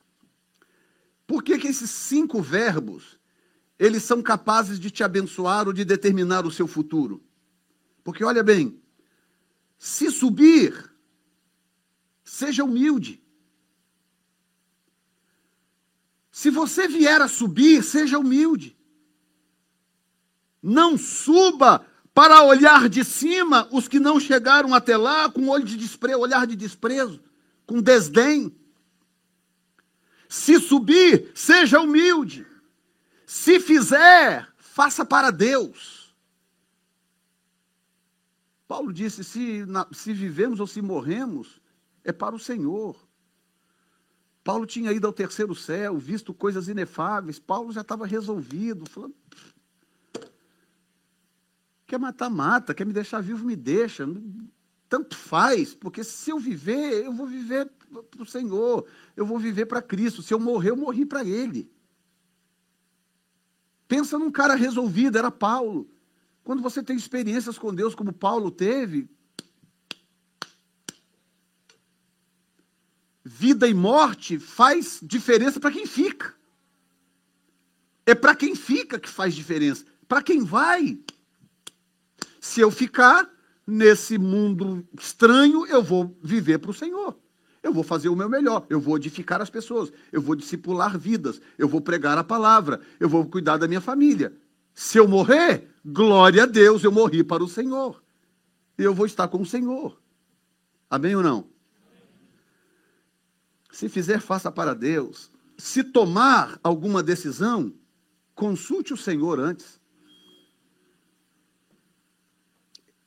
Por 1.26 1.42
que, 1.42 1.56
que 1.58 1.68
esses 1.68 1.90
cinco 1.90 2.42
verbos 2.42 3.21
eles 3.82 4.04
são 4.04 4.22
capazes 4.22 4.78
de 4.78 4.92
te 4.92 5.02
abençoar 5.02 5.66
ou 5.66 5.72
de 5.72 5.84
determinar 5.84 6.46
o 6.46 6.52
seu 6.52 6.68
futuro? 6.68 7.20
Porque 8.04 8.22
olha 8.22 8.40
bem, 8.40 8.80
se 9.76 10.08
subir, 10.08 10.94
seja 12.22 12.62
humilde. 12.62 13.20
Se 16.30 16.48
você 16.48 16.86
vier 16.86 17.20
a 17.20 17.26
subir, 17.26 17.82
seja 17.82 18.20
humilde. 18.20 18.78
Não 20.62 20.96
suba 20.96 21.84
para 22.14 22.44
olhar 22.44 22.88
de 22.88 23.04
cima 23.04 23.66
os 23.72 23.88
que 23.88 23.98
não 23.98 24.20
chegaram 24.20 24.72
até 24.72 24.96
lá 24.96 25.28
com 25.28 25.48
olho 25.48 25.64
de 25.64 25.76
desprezo, 25.76 26.20
olhar 26.20 26.46
de 26.46 26.54
desprezo, 26.54 27.20
com 27.66 27.82
desdém. 27.82 28.56
Se 30.28 30.60
subir, 30.60 31.32
seja 31.34 31.80
humilde. 31.80 32.46
Se 33.32 33.58
fizer, 33.58 34.46
faça 34.58 35.06
para 35.06 35.30
Deus. 35.30 36.14
Paulo 38.68 38.92
disse: 38.92 39.24
se, 39.24 39.64
se 39.90 40.12
vivemos 40.12 40.60
ou 40.60 40.66
se 40.66 40.82
morremos, 40.82 41.58
é 42.04 42.12
para 42.12 42.36
o 42.36 42.38
Senhor. 42.38 42.94
Paulo 44.44 44.66
tinha 44.66 44.92
ido 44.92 45.06
ao 45.06 45.14
terceiro 45.14 45.54
céu, 45.54 45.96
visto 45.96 46.34
coisas 46.34 46.68
inefáveis. 46.68 47.38
Paulo 47.38 47.72
já 47.72 47.80
estava 47.80 48.06
resolvido, 48.06 48.84
falando: 48.90 49.14
quer 51.86 51.98
matar, 51.98 52.28
mata, 52.28 52.74
quer 52.74 52.84
me 52.84 52.92
deixar 52.92 53.22
vivo, 53.22 53.46
me 53.46 53.56
deixa. 53.56 54.06
Tanto 54.90 55.16
faz, 55.16 55.74
porque 55.74 56.04
se 56.04 56.28
eu 56.28 56.38
viver, 56.38 57.06
eu 57.06 57.14
vou 57.14 57.26
viver 57.26 57.64
para 58.10 58.22
o 58.22 58.26
Senhor, 58.26 58.86
eu 59.16 59.24
vou 59.24 59.38
viver 59.38 59.64
para 59.64 59.80
Cristo. 59.80 60.20
Se 60.22 60.34
eu 60.34 60.38
morrer, 60.38 60.68
eu 60.68 60.76
morri 60.76 61.06
para 61.06 61.24
Ele. 61.24 61.72
Pensa 63.92 64.18
num 64.18 64.30
cara 64.30 64.54
resolvido, 64.54 65.18
era 65.18 65.30
Paulo. 65.30 65.86
Quando 66.42 66.62
você 66.62 66.82
tem 66.82 66.96
experiências 66.96 67.58
com 67.58 67.74
Deus 67.74 67.94
como 67.94 68.10
Paulo 68.10 68.50
teve, 68.50 69.06
vida 73.22 73.68
e 73.68 73.74
morte 73.74 74.38
faz 74.38 74.98
diferença 75.02 75.60
para 75.60 75.70
quem 75.70 75.84
fica. 75.84 76.34
É 78.06 78.14
para 78.14 78.34
quem 78.34 78.54
fica 78.54 78.98
que 78.98 79.10
faz 79.10 79.34
diferença. 79.34 79.84
Para 80.08 80.22
quem 80.22 80.42
vai. 80.42 80.98
Se 82.40 82.62
eu 82.62 82.70
ficar 82.70 83.30
nesse 83.66 84.16
mundo 84.16 84.88
estranho, 84.98 85.66
eu 85.66 85.82
vou 85.82 86.16
viver 86.22 86.56
para 86.60 86.70
o 86.70 86.74
Senhor. 86.74 87.14
Eu 87.62 87.72
vou 87.72 87.84
fazer 87.84 88.08
o 88.08 88.16
meu 88.16 88.28
melhor, 88.28 88.66
eu 88.68 88.80
vou 88.80 88.96
edificar 88.96 89.40
as 89.40 89.48
pessoas, 89.48 89.92
eu 90.10 90.20
vou 90.20 90.34
discipular 90.34 90.98
vidas, 90.98 91.40
eu 91.56 91.68
vou 91.68 91.80
pregar 91.80 92.18
a 92.18 92.24
palavra, 92.24 92.80
eu 92.98 93.08
vou 93.08 93.24
cuidar 93.24 93.56
da 93.56 93.68
minha 93.68 93.80
família. 93.80 94.34
Se 94.74 94.98
eu 94.98 95.06
morrer, 95.06 95.68
glória 95.84 96.42
a 96.42 96.46
Deus, 96.46 96.82
eu 96.82 96.90
morri 96.90 97.22
para 97.22 97.44
o 97.44 97.48
Senhor. 97.48 98.02
Eu 98.76 98.94
vou 98.94 99.06
estar 99.06 99.28
com 99.28 99.40
o 99.42 99.46
Senhor. 99.46 100.00
Amém 100.90 101.14
ou 101.14 101.22
não? 101.22 101.46
Se 103.70 103.88
fizer, 103.88 104.20
faça 104.20 104.50
para 104.50 104.74
Deus. 104.74 105.30
Se 105.56 105.84
tomar 105.84 106.58
alguma 106.62 107.02
decisão, 107.02 107.72
consulte 108.34 108.92
o 108.92 108.96
Senhor 108.96 109.38
antes. 109.38 109.80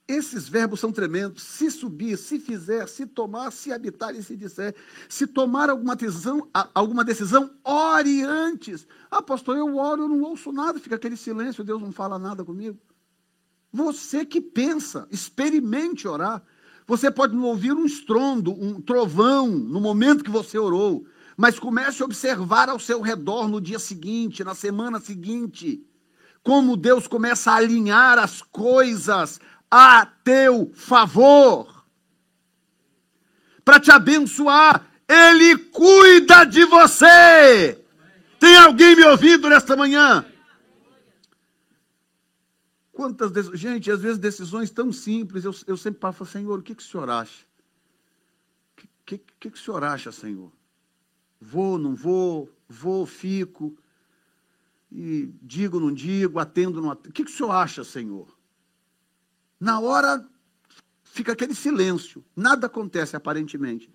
Esses 0.07 0.47
verbos 0.47 0.79
são 0.79 0.91
tremendos. 0.91 1.41
Se 1.41 1.71
subir, 1.71 2.17
se 2.17 2.39
fizer, 2.39 2.87
se 2.87 3.07
tomar, 3.07 3.51
se 3.51 3.73
habitar 3.73 4.15
e 4.15 4.21
se 4.21 4.35
disser. 4.35 4.75
Se 5.09 5.25
tomar 5.25 5.69
alguma 5.69 5.95
decisão, 5.95 6.47
alguma 6.73 7.03
decisão, 7.03 7.51
ore 7.63 8.21
antes. 8.21 8.87
Ah, 9.09 9.21
pastor, 9.21 9.57
eu 9.57 9.77
oro, 9.77 10.03
eu 10.03 10.07
não 10.07 10.21
ouço 10.21 10.51
nada, 10.51 10.79
fica 10.79 10.95
aquele 10.95 11.17
silêncio, 11.17 11.63
Deus 11.63 11.81
não 11.81 11.91
fala 11.91 12.19
nada 12.19 12.45
comigo. 12.45 12.77
Você 13.73 14.23
que 14.23 14.39
pensa, 14.39 15.07
experimente 15.11 16.07
orar. 16.07 16.43
Você 16.87 17.09
pode 17.09 17.35
não 17.35 17.43
ouvir 17.45 17.73
um 17.73 17.85
estrondo, 17.85 18.51
um 18.51 18.79
trovão 18.79 19.47
no 19.47 19.81
momento 19.81 20.23
que 20.23 20.29
você 20.29 20.55
orou, 20.57 21.03
mas 21.35 21.57
comece 21.57 22.03
a 22.03 22.05
observar 22.05 22.69
ao 22.69 22.77
seu 22.77 23.01
redor 23.01 23.47
no 23.47 23.59
dia 23.59 23.79
seguinte, 23.79 24.43
na 24.43 24.53
semana 24.53 24.99
seguinte, 24.99 25.83
como 26.43 26.77
Deus 26.77 27.07
começa 27.07 27.51
a 27.51 27.55
alinhar 27.55 28.19
as 28.19 28.39
coisas 28.39 29.39
a 29.69 30.05
teu 30.05 30.71
favor, 30.73 31.85
para 33.63 33.79
te 33.79 33.91
abençoar. 33.91 34.89
Ele 35.07 35.57
cuida 35.57 36.45
de 36.45 36.65
você. 36.65 37.83
Tem 38.39 38.57
alguém 38.57 38.95
me 38.95 39.03
ouvindo 39.03 39.49
nesta 39.49 39.75
manhã? 39.75 40.25
Quantas 42.91 43.31
gente, 43.53 43.91
às 43.91 44.01
vezes 44.01 44.17
decisões 44.17 44.71
tão 44.71 44.91
simples, 44.91 45.43
eu, 45.43 45.53
eu 45.67 45.75
sempre 45.75 45.99
falo, 45.99 46.25
Senhor, 46.25 46.59
o 46.59 46.63
que, 46.63 46.73
que 46.73 46.81
o 46.81 46.85
senhor 46.85 47.09
acha? 47.09 47.43
O 48.77 49.05
que, 49.05 49.17
que, 49.17 49.49
que 49.49 49.59
o 49.59 49.61
senhor 49.61 49.83
acha, 49.83 50.11
Senhor? 50.11 50.51
Vou, 51.39 51.77
não 51.77 51.93
vou, 51.93 52.49
vou, 52.67 53.05
fico, 53.05 53.77
e 54.91 55.29
digo, 55.41 55.79
não 55.79 55.93
digo, 55.93 56.39
atendo, 56.39 56.81
não 56.81 56.91
atendo. 56.91 57.09
O 57.09 57.13
que, 57.13 57.25
que 57.25 57.31
o 57.31 57.33
senhor 57.33 57.51
acha, 57.51 57.83
Senhor? 57.83 58.34
Na 59.59 59.79
hora 59.79 60.27
fica 61.03 61.31
aquele 61.31 61.55
silêncio, 61.55 62.23
nada 62.35 62.67
acontece 62.67 63.15
aparentemente. 63.15 63.89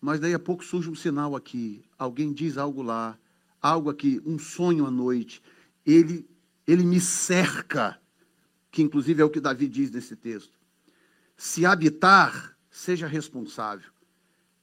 Mas 0.00 0.18
daí 0.18 0.34
a 0.34 0.38
pouco 0.38 0.64
surge 0.64 0.90
um 0.90 0.94
sinal 0.94 1.36
aqui, 1.36 1.84
alguém 1.98 2.32
diz 2.32 2.56
algo 2.56 2.82
lá, 2.82 3.18
algo 3.60 3.90
aqui, 3.90 4.20
um 4.24 4.38
sonho 4.38 4.86
à 4.86 4.90
noite. 4.90 5.42
Ele, 5.84 6.28
ele 6.66 6.84
me 6.84 7.00
cerca, 7.00 8.00
que 8.70 8.82
inclusive 8.82 9.20
é 9.20 9.24
o 9.24 9.30
que 9.30 9.40
Davi 9.40 9.68
diz 9.68 9.90
nesse 9.90 10.16
texto. 10.16 10.58
Se 11.36 11.64
habitar, 11.66 12.56
seja 12.70 13.06
responsável. 13.06 13.90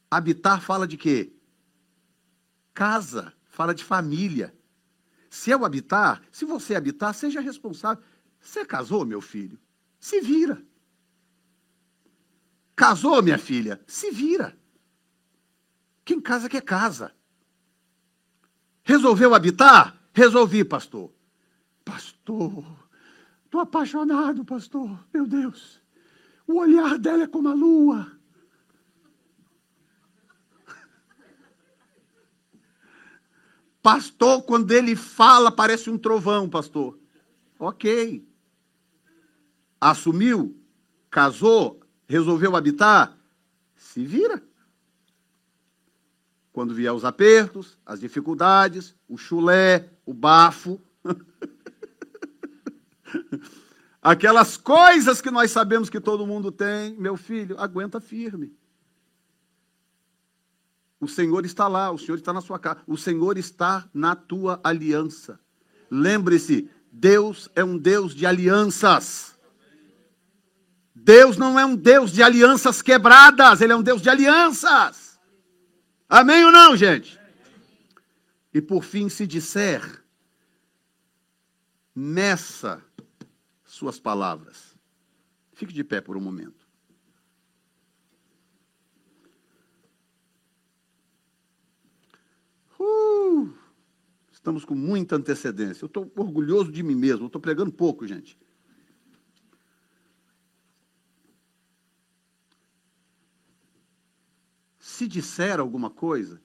Habitar 0.09 0.61
fala 0.61 0.87
de 0.87 0.97
quê? 0.97 1.31
Casa, 2.73 3.33
fala 3.45 3.73
de 3.73 3.83
família. 3.83 4.53
Se 5.29 5.51
eu 5.51 5.65
habitar, 5.65 6.21
se 6.31 6.45
você 6.45 6.75
habitar, 6.75 7.13
seja 7.13 7.39
responsável. 7.39 8.03
Você 8.39 8.65
casou, 8.65 9.05
meu 9.05 9.21
filho? 9.21 9.59
Se 9.99 10.21
vira. 10.21 10.61
Casou, 12.75 13.21
minha 13.21 13.37
filha? 13.37 13.81
Se 13.87 14.11
vira. 14.11 14.57
Quem 16.05 16.21
casa 16.21 16.47
quer 16.47 16.61
casa. 16.61 17.13
Resolveu 18.83 19.33
habitar? 19.33 19.97
Resolvi, 20.13 20.63
pastor. 20.63 21.11
Pastor, 21.83 22.65
estou 23.45 23.61
apaixonado, 23.61 24.45
pastor. 24.45 25.05
Meu 25.13 25.25
Deus. 25.25 25.81
O 26.45 26.59
olhar 26.59 26.97
dela 26.97 27.23
é 27.23 27.27
como 27.27 27.49
a 27.49 27.53
lua. 27.53 28.17
Pastor, 33.81 34.43
quando 34.43 34.71
ele 34.71 34.97
fala, 34.97 35.49
parece 35.49 35.89
um 35.89 35.97
trovão, 35.97 36.49
pastor. 36.49 36.99
Ok. 37.57 38.26
Assumiu, 39.79 40.55
casou, 41.09 41.81
resolveu 42.07 42.55
habitar, 42.55 43.17
se 43.75 44.05
vira. 44.05 44.41
Quando 46.51 46.73
vier 46.73 46.91
os 46.91 47.05
apertos, 47.05 47.77
as 47.85 47.99
dificuldades, 47.99 48.95
o 49.07 49.17
chulé, 49.17 49.89
o 50.05 50.13
bafo, 50.13 50.81
aquelas 54.01 54.57
coisas 54.57 55.21
que 55.21 55.29
nós 55.29 55.51
sabemos 55.51 55.89
que 55.89 55.99
todo 55.99 56.25
mundo 56.25 56.51
tem, 56.51 56.95
meu 56.95 57.15
filho, 57.15 57.59
aguenta 57.59 57.99
firme. 57.99 58.55
O 60.99 61.07
Senhor 61.07 61.45
está 61.45 61.67
lá, 61.67 61.91
o 61.91 61.97
Senhor 61.97 62.17
está 62.17 62.33
na 62.33 62.41
sua 62.41 62.57
casa, 62.57 62.81
o 62.87 62.97
Senhor 62.97 63.37
está 63.37 63.87
na 63.93 64.15
tua 64.15 64.59
aliança. 64.63 65.39
Lembre-se, 65.91 66.69
Deus 66.91 67.49
é 67.55 67.63
um 67.63 67.77
Deus 67.77 68.15
de 68.15 68.25
alianças. 68.25 69.36
Deus 71.07 71.37
não 71.37 71.57
é 71.57 71.65
um 71.65 71.73
Deus 71.73 72.11
de 72.11 72.21
alianças 72.21 72.81
quebradas, 72.81 73.61
Ele 73.61 73.71
é 73.71 73.75
um 73.77 73.81
Deus 73.81 74.01
de 74.01 74.09
alianças. 74.09 75.17
Amém 76.09 76.43
ou 76.43 76.51
não, 76.51 76.75
gente? 76.75 77.17
E 78.53 78.61
por 78.61 78.83
fim, 78.83 79.07
se 79.07 79.25
disser, 79.25 80.03
meça 81.95 82.83
suas 83.63 83.97
palavras. 84.01 84.77
Fique 85.53 85.71
de 85.71 85.81
pé 85.81 86.01
por 86.01 86.17
um 86.17 86.21
momento. 86.21 86.67
Uh, 92.77 93.53
estamos 94.29 94.65
com 94.65 94.75
muita 94.75 95.15
antecedência. 95.15 95.85
Eu 95.85 95.87
estou 95.87 96.11
orgulhoso 96.17 96.69
de 96.69 96.83
mim 96.83 96.95
mesmo. 96.95 97.27
Estou 97.27 97.39
pregando 97.39 97.71
pouco, 97.71 98.05
gente. 98.05 98.37
Se 104.97 105.07
disser 105.07 105.59
alguma 105.59 105.91
coisa, 105.91 106.41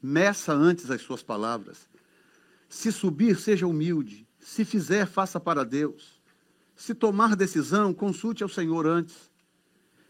meça 0.00 0.52
antes 0.52 0.88
as 0.88 1.02
suas 1.02 1.20
palavras. 1.20 1.88
Se 2.68 2.92
subir, 2.92 3.40
seja 3.40 3.66
humilde. 3.66 4.24
Se 4.38 4.64
fizer, 4.64 5.04
faça 5.04 5.40
para 5.40 5.64
Deus. 5.64 6.22
Se 6.76 6.94
tomar 6.94 7.34
decisão, 7.34 7.92
consulte 7.92 8.44
ao 8.44 8.48
Senhor 8.48 8.86
antes. 8.86 9.28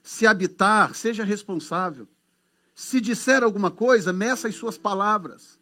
Se 0.03 0.27
habitar, 0.27 0.95
seja 0.95 1.25
responsável. 1.25 2.07
Se 2.75 3.01
disser 3.01 3.43
alguma 3.43 3.71
coisa, 3.71 4.13
meça 4.13 4.49
as 4.49 4.55
suas 4.55 4.77
palavras. 4.77 5.59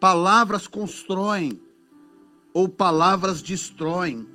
Palavras 0.00 0.66
constroem 0.66 1.62
ou 2.52 2.68
palavras 2.68 3.40
destroem. 3.40 4.26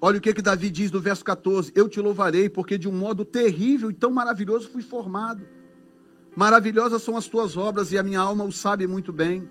Olha 0.00 0.18
o 0.18 0.20
que, 0.20 0.32
que 0.32 0.42
Davi 0.42 0.70
diz 0.70 0.90
no 0.90 1.00
verso 1.00 1.24
14: 1.24 1.72
Eu 1.74 1.88
te 1.88 2.00
louvarei, 2.00 2.48
porque 2.48 2.78
de 2.78 2.88
um 2.88 2.92
modo 2.92 3.24
terrível 3.24 3.90
e 3.90 3.94
tão 3.94 4.10
maravilhoso 4.10 4.68
fui 4.68 4.82
formado. 4.82 5.46
Maravilhosas 6.36 7.02
são 7.02 7.16
as 7.16 7.26
tuas 7.26 7.56
obras, 7.56 7.90
e 7.90 7.98
a 7.98 8.02
minha 8.02 8.20
alma 8.20 8.44
o 8.44 8.52
sabe 8.52 8.86
muito 8.86 9.12
bem. 9.12 9.48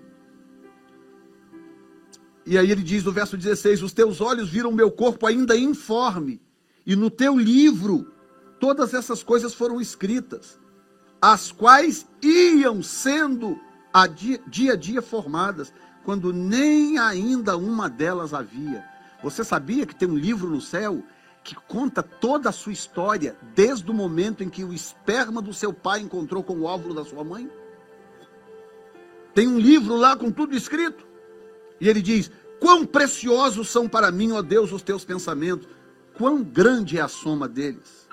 E 2.46 2.56
aí 2.56 2.70
ele 2.70 2.82
diz 2.82 3.04
no 3.04 3.12
verso 3.12 3.36
16: 3.36 3.82
Os 3.82 3.92
teus 3.92 4.22
olhos 4.22 4.48
viram 4.48 4.72
meu 4.72 4.90
corpo 4.90 5.26
ainda 5.26 5.54
informe, 5.54 6.40
e 6.86 6.96
no 6.96 7.10
teu 7.10 7.38
livro 7.38 8.10
todas 8.58 8.94
essas 8.94 9.22
coisas 9.22 9.52
foram 9.52 9.80
escritas, 9.80 10.58
as 11.20 11.52
quais 11.52 12.08
iam 12.22 12.82
sendo 12.82 13.60
a 13.92 14.06
dia, 14.06 14.40
dia 14.48 14.72
a 14.72 14.76
dia 14.76 15.02
formadas, 15.02 15.72
quando 16.04 16.32
nem 16.32 16.98
ainda 16.98 17.54
uma 17.56 17.88
delas 17.88 18.32
havia. 18.32 18.97
Você 19.22 19.42
sabia 19.42 19.86
que 19.86 19.94
tem 19.94 20.08
um 20.08 20.16
livro 20.16 20.48
no 20.48 20.60
céu 20.60 21.02
que 21.42 21.54
conta 21.54 22.02
toda 22.02 22.50
a 22.50 22.52
sua 22.52 22.72
história, 22.72 23.36
desde 23.54 23.90
o 23.90 23.94
momento 23.94 24.42
em 24.42 24.50
que 24.50 24.64
o 24.64 24.72
esperma 24.72 25.40
do 25.40 25.52
seu 25.52 25.72
pai 25.72 26.00
encontrou 26.00 26.42
com 26.42 26.54
o 26.54 26.64
óvulo 26.64 26.94
da 26.94 27.04
sua 27.04 27.24
mãe? 27.24 27.50
Tem 29.34 29.48
um 29.48 29.58
livro 29.58 29.96
lá 29.96 30.16
com 30.16 30.30
tudo 30.30 30.56
escrito. 30.56 31.06
E 31.80 31.88
ele 31.88 32.02
diz: 32.02 32.30
Quão 32.60 32.84
preciosos 32.84 33.68
são 33.68 33.88
para 33.88 34.10
mim, 34.10 34.32
ó 34.32 34.42
Deus, 34.42 34.72
os 34.72 34.82
teus 34.82 35.04
pensamentos, 35.04 35.68
quão 36.14 36.42
grande 36.42 36.98
é 36.98 37.00
a 37.00 37.08
soma 37.08 37.48
deles. 37.48 38.08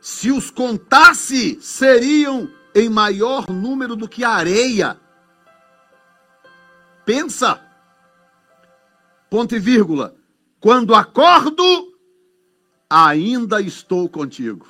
Se 0.00 0.30
os 0.30 0.50
contasse, 0.50 1.60
seriam 1.60 2.50
em 2.74 2.88
maior 2.88 3.48
número 3.48 3.96
do 3.96 4.08
que 4.08 4.24
a 4.24 4.30
areia. 4.30 4.98
Pensa. 7.04 7.67
Ponto 9.30 9.54
e 9.54 9.58
vírgula. 9.58 10.16
Quando 10.60 10.94
acordo, 10.94 11.62
ainda 12.88 13.60
estou 13.60 14.08
contigo. 14.08 14.66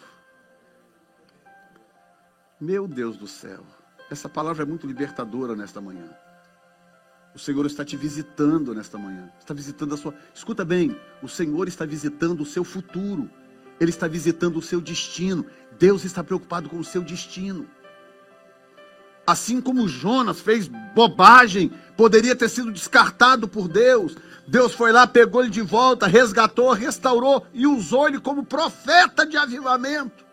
Meu 2.61 2.89
Deus 2.89 3.17
do 3.17 3.27
céu. 3.27 3.65
Essa 4.11 4.29
palavra 4.29 4.65
é 4.65 4.67
muito 4.67 4.87
libertadora 4.87 5.55
nesta 5.55 5.81
manhã. 5.81 6.11
O 7.35 7.39
Senhor 7.39 7.65
está 7.67 7.85
te 7.85 7.97
visitando 7.97 8.75
nesta 8.75 8.99
manhã. 8.99 9.31
Está 9.39 9.55
visitando 9.55 9.95
a 9.95 9.97
sua. 9.97 10.15
Escuta 10.35 10.65
bem, 10.65 10.99
o 11.23 11.29
Senhor 11.29 11.69
está 11.69 11.87
visitando 11.87 12.41
o 12.41 12.47
seu 12.47 12.65
futuro. 12.65 13.31
Ele 13.79 13.91
está 13.91 14.09
visitando 14.09 14.57
o 14.57 14.63
seu 14.63 14.81
destino. 14.81 15.47
Deus 15.79 16.05
está 16.05 16.25
preocupado 16.25 16.69
com 16.69 16.79
o 16.79 16.85
seu 16.85 17.03
destino. 17.03 17.69
Assim 19.29 19.61
como 19.61 19.87
Jonas 19.87 20.41
fez 20.41 20.68
bobagem, 20.95 21.70
poderia 21.99 22.35
ter 22.35 22.49
sido 22.49 22.72
descartado 22.72 23.47
por 23.47 23.68
Deus. 23.68 24.16
Deus 24.47 24.72
foi 24.72 24.91
lá, 24.91 25.07
pegou 25.07 25.43
ele 25.43 25.51
de 25.51 25.61
volta, 25.61 26.07
resgatou, 26.07 26.72
restaurou 26.72 27.47
e 27.53 27.66
usou 27.66 28.09
ele 28.09 28.18
como 28.18 28.43
profeta 28.43 29.26
de 29.26 29.37
avivamento. 29.37 30.24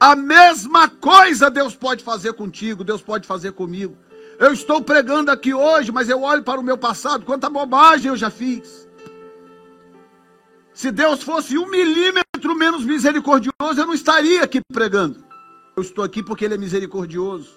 A 0.00 0.16
mesma 0.16 0.88
coisa 0.88 1.48
Deus 1.48 1.76
pode 1.76 2.02
fazer 2.02 2.32
contigo, 2.32 2.82
Deus 2.82 3.02
pode 3.02 3.24
fazer 3.24 3.52
comigo. 3.52 3.96
Eu 4.36 4.52
estou 4.52 4.82
pregando 4.82 5.30
aqui 5.30 5.54
hoje, 5.54 5.92
mas 5.92 6.08
eu 6.08 6.22
olho 6.22 6.42
para 6.42 6.58
o 6.58 6.64
meu 6.64 6.76
passado, 6.76 7.24
quanta 7.24 7.48
bobagem 7.48 8.08
eu 8.08 8.16
já 8.16 8.30
fiz. 8.30 8.88
Se 10.74 10.90
Deus 10.90 11.22
fosse 11.22 11.56
um 11.56 11.70
milímetro 11.70 12.56
menos 12.56 12.84
misericordioso, 12.84 13.76
eu 13.76 13.86
não 13.86 13.94
estaria 13.94 14.42
aqui 14.42 14.60
pregando. 14.72 15.27
Eu 15.78 15.82
estou 15.82 16.02
aqui 16.02 16.24
porque 16.24 16.44
Ele 16.44 16.54
é 16.54 16.58
misericordioso, 16.58 17.50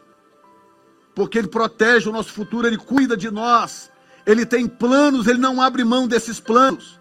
porque 1.15 1.39
Ele 1.39 1.47
protege 1.47 2.07
o 2.07 2.11
nosso 2.11 2.31
futuro, 2.31 2.67
Ele 2.67 2.77
cuida 2.77 3.17
de 3.17 3.31
nós, 3.31 3.91
Ele 4.27 4.45
tem 4.45 4.67
planos, 4.67 5.25
Ele 5.25 5.39
não 5.39 5.59
abre 5.59 5.83
mão 5.83 6.07
desses 6.07 6.39
planos. 6.39 6.99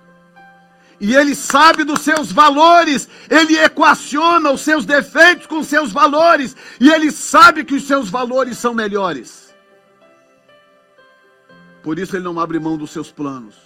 E 0.99 1.15
Ele 1.15 1.35
sabe 1.35 1.85
dos 1.85 2.01
seus 2.01 2.33
valores, 2.33 3.07
Ele 3.29 3.59
equaciona 3.59 4.51
os 4.51 4.63
seus 4.63 4.87
defeitos 4.87 5.47
com 5.47 5.63
seus 5.63 5.93
valores, 5.93 6.57
e 6.81 6.89
Ele 6.89 7.13
sabe 7.13 7.67
que 7.67 7.75
os 7.75 7.83
seus 7.83 8.09
valores 8.09 8.57
são 8.57 8.73
melhores. 8.73 9.55
Por 11.83 11.99
isso 11.99 12.17
Ele 12.17 12.25
não 12.25 12.41
abre 12.41 12.59
mão 12.59 12.79
dos 12.79 12.93
seus 12.93 13.13
planos. 13.13 13.57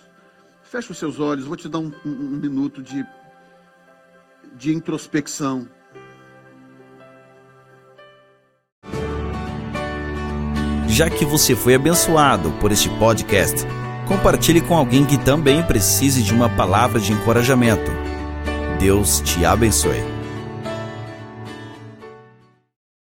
Feche 0.64 0.90
os 0.90 0.98
seus 0.98 1.20
olhos, 1.20 1.44
vou 1.44 1.57
te 1.57 1.68
dar 1.68 1.78
um, 1.78 1.92
um, 2.05 2.11
um 2.11 2.36
minuto 2.36 2.82
de, 2.82 3.07
de 4.57 4.74
introspecção. 4.74 5.68
Já 10.95 11.11
que 11.11 11.24
você 11.24 11.57
foi 11.57 11.74
abençoado 11.74 12.53
por 12.61 12.70
este 12.70 12.88
podcast, 12.88 13.66
compartilhe 14.07 14.61
com 14.61 14.76
alguém 14.76 15.05
que 15.05 15.18
também 15.18 15.61
precise 15.61 16.22
de 16.22 16.32
uma 16.32 16.49
palavra 16.49 17.01
de 17.01 17.12
encorajamento. 17.12 17.90
Deus 18.78 19.20
te 19.20 19.45
abençoe. 19.45 20.23